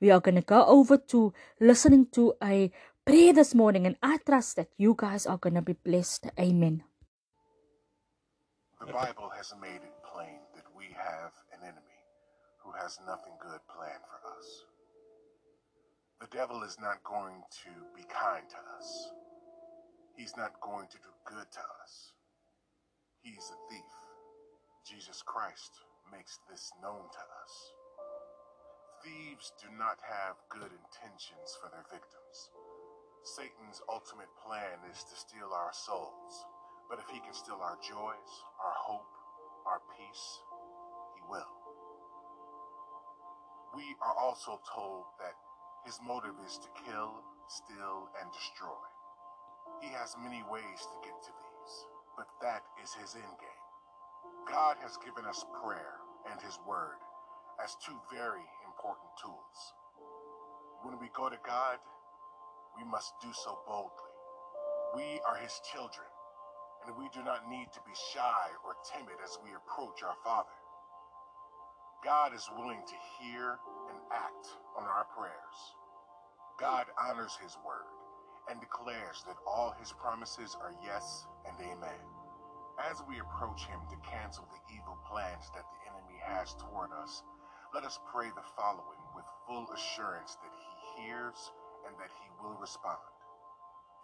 we 0.00 0.10
are 0.10 0.20
going 0.20 0.36
to 0.36 0.40
go 0.40 0.64
over 0.64 0.96
to 1.12 1.34
listening 1.60 2.06
to 2.12 2.32
a 2.42 2.72
prayer 3.04 3.34
this 3.34 3.54
morning. 3.54 3.84
And 3.84 3.96
I 4.02 4.16
trust 4.24 4.56
that 4.56 4.72
you 4.78 4.94
guys 4.96 5.26
are 5.26 5.36
going 5.36 5.60
to 5.60 5.62
be 5.62 5.74
blessed. 5.74 6.32
Amen. 6.40 6.84
The 8.80 8.92
Bible 8.92 9.28
has 9.36 9.52
made 9.60 9.84
it 9.84 9.96
plain 10.08 10.40
that 10.56 10.64
we 10.72 10.88
have 10.96 11.32
an 11.52 11.60
enemy 11.68 12.00
who 12.64 12.72
has 12.80 12.98
nothing 13.06 13.36
good 13.44 13.60
planned 13.68 14.04
for 14.08 14.24
us. 14.40 14.65
The 16.26 16.42
devil 16.42 16.66
is 16.66 16.74
not 16.82 17.06
going 17.06 17.38
to 17.62 17.70
be 17.94 18.02
kind 18.10 18.42
to 18.50 18.58
us. 18.74 19.14
He's 20.18 20.34
not 20.34 20.58
going 20.58 20.90
to 20.90 20.98
do 20.98 21.12
good 21.22 21.46
to 21.54 21.62
us. 21.86 22.18
He's 23.22 23.46
a 23.54 23.58
thief. 23.70 23.94
Jesus 24.82 25.22
Christ 25.22 25.70
makes 26.10 26.42
this 26.50 26.74
known 26.82 27.06
to 27.14 27.22
us. 27.46 27.54
Thieves 29.06 29.54
do 29.62 29.70
not 29.78 30.02
have 30.02 30.34
good 30.50 30.74
intentions 30.74 31.54
for 31.62 31.70
their 31.70 31.86
victims. 31.94 32.50
Satan's 33.22 33.78
ultimate 33.86 34.34
plan 34.42 34.82
is 34.90 35.06
to 35.06 35.14
steal 35.14 35.54
our 35.54 35.70
souls, 35.70 36.34
but 36.90 36.98
if 36.98 37.06
he 37.06 37.22
can 37.22 37.38
steal 37.38 37.62
our 37.62 37.78
joys, 37.78 38.32
our 38.58 38.74
hope, 38.74 39.14
our 39.62 39.78
peace, 39.94 40.26
he 41.14 41.22
will. 41.30 41.54
We 43.78 43.94
are 44.02 44.18
also 44.18 44.58
told 44.66 45.06
that 45.22 45.38
his 45.86 46.02
motive 46.02 46.34
is 46.42 46.58
to 46.58 46.68
kill, 46.82 47.22
steal, 47.46 48.10
and 48.18 48.26
destroy. 48.34 48.82
He 49.78 49.86
has 49.94 50.18
many 50.18 50.42
ways 50.50 50.82
to 50.82 50.96
get 51.06 51.14
to 51.14 51.30
these, 51.30 51.74
but 52.18 52.26
that 52.42 52.66
is 52.82 52.90
his 52.98 53.14
end 53.14 53.38
game. 53.38 53.64
God 54.50 54.82
has 54.82 54.98
given 54.98 55.22
us 55.30 55.46
prayer 55.62 56.02
and 56.26 56.42
his 56.42 56.58
word 56.66 56.98
as 57.62 57.78
two 57.86 57.94
very 58.10 58.42
important 58.66 59.14
tools. 59.22 59.58
When 60.82 60.98
we 60.98 61.06
go 61.14 61.30
to 61.30 61.38
God, 61.46 61.78
we 62.74 62.82
must 62.82 63.14
do 63.22 63.30
so 63.30 63.62
boldly. 63.62 64.14
We 64.98 65.22
are 65.22 65.38
his 65.38 65.54
children, 65.70 66.10
and 66.82 66.98
we 66.98 67.06
do 67.14 67.22
not 67.22 67.46
need 67.46 67.70
to 67.70 67.82
be 67.86 67.94
shy 68.10 68.50
or 68.66 68.74
timid 68.90 69.22
as 69.22 69.38
we 69.38 69.54
approach 69.54 70.02
our 70.02 70.18
Father. 70.26 70.50
God 72.06 72.30
is 72.38 72.46
willing 72.54 72.86
to 72.86 72.94
hear 73.18 73.58
and 73.90 73.98
act 74.14 74.46
on 74.78 74.86
our 74.86 75.10
prayers. 75.10 75.58
God 76.54 76.86
honors 76.94 77.34
his 77.42 77.58
word 77.66 77.90
and 78.46 78.62
declares 78.62 79.26
that 79.26 79.42
all 79.42 79.74
his 79.82 79.90
promises 79.90 80.56
are 80.62 80.70
yes 80.86 81.26
and 81.50 81.58
amen. 81.58 81.98
As 82.78 83.02
we 83.10 83.18
approach 83.18 83.66
him 83.66 83.82
to 83.90 83.98
cancel 84.06 84.46
the 84.54 84.62
evil 84.70 84.94
plans 85.10 85.50
that 85.50 85.66
the 85.66 85.82
enemy 85.90 86.22
has 86.22 86.54
toward 86.54 86.94
us, 86.94 87.26
let 87.74 87.82
us 87.82 87.98
pray 88.14 88.30
the 88.30 88.46
following 88.54 89.02
with 89.18 89.26
full 89.50 89.66
assurance 89.74 90.38
that 90.38 90.54
he 90.54 91.02
hears 91.02 91.50
and 91.90 91.98
that 91.98 92.14
he 92.22 92.30
will 92.38 92.54
respond. 92.62 93.02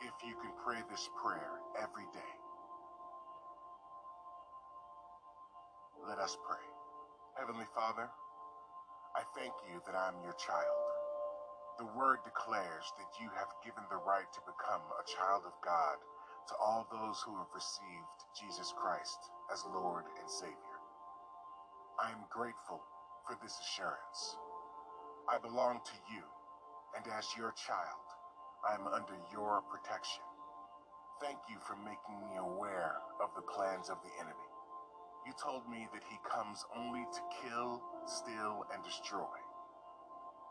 If 0.02 0.26
you 0.26 0.34
can 0.42 0.50
pray 0.66 0.82
this 0.90 1.08
prayer 1.22 1.54
every 1.78 2.10
day, 2.10 2.34
let 6.08 6.18
us 6.18 6.36
pray. 6.42 6.81
Heavenly 7.38 7.66
Father, 7.74 8.10
I 9.16 9.22
thank 9.36 9.52
you 9.68 9.80
that 9.86 9.96
I'm 9.96 10.20
your 10.24 10.34
child. 10.36 10.80
The 11.78 11.88
word 11.96 12.18
declares 12.24 12.86
that 12.98 13.10
you 13.20 13.28
have 13.36 13.48
given 13.64 13.84
the 13.90 14.02
right 14.04 14.28
to 14.32 14.42
become 14.48 14.82
a 14.96 15.08
child 15.08 15.44
of 15.46 15.54
God 15.64 15.96
to 16.48 16.54
all 16.60 16.86
those 16.92 17.22
who 17.24 17.36
have 17.38 17.50
received 17.54 18.18
Jesus 18.38 18.72
Christ 18.76 19.18
as 19.52 19.64
Lord 19.72 20.04
and 20.20 20.28
Savior. 20.30 20.78
I 22.00 22.10
am 22.12 22.24
grateful 22.30 22.82
for 23.26 23.36
this 23.42 23.56
assurance. 23.60 24.36
I 25.30 25.38
belong 25.38 25.80
to 25.84 25.96
you, 26.12 26.24
and 26.96 27.06
as 27.16 27.26
your 27.36 27.54
child, 27.56 28.06
I 28.68 28.74
am 28.74 28.86
under 28.88 29.16
your 29.32 29.62
protection. 29.72 30.24
Thank 31.22 31.38
you 31.50 31.56
for 31.66 31.76
making 31.76 32.18
me 32.28 32.36
aware 32.38 32.96
of 33.22 33.30
the 33.36 33.42
plans 33.42 33.88
of 33.90 33.98
the 34.04 34.12
enemy. 34.20 34.51
You 35.26 35.32
told 35.38 35.68
me 35.70 35.86
that 35.94 36.02
he 36.10 36.18
comes 36.26 36.66
only 36.74 37.06
to 37.06 37.22
kill, 37.42 37.82
steal, 38.06 38.66
and 38.74 38.82
destroy. 38.82 39.38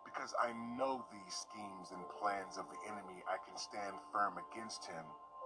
Because 0.06 0.34
I 0.40 0.56
know 0.80 1.04
these 1.12 1.36
schemes 1.36 1.92
and 1.92 2.04
plans 2.20 2.58
of 2.58 2.68
the 2.72 2.80
enemy, 2.88 3.24
I 3.28 3.36
can 3.44 3.58
stand 3.60 4.00
firm 4.12 4.40
against 4.40 4.88
him 4.88 5.04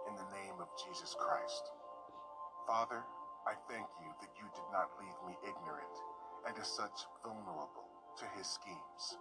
in 0.09 0.13
the 0.15 0.29
name 0.33 0.61
of 0.61 0.69
Jesus 0.77 1.15
Christ. 1.17 1.73
Father, 2.67 3.01
I 3.49 3.53
thank 3.69 3.85
you 4.01 4.09
that 4.21 4.33
you 4.37 4.45
did 4.53 4.69
not 4.73 4.93
leave 5.01 5.19
me 5.25 5.37
ignorant 5.45 5.95
and 6.45 6.57
as 6.61 6.69
such 6.69 7.05
vulnerable 7.25 7.89
to 8.21 8.25
his 8.37 8.45
schemes. 8.45 9.17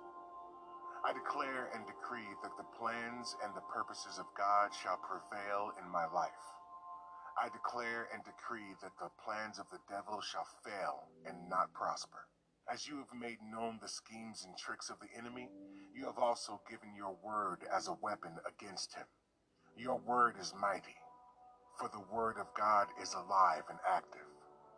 I 1.04 1.12
declare 1.12 1.68
and 1.76 1.84
decree 1.84 2.28
that 2.42 2.56
the 2.56 2.68
plans 2.76 3.36
and 3.44 3.52
the 3.56 3.68
purposes 3.72 4.18
of 4.20 4.28
God 4.36 4.72
shall 4.72 5.00
prevail 5.00 5.72
in 5.80 5.88
my 5.88 6.08
life. 6.08 6.44
I 7.40 7.48
declare 7.48 8.08
and 8.14 8.22
decree 8.24 8.74
that 8.82 8.96
the 8.98 9.10
plans 9.24 9.58
of 9.58 9.66
the 9.72 9.80
devil 9.88 10.20
shall 10.20 10.46
fail 10.64 11.08
and 11.26 11.48
not 11.48 11.72
prosper. 11.72 12.26
As 12.72 12.86
you 12.86 12.98
have 12.98 13.12
made 13.18 13.38
known 13.42 13.78
the 13.82 13.88
schemes 13.88 14.44
and 14.46 14.56
tricks 14.56 14.88
of 14.88 14.98
the 15.00 15.10
enemy, 15.18 15.50
you 15.94 16.06
have 16.06 16.18
also 16.18 16.60
given 16.70 16.94
your 16.96 17.16
word 17.24 17.58
as 17.74 17.88
a 17.88 17.98
weapon 18.02 18.32
against 18.46 18.94
him. 18.94 19.06
Your 19.76 19.98
word 20.06 20.36
is 20.40 20.54
mighty, 20.60 20.96
for 21.78 21.88
the 21.88 22.04
word 22.14 22.36
of 22.38 22.46
God 22.56 22.88
is 23.02 23.14
alive 23.14 23.64
and 23.68 23.78
active, 23.88 24.28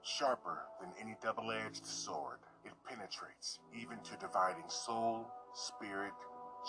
sharper 0.03 0.63
than 0.81 0.91
any 1.01 1.17
double 1.23 1.51
edged 1.53 1.87
sword. 1.87 2.39
It 2.65 2.73
penetrates 2.89 3.59
even 3.75 3.99
to 4.01 4.17
dividing 4.19 4.69
soul 4.69 5.27
spirit, 5.55 6.15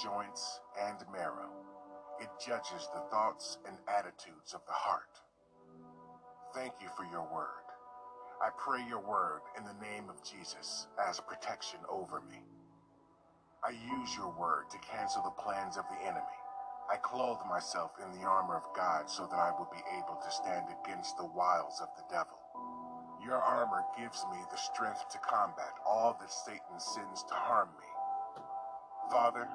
joints, 0.04 0.60
and 0.80 0.98
marrow. 1.12 1.52
It 2.20 2.30
judges 2.46 2.88
the 2.94 3.02
thoughts 3.10 3.58
and 3.68 3.78
attitudes 3.88 4.54
of 4.54 4.62
the 4.68 4.74
heart. 4.74 5.22
Thank 6.58 6.74
you 6.82 6.90
for 6.98 7.06
your 7.06 7.28
word. 7.34 7.66
I 8.42 8.50
pray 8.58 8.82
your 8.90 9.02
word 9.02 9.42
in 9.58 9.64
the 9.66 9.78
name 9.86 10.10
of 10.10 10.24
Jesus 10.26 10.88
as 10.98 11.22
protection 11.22 11.80
over 11.90 12.22
me. 12.22 12.42
I 13.64 13.72
use 13.72 14.16
your 14.18 14.34
word 14.40 14.66
to 14.72 14.80
cancel 14.80 15.24
the 15.24 15.42
plans 15.44 15.78
of 15.78 15.86
the 15.92 16.02
enemy. 16.08 16.40
I 16.92 16.98
clothe 16.98 17.46
myself 17.50 17.92
in 18.04 18.20
the 18.20 18.28
armor 18.28 18.58
of 18.58 18.76
God 18.76 19.10
so 19.10 19.28
that 19.28 19.40
I 19.40 19.52
will 19.60 19.70
be 19.72 19.84
able 19.98 20.20
to 20.24 20.32
stand 20.32 20.66
against 20.84 21.18
the 21.18 21.28
wiles 21.28 21.80
of 21.82 21.90
the 21.98 22.06
devil. 22.10 22.40
Your 23.26 23.38
armor 23.38 23.84
gives 24.00 24.26
me 24.32 24.40
the 24.52 24.58
strength 24.58 25.06
to 25.12 25.20
combat 25.20 25.74
all 25.88 26.18
that 26.22 26.32
Satan 26.32 26.80
sends 26.80 27.24
to 27.26 27.36
harm 27.36 27.70
me 27.80 27.88
Father, 29.12 29.48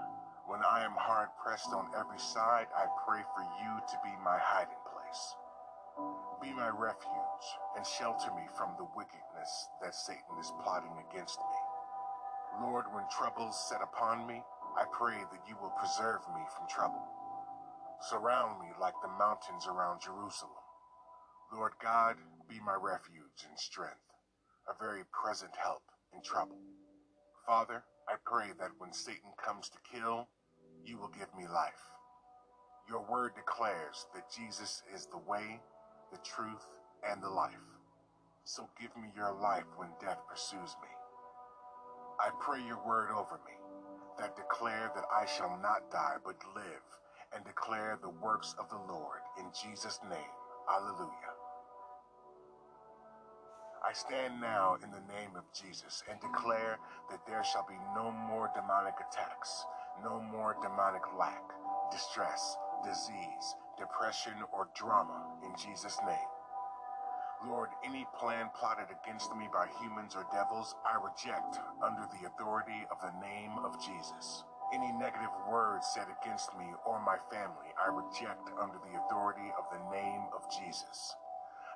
when 0.46 0.60
I 0.64 0.84
am 0.84 0.96
hard 0.96 1.28
pressed 1.42 1.70
on 1.74 1.88
every 1.98 2.18
side, 2.18 2.66
I 2.76 2.86
pray 3.06 3.22
for 3.36 3.42
you 3.62 3.72
to 3.88 3.96
be 4.04 4.10
my 4.24 4.38
hiding 4.40 4.80
place. 4.92 5.36
Be 6.42 6.52
my 6.52 6.68
refuge 6.68 7.46
and 7.76 7.86
shelter 7.86 8.34
me 8.34 8.44
from 8.56 8.74
the 8.78 8.88
wickedness 8.96 9.52
that 9.82 9.94
Satan 9.94 10.38
is 10.40 10.52
plotting 10.62 10.96
against 11.10 11.38
me. 11.38 12.64
Lord, 12.66 12.86
when 12.92 13.04
troubles 13.10 13.56
set 13.68 13.80
upon 13.82 14.26
me, 14.26 14.42
I 14.76 14.84
pray 14.92 15.16
that 15.18 15.48
you 15.48 15.56
will 15.60 15.72
preserve 15.78 16.20
me 16.34 16.42
from 16.56 16.68
trouble. 16.68 17.02
Surround 18.10 18.60
me 18.60 18.68
like 18.80 18.94
the 19.02 19.16
mountains 19.18 19.66
around 19.66 20.00
Jerusalem. 20.02 20.64
Lord 21.52 21.72
God, 21.82 22.16
be 22.48 22.58
my 22.64 22.74
refuge 22.74 23.46
and 23.48 23.58
strength, 23.58 24.08
a 24.68 24.74
very 24.82 25.02
present 25.12 25.52
help 25.62 25.82
in 26.14 26.22
trouble. 26.22 26.58
Father, 27.46 27.84
I 28.08 28.14
pray 28.24 28.48
that 28.58 28.72
when 28.78 28.92
Satan 28.92 29.32
comes 29.42 29.68
to 29.70 29.78
kill, 29.92 30.28
you 30.84 30.98
will 30.98 31.12
give 31.16 31.28
me 31.36 31.46
life. 31.46 31.82
Your 32.88 33.04
word 33.10 33.32
declares 33.34 34.06
that 34.14 34.32
Jesus 34.36 34.82
is 34.94 35.06
the 35.06 35.18
way, 35.18 35.60
the 36.12 36.18
truth, 36.18 36.68
and 37.08 37.22
the 37.22 37.28
life. 37.28 37.66
So 38.44 38.68
give 38.80 38.94
me 38.96 39.08
your 39.16 39.32
life 39.32 39.66
when 39.76 39.88
death 40.00 40.18
pursues 40.28 40.76
me. 40.82 40.92
I 42.20 42.30
pray 42.40 42.62
your 42.64 42.84
word 42.86 43.10
over 43.10 43.40
me 43.46 43.56
that 44.18 44.36
declare 44.36 44.92
that 44.94 45.04
I 45.10 45.26
shall 45.26 45.58
not 45.62 45.90
die 45.90 46.16
but 46.24 46.36
live 46.54 46.86
and 47.34 47.44
declare 47.44 47.98
the 48.02 48.10
works 48.22 48.54
of 48.58 48.68
the 48.68 48.92
Lord 48.92 49.20
in 49.38 49.46
Jesus' 49.50 50.00
name. 50.08 50.34
Alleluia. 50.70 51.32
I 53.82 53.92
stand 53.92 54.40
now 54.40 54.76
in 54.84 54.90
the 54.90 55.02
name 55.12 55.34
of 55.36 55.44
Jesus 55.52 56.04
and 56.08 56.20
declare 56.20 56.78
that 57.10 57.26
there 57.26 57.42
shall 57.42 57.66
be 57.68 57.78
no 57.96 58.12
more 58.12 58.50
demonic 58.54 58.94
attacks, 59.00 59.64
no 60.04 60.20
more 60.20 60.56
demonic 60.62 61.02
lack, 61.18 61.42
distress, 61.90 62.56
disease, 62.84 63.46
depression, 63.78 64.34
or 64.52 64.68
drama 64.74 65.26
in 65.44 65.52
Jesus' 65.56 65.98
name. 66.06 66.30
Lord, 67.46 67.70
any 67.84 68.06
plan 68.18 68.50
plotted 68.54 68.86
against 68.90 69.34
me 69.36 69.48
by 69.52 69.66
humans 69.82 70.14
or 70.14 70.26
devils, 70.32 70.74
I 70.86 70.96
reject 71.02 71.58
under 71.82 72.06
the 72.08 72.28
authority 72.28 72.86
of 72.90 72.98
the 73.02 73.12
name 73.20 73.58
of 73.64 73.80
Jesus. 73.82 74.44
Any 74.72 74.92
negative 74.92 75.34
words 75.50 75.86
said 75.94 76.06
against 76.22 76.56
me 76.56 76.66
or 76.86 77.02
my 77.04 77.18
family, 77.30 77.74
I 77.76 77.90
reject 77.90 78.48
under 78.60 78.78
the 78.78 78.98
authority 79.04 79.50
of 79.58 79.66
the 79.72 79.82
name 79.90 80.22
of 80.34 80.46
Jesus. 80.50 81.14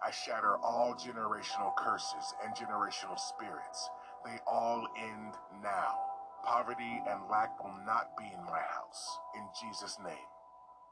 I 0.05 0.11
shatter 0.13 0.57
all 0.63 0.95
generational 0.95 1.75
curses 1.77 2.35
and 2.45 2.55
generational 2.55 3.19
spirits. 3.19 3.91
They 4.25 4.39
all 4.47 4.87
end 4.97 5.35
now. 5.63 5.97
Poverty 6.45 7.03
and 7.09 7.21
lack 7.31 7.63
will 7.63 7.77
not 7.85 8.17
be 8.17 8.25
in 8.25 8.45
my 8.45 8.63
house. 8.75 9.19
In 9.35 9.43
Jesus' 9.61 9.99
name. 10.05 10.36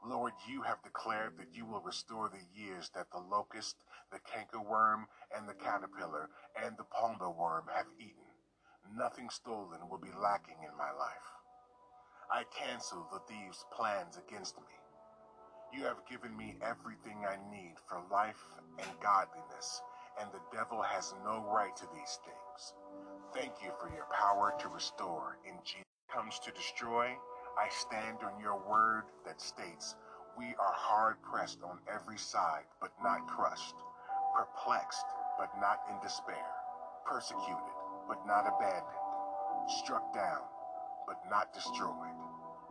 Lord, 0.07 0.33
you 0.47 0.61
have 0.61 0.83
declared 0.83 1.33
that 1.37 1.55
you 1.55 1.65
will 1.65 1.81
restore 1.81 2.29
the 2.29 2.45
years 2.59 2.91
that 2.95 3.09
the 3.11 3.19
locust, 3.19 3.75
the 4.11 4.19
cankerworm, 4.19 5.05
and 5.35 5.49
the 5.49 5.55
caterpillar, 5.55 6.29
and 6.63 6.77
the 6.77 6.85
palmer 6.85 7.31
worm 7.31 7.65
have 7.73 7.87
eaten. 7.99 8.29
Nothing 8.95 9.29
stolen 9.29 9.89
will 9.89 9.97
be 9.97 10.13
lacking 10.21 10.57
in 10.61 10.77
my 10.77 10.91
life. 10.91 11.27
I 12.31 12.43
cancel 12.53 13.07
the 13.11 13.19
thieves' 13.27 13.65
plans 13.75 14.17
against 14.17 14.57
me. 14.57 14.75
You 15.73 15.83
have 15.85 16.05
given 16.09 16.35
me 16.37 16.57
everything 16.61 17.25
I 17.25 17.37
need 17.51 17.75
for 17.89 18.01
life 18.11 18.41
and 18.77 18.99
godliness, 19.01 19.81
and 20.21 20.29
the 20.31 20.41
devil 20.55 20.81
has 20.81 21.13
no 21.23 21.45
right 21.51 21.75
to 21.75 21.87
these 21.93 22.19
things. 22.23 22.73
Thank 23.33 23.53
you 23.63 23.71
for 23.81 23.89
your 23.89 24.05
power 24.13 24.53
to 24.59 24.69
restore. 24.69 25.37
In 25.45 25.55
Jesus 25.65 25.85
comes 26.13 26.39
to 26.39 26.51
destroy, 26.51 27.09
I 27.57 27.69
stand 27.71 28.19
on 28.23 28.39
your 28.41 28.59
word 28.67 29.05
that 29.25 29.39
states, 29.39 29.95
We 30.37 30.55
are 30.59 30.75
hard 30.75 31.15
pressed 31.23 31.63
on 31.63 31.79
every 31.87 32.17
side, 32.17 32.67
but 32.81 32.91
not 33.01 33.27
crushed, 33.27 33.75
perplexed, 34.35 35.05
but 35.39 35.49
not 35.61 35.79
in 35.89 35.95
despair, 36.03 36.51
persecuted, 37.07 37.75
but 38.09 38.19
not 38.27 38.43
abandoned, 38.43 38.99
struck 39.83 40.13
down, 40.13 40.43
but 41.07 41.17
not 41.31 41.53
destroyed. 41.53 42.19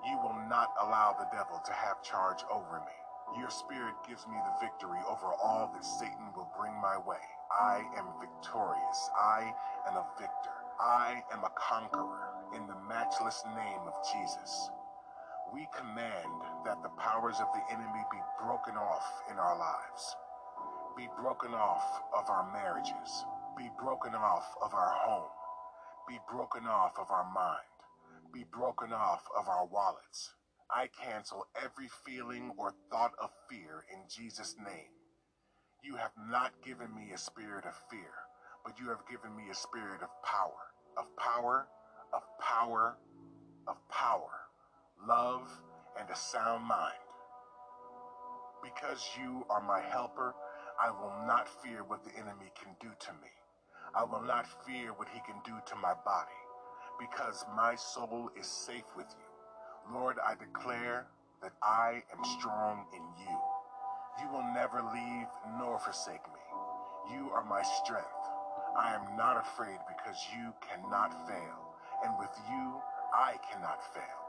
You 0.05 0.19
will 0.21 0.37
not 0.53 0.69
allow 0.83 1.17
the 1.17 1.33
devil 1.33 1.63
to 1.65 1.73
have 1.73 2.03
charge 2.05 2.45
over 2.53 2.85
me. 2.85 3.41
Your 3.41 3.51
spirit 3.51 3.97
gives 4.07 4.29
me 4.29 4.37
the 4.37 4.67
victory 4.67 5.01
over 5.09 5.33
all 5.43 5.73
that 5.73 5.85
Satan 5.85 6.29
will 6.37 6.53
bring 6.61 6.75
my 6.77 6.99
way. 6.99 7.25
I 7.51 7.81
am 7.97 8.05
victorious. 8.21 9.11
I 9.17 9.49
am 9.89 9.97
a 9.97 10.07
victor. 10.21 10.57
I 10.79 11.23
am 11.33 11.43
a 11.45 11.53
conqueror 11.57 12.34
in 12.57 12.67
the 12.67 12.77
matchless 12.89 13.43
name 13.57 13.83
of 13.87 13.95
Jesus. 14.13 14.71
We 15.55 15.69
command 15.77 16.31
that 16.67 16.83
the 16.83 16.91
powers 16.99 17.37
of 17.41 17.49
the 17.55 17.65
enemy 17.73 18.03
be 18.13 18.19
broken 18.45 18.77
off 18.77 19.07
in 19.31 19.39
our 19.39 19.59
lives, 19.59 20.17
be 20.97 21.09
broken 21.21 21.55
off 21.55 22.03
of 22.17 22.31
our 22.31 22.53
marriages, 22.53 23.27
be 23.59 23.71
broken 23.81 24.15
off 24.15 24.47
of 24.63 24.75
our 24.75 24.93
home, 25.07 25.31
be 26.09 26.19
broken 26.31 26.67
off 26.67 26.93
of 26.99 27.11
our 27.11 27.31
mind 27.35 27.67
be 28.35 28.45
broken 28.53 28.93
off 28.93 29.25
of 29.39 29.49
our 29.49 29.67
wallets. 29.67 30.35
I 30.71 30.89
cancel 31.03 31.47
every 31.63 31.89
feeling 32.07 32.53
or 32.59 32.75
thought 32.91 33.13
of 33.23 33.31
fear 33.51 33.85
in 33.93 34.01
Jesus' 34.11 34.57
name. 34.59 34.93
You 35.85 35.97
have 35.97 36.13
not 36.31 36.53
given 36.65 36.95
me 36.95 37.13
a 37.15 37.19
spirit 37.19 37.65
of 37.67 37.75
fear, 37.91 38.13
but 38.65 38.79
you 38.81 38.89
have 38.91 39.07
given 39.11 39.37
me 39.37 39.45
a 39.51 39.55
spirit 39.55 40.03
of 40.03 40.11
power, 40.25 40.73
of 40.99 41.07
power, 41.17 41.69
of 42.15 42.23
power, 42.39 42.97
of 43.67 43.77
power, 43.89 44.31
love, 45.07 45.51
and 45.99 46.09
a 46.11 46.17
sound 46.17 46.65
mind. 46.65 46.95
Because 48.63 49.11
you 49.21 49.45
are 49.51 49.63
my 49.63 49.81
helper, 49.81 50.35
I 50.81 50.91
will 50.91 51.27
not 51.27 51.49
fear 51.63 51.85
what 51.85 52.05
the 52.05 52.13
enemy 52.17 52.51
can 52.61 52.75
do 52.81 52.89
to 53.01 53.13
me. 53.15 53.31
I 53.95 54.05
will 54.05 54.23
not 54.23 54.47
fear 54.67 54.93
what 54.95 55.09
he 55.13 55.21
can 55.27 55.37
do 55.45 55.55
to 55.67 55.77
my 55.77 55.95
body 56.05 56.31
because 56.99 57.45
my 57.57 57.75
soul 57.77 58.31
is 58.39 58.47
safe 58.47 58.85
with 58.97 59.07
you. 59.19 59.95
Lord, 59.95 60.17
I 60.25 60.35
declare 60.35 61.07
that 61.43 61.53
I 61.63 62.03
am 62.13 62.25
strong 62.39 62.87
in 62.95 63.03
you. 63.25 63.39
You 64.23 64.33
will 64.33 64.55
never 64.55 64.83
leave 64.83 65.29
nor 65.59 65.79
forsake 65.79 66.25
me. 66.33 67.17
You 67.17 67.31
are 67.31 67.45
my 67.45 67.63
strength. 67.85 68.09
I 68.77 68.95
am 68.95 69.17
not 69.17 69.37
afraid 69.37 69.79
because 69.89 70.19
you 70.37 70.53
cannot 70.63 71.13
fail. 71.29 71.64
And 72.05 72.15
with 72.19 72.37
you, 72.51 72.81
I 73.15 73.37
cannot 73.51 73.83
fail. 73.95 74.21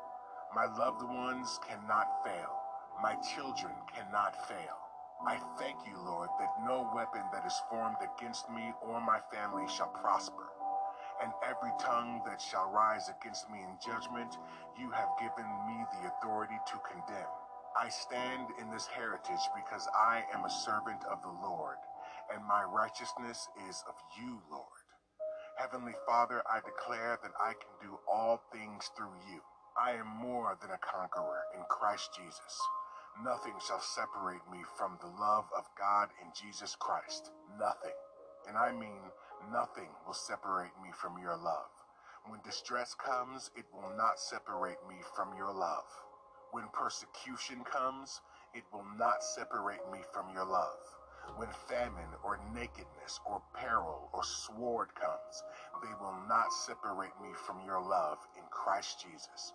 My 0.55 0.65
loved 0.65 1.03
ones 1.03 1.59
cannot 1.67 2.23
fail. 2.25 2.55
My 3.03 3.15
children 3.35 3.73
cannot 3.93 4.47
fail. 4.47 4.79
I 5.27 5.37
thank 5.59 5.77
you, 5.87 5.97
Lord, 6.05 6.29
that 6.39 6.63
no 6.65 6.89
weapon 6.95 7.23
that 7.33 7.45
is 7.45 7.61
formed 7.69 7.97
against 8.01 8.49
me 8.49 8.73
or 8.81 9.01
my 9.01 9.19
family 9.33 9.65
shall 9.67 9.89
prosper. 9.89 10.47
And 11.23 11.31
every 11.43 11.71
tongue 11.81 12.21
that 12.27 12.41
shall 12.41 12.71
rise 12.71 13.09
against 13.09 13.49
me 13.51 13.59
in 13.59 13.77
judgment, 13.85 14.37
you 14.79 14.91
have 14.91 15.09
given 15.19 15.47
me 15.67 15.77
the 15.93 16.09
authority 16.09 16.59
to 16.67 16.77
condemn. 16.89 17.33
I 17.77 17.89
stand 17.89 18.47
in 18.61 18.71
this 18.71 18.87
heritage 18.87 19.43
because 19.55 19.87
I 19.95 20.23
am 20.33 20.45
a 20.45 20.49
servant 20.49 21.03
of 21.11 21.21
the 21.21 21.35
Lord, 21.43 21.77
and 22.33 22.43
my 22.45 22.63
righteousness 22.63 23.47
is 23.69 23.83
of 23.87 23.95
you, 24.19 24.41
Lord. 24.51 24.74
Heavenly 25.55 25.95
Father, 26.05 26.43
I 26.51 26.59
declare 26.59 27.17
that 27.23 27.31
I 27.39 27.53
can 27.53 27.71
do 27.81 27.97
all 28.11 28.41
things 28.51 28.91
through 28.97 29.15
you. 29.31 29.39
I 29.79 29.91
am 29.91 30.07
more 30.07 30.57
than 30.61 30.71
a 30.71 30.77
conqueror 30.83 31.43
in 31.55 31.63
Christ 31.69 32.11
Jesus. 32.13 32.59
Nothing 33.23 33.55
shall 33.65 33.79
separate 33.79 34.43
me 34.51 34.59
from 34.77 34.97
the 34.99 35.07
love 35.07 35.45
of 35.57 35.63
God 35.79 36.09
in 36.21 36.27
Jesus 36.35 36.75
Christ. 36.75 37.31
Nothing. 37.57 37.95
And 38.49 38.57
I 38.57 38.73
mean, 38.73 38.99
nothing 39.51 39.87
will 40.05 40.13
separate 40.13 40.75
me 40.83 40.89
from 40.91 41.17
your 41.21 41.37
love. 41.37 41.71
When 42.27 42.41
distress 42.43 42.93
comes, 42.93 43.49
it 43.55 43.65
will 43.73 43.95
not 43.95 44.19
separate 44.19 44.83
me 44.89 44.95
from 45.15 45.29
your 45.37 45.53
love. 45.53 45.87
When 46.51 46.65
persecution 46.73 47.63
comes, 47.63 48.19
it 48.53 48.63
will 48.73 48.85
not 48.99 49.23
separate 49.23 49.87
me 49.91 49.99
from 50.13 50.33
your 50.33 50.45
love. 50.45 50.83
When 51.37 51.49
famine 51.67 52.13
or 52.23 52.39
nakedness 52.53 53.19
or 53.25 53.41
peril 53.53 54.09
or 54.13 54.23
sword 54.23 54.95
comes, 54.95 55.43
they 55.83 55.93
will 56.01 56.15
not 56.29 56.53
separate 56.53 57.13
me 57.21 57.29
from 57.45 57.57
your 57.65 57.81
love 57.81 58.19
in 58.37 58.43
Christ 58.51 59.01
Jesus. 59.01 59.53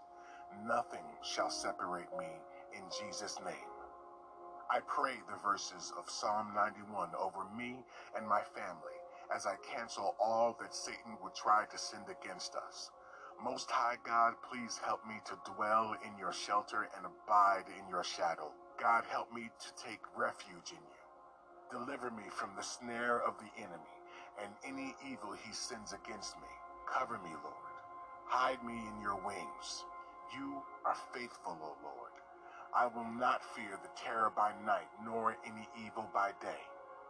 Nothing 0.66 1.04
shall 1.22 1.50
separate 1.50 2.10
me 2.18 2.28
in 2.76 2.82
Jesus' 3.00 3.38
name. 3.44 3.70
I 4.70 4.80
pray 4.88 5.14
the 5.28 5.38
verses 5.44 5.92
of 5.98 6.10
Psalm 6.10 6.52
91 6.54 7.10
over 7.20 7.46
me 7.56 7.76
and 8.16 8.26
my 8.28 8.42
family 8.42 8.98
as 9.34 9.46
I 9.46 9.56
cancel 9.76 10.16
all 10.20 10.56
that 10.60 10.74
Satan 10.74 11.18
would 11.22 11.34
try 11.34 11.66
to 11.70 11.78
send 11.78 12.04
against 12.10 12.56
us. 12.56 12.90
Most 13.44 13.70
High 13.70 13.96
God, 14.04 14.34
please 14.50 14.80
help 14.84 15.06
me 15.06 15.16
to 15.26 15.52
dwell 15.54 15.96
in 16.04 16.18
your 16.18 16.32
shelter 16.32 16.88
and 16.96 17.06
abide 17.06 17.66
in 17.78 17.88
your 17.90 18.04
shadow. 18.04 18.52
God, 18.80 19.04
help 19.10 19.32
me 19.32 19.50
to 19.60 19.84
take 19.84 20.00
refuge 20.16 20.72
in 20.72 20.78
you. 20.82 20.99
Deliver 21.70 22.10
me 22.10 22.24
from 22.30 22.50
the 22.56 22.62
snare 22.62 23.22
of 23.22 23.34
the 23.38 23.62
enemy 23.62 23.94
and 24.42 24.52
any 24.66 24.94
evil 25.06 25.32
he 25.32 25.52
sends 25.52 25.92
against 25.92 26.36
me. 26.38 26.50
Cover 26.86 27.18
me, 27.22 27.30
Lord. 27.44 27.74
Hide 28.26 28.62
me 28.64 28.74
in 28.74 29.00
your 29.02 29.16
wings. 29.16 29.84
You 30.34 30.62
are 30.84 30.96
faithful, 31.12 31.58
O 31.62 31.76
Lord. 31.82 32.14
I 32.74 32.86
will 32.86 33.06
not 33.18 33.44
fear 33.54 33.78
the 33.82 33.90
terror 34.00 34.32
by 34.34 34.52
night, 34.66 34.88
nor 35.04 35.36
any 35.44 35.68
evil 35.86 36.08
by 36.14 36.32
day. 36.40 36.62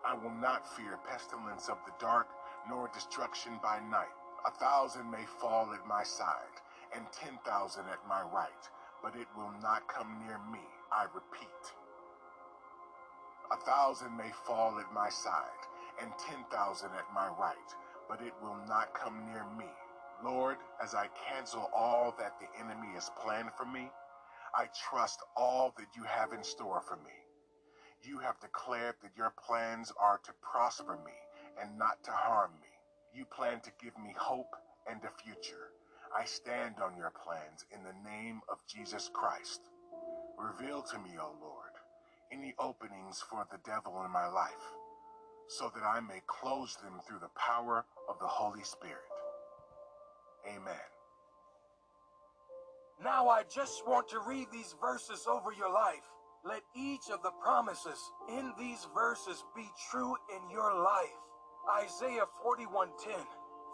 I 0.05 0.15
will 0.15 0.35
not 0.41 0.69
fear 0.77 0.99
pestilence 1.09 1.69
of 1.69 1.79
the 1.87 1.93
dark, 2.01 2.29
nor 2.69 2.91
destruction 2.93 3.53
by 3.63 3.81
night. 3.91 4.13
A 4.47 4.51
thousand 4.51 5.11
may 5.11 5.25
fall 5.41 5.73
at 5.75 5.87
my 5.87 6.03
side, 6.03 6.57
and 6.97 7.05
ten 7.13 7.39
thousand 7.47 7.85
at 7.93 8.07
my 8.09 8.23
right, 8.23 8.65
but 9.03 9.17
it 9.17 9.29
will 9.37 9.53
not 9.63 9.89
come 9.89 10.19
near 10.27 10.39
me, 10.53 10.65
I 10.93 11.05
repeat. 11.15 11.80
A 13.53 13.57
thousand 13.57 14.17
may 14.17 14.31
fall 14.47 14.79
at 14.79 14.93
my 14.95 15.09
side, 15.11 15.63
and 16.03 16.13
ten 16.19 16.45
thousand 16.53 16.91
at 16.99 17.13
my 17.15 17.29
right, 17.29 17.75
but 18.09 18.21
it 18.23 18.35
will 18.43 18.59
not 18.69 18.95
come 18.95 19.27
near 19.27 19.45
me. 19.59 19.71
Lord, 20.25 20.59
as 20.83 20.95
I 20.95 21.09
cancel 21.29 21.71
all 21.75 22.15
that 22.19 22.39
the 22.41 22.49
enemy 22.61 22.89
has 22.95 23.11
planned 23.23 23.51
for 23.57 23.67
me, 23.67 23.91
I 24.55 24.67
trust 24.91 25.21
all 25.37 25.75
that 25.79 25.97
you 25.97 26.05
have 26.05 26.33
in 26.33 26.45
store 26.45 26.81
for 26.81 26.97
me. 26.97 27.13
You 28.03 28.19
have 28.21 28.41
declared 28.41 28.97
that 29.03 29.17
your 29.17 29.33
plans 29.47 29.93
are 30.01 30.21
to 30.25 30.33
prosper 30.43 30.99
me 31.05 31.13
and 31.61 31.79
not 31.79 32.03
to 32.05 32.13
harm 32.13 32.53
me. 32.61 32.69
You 33.15 33.25
plan 33.27 33.61
to 33.61 33.73
give 33.83 33.97
me 33.99 34.15
hope 34.17 34.55
and 34.91 35.01
a 35.05 35.23
future. 35.25 35.71
I 36.17 36.25
stand 36.25 36.77
on 36.83 36.97
your 36.97 37.13
plans 37.25 37.65
in 37.73 37.83
the 37.85 38.11
name 38.11 38.41
of 38.49 38.59
Jesus 38.67 39.11
Christ. 39.13 39.61
Reveal 40.39 40.83
to 40.83 40.99
me, 40.99 41.11
O 41.21 41.35
Lord, 41.41 41.60
any 42.33 42.55
openings 42.59 43.23
for 43.31 43.47
the 43.51 43.59
devil 43.67 44.03
in 44.05 44.11
my 44.13 44.29
life, 44.29 44.65
so 45.49 45.71
that 45.75 45.83
I 45.85 46.01
may 46.01 46.21
close 46.27 46.77
them 46.83 47.01
through 47.07 47.21
the 47.21 47.31
power 47.37 47.85
of 48.09 48.19
the 48.21 48.27
Holy 48.29 48.65
Spirit. 48.65 49.09
Amen. 50.49 50.87
Now 53.03 53.29
I 53.29 53.43
just 53.55 53.87
want 53.87 54.09
to 54.11 54.21
read 54.27 54.49
these 54.53 54.75
verses 54.81 55.27
over 55.29 55.53
your 55.53 55.73
life. 55.73 56.07
Let 56.45 56.63
each 56.77 57.11
of 57.13 57.23
the 57.23 57.33
promises 57.43 57.99
in 58.29 58.53
these 58.59 58.87
verses 58.95 59.45
be 59.57 59.69
true 59.91 60.15
in 60.37 60.51
your 60.51 60.75
life. 60.75 61.21
Isaiah 61.83 62.27
41:10 62.45 63.27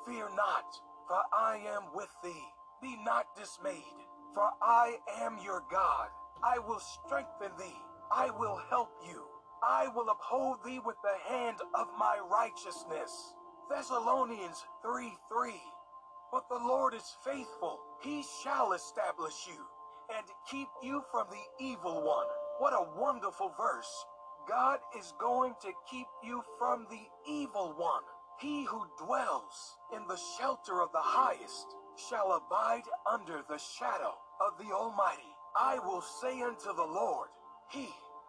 Fear 0.07 0.29
not, 0.37 0.67
for 1.09 1.21
I 1.33 1.59
am 1.77 1.85
with 1.95 2.11
thee. 2.25 2.47
Be 2.83 2.97
not 3.05 3.27
dismayed, 3.37 3.99
for 4.35 4.51
I 4.63 4.99
am 5.21 5.39
your 5.45 5.63
God. 5.71 6.09
I 6.45 6.59
will 6.59 6.81
strengthen 6.81 7.53
thee. 7.59 7.83
I 8.13 8.31
will 8.31 8.61
help 8.71 8.91
you. 9.07 9.25
I 9.63 9.89
will 9.95 10.09
uphold 10.11 10.59
thee 10.65 10.81
with 10.85 10.97
the 11.03 11.33
hand 11.35 11.59
of 11.75 11.89
my 11.99 12.19
righteousness. 12.31 13.35
Thessalonians 13.71 14.65
3 14.83 15.13
3. 15.31 15.53
But 16.33 16.49
the 16.49 16.57
Lord 16.57 16.95
is 16.95 17.17
faithful. 17.25 17.81
He 18.03 18.25
shall 18.43 18.73
establish 18.73 19.35
you 19.49 19.65
and 20.17 20.27
keep 20.51 20.69
you 20.83 21.03
from 21.11 21.27
the 21.31 21.65
evil 21.65 22.03
one. 22.05 22.27
What 22.59 22.73
a 22.75 23.01
wonderful 23.01 23.53
verse. 23.59 24.05
God 24.49 24.79
is 24.99 25.15
going 25.21 25.55
to 25.63 25.73
keep 25.91 26.07
you 26.23 26.43
from 26.59 26.87
the 26.91 27.03
evil 27.29 27.75
one. 27.77 28.03
He 28.41 28.65
who 28.65 28.87
dwells 29.05 29.77
in 29.95 30.07
the 30.07 30.19
shelter 30.39 30.83
of 30.83 30.93
the 30.93 31.03
highest 31.03 31.67
shall 32.09 32.33
abide 32.33 32.85
under 33.11 33.43
the 33.49 33.59
shadow 33.59 34.15
of 34.41 34.59
the 34.59 34.73
Almighty. 34.73 35.35
I 35.57 35.79
will 35.81 36.03
say 36.03 36.43
unto 36.43 36.75
the 36.77 36.85
Lord, 36.87 37.29
He 37.71 37.89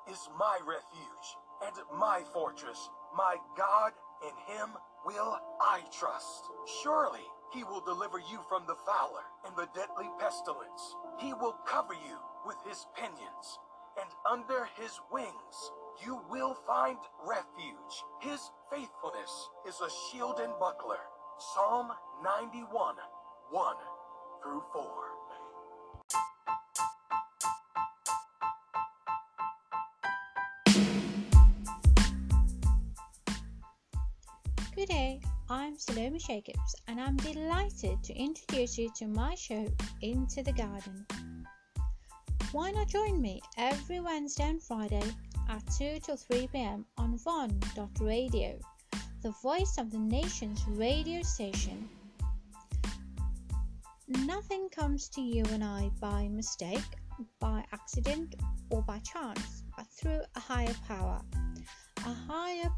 is 0.10 0.30
my 0.40 0.58
refuge 0.66 1.28
and 1.66 1.76
my 2.00 2.24
fortress. 2.34 2.90
My 3.16 3.38
God, 3.58 3.94
in 4.24 4.56
him 4.56 4.70
will 5.06 5.38
I 5.62 5.82
trust. 5.98 6.44
Surely 6.84 7.26
he 7.54 7.64
will 7.64 7.82
deliver 7.82 8.20
you 8.20 8.40
from 8.50 8.66
the 8.68 8.76
fowler 8.86 9.26
and 9.46 9.56
the 9.56 9.70
deadly 9.76 10.10
pestilence. 10.20 10.96
He 11.20 11.34
will 11.34 11.56
cover 11.68 11.94
you 11.94 12.18
with 12.46 12.58
his 12.68 12.86
pinions, 12.96 13.60
and 14.00 14.10
under 14.30 14.68
his 14.80 15.00
wings 15.12 15.72
you 16.04 16.22
will 16.30 16.56
find 16.68 16.98
refuge. 17.26 18.04
His 18.22 18.52
faithfulness 18.72 19.50
is 19.68 19.80
a 19.82 19.90
shield 20.12 20.40
and 20.40 20.54
buckler. 20.60 21.02
Psalm 21.40 21.92
91 22.24 22.96
1 23.52 23.76
through 24.44 24.64
4. 24.74 25.17
Good 34.88 34.94
day, 34.94 35.22
I'm 35.50 35.78
Salome 35.78 36.20
Jacobs, 36.20 36.76
and 36.88 37.02
I'm 37.02 37.18
delighted 37.18 38.02
to 38.04 38.14
introduce 38.14 38.78
you 38.78 38.90
to 38.96 39.08
my 39.08 39.36
show 39.36 39.68
Into 40.02 40.44
the 40.44 40.54
Garden. 40.54 41.06
Why 42.54 42.72
not 42.72 42.88
join 42.88 43.22
me 43.22 43.42
every 43.58 44.00
Wednesday 44.00 44.48
and 44.48 44.64
Friday 44.64 45.04
at 45.50 45.64
2 45.78 46.00
till 46.04 46.16
3 46.16 46.48
pm 46.54 46.86
on 46.98 47.18
Von.radio, 47.18 48.60
the 49.24 49.32
voice 49.44 49.78
of 49.78 49.92
the 49.92 50.00
nation's 50.00 50.66
radio 50.68 51.22
station? 51.22 51.90
Nothing 54.08 54.70
comes 54.70 55.10
to 55.10 55.22
you 55.22 55.44
and 55.52 55.64
I 55.66 55.90
by 56.00 56.30
mistake, 56.30 56.96
by 57.40 57.66
accident, 57.74 58.36
or 58.70 58.84
by 58.84 59.00
chance, 59.00 59.64
but 59.76 59.88
through 59.88 60.22
a 60.36 60.40
higher 60.40 60.76
power, 60.88 61.22
a 62.06 62.14
higher 62.14 62.72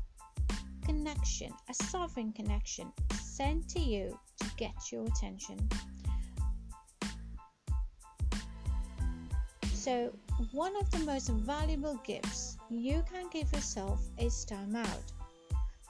connection, 0.89 1.53
a 1.69 1.73
sovereign 1.85 2.33
connection 2.33 2.91
sent 3.21 3.69
to 3.69 3.79
you 3.79 4.17
to 4.39 4.45
get 4.57 4.73
your 4.91 5.05
attention. 5.05 5.57
So, 9.71 10.11
one 10.51 10.75
of 10.77 10.89
the 10.89 10.99
most 11.05 11.29
valuable 11.29 11.99
gifts 12.03 12.57
you 12.71 13.03
can 13.11 13.29
give 13.29 13.53
yourself 13.53 14.01
is 14.17 14.45
time 14.45 14.75
out. 14.75 15.05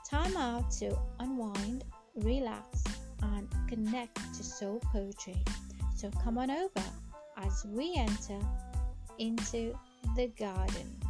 Time 0.05 0.35
out 0.35 0.69
to 0.79 0.97
unwind, 1.19 1.85
relax, 2.15 2.83
and 3.21 3.47
connect 3.69 4.17
to 4.35 4.43
soul 4.43 4.81
poetry. 4.91 5.41
So, 5.95 6.11
come 6.23 6.37
on 6.37 6.51
over 6.51 6.87
as 7.37 7.65
we 7.69 7.93
enter 7.95 8.39
into 9.17 9.73
the 10.17 10.27
garden. 10.37 11.08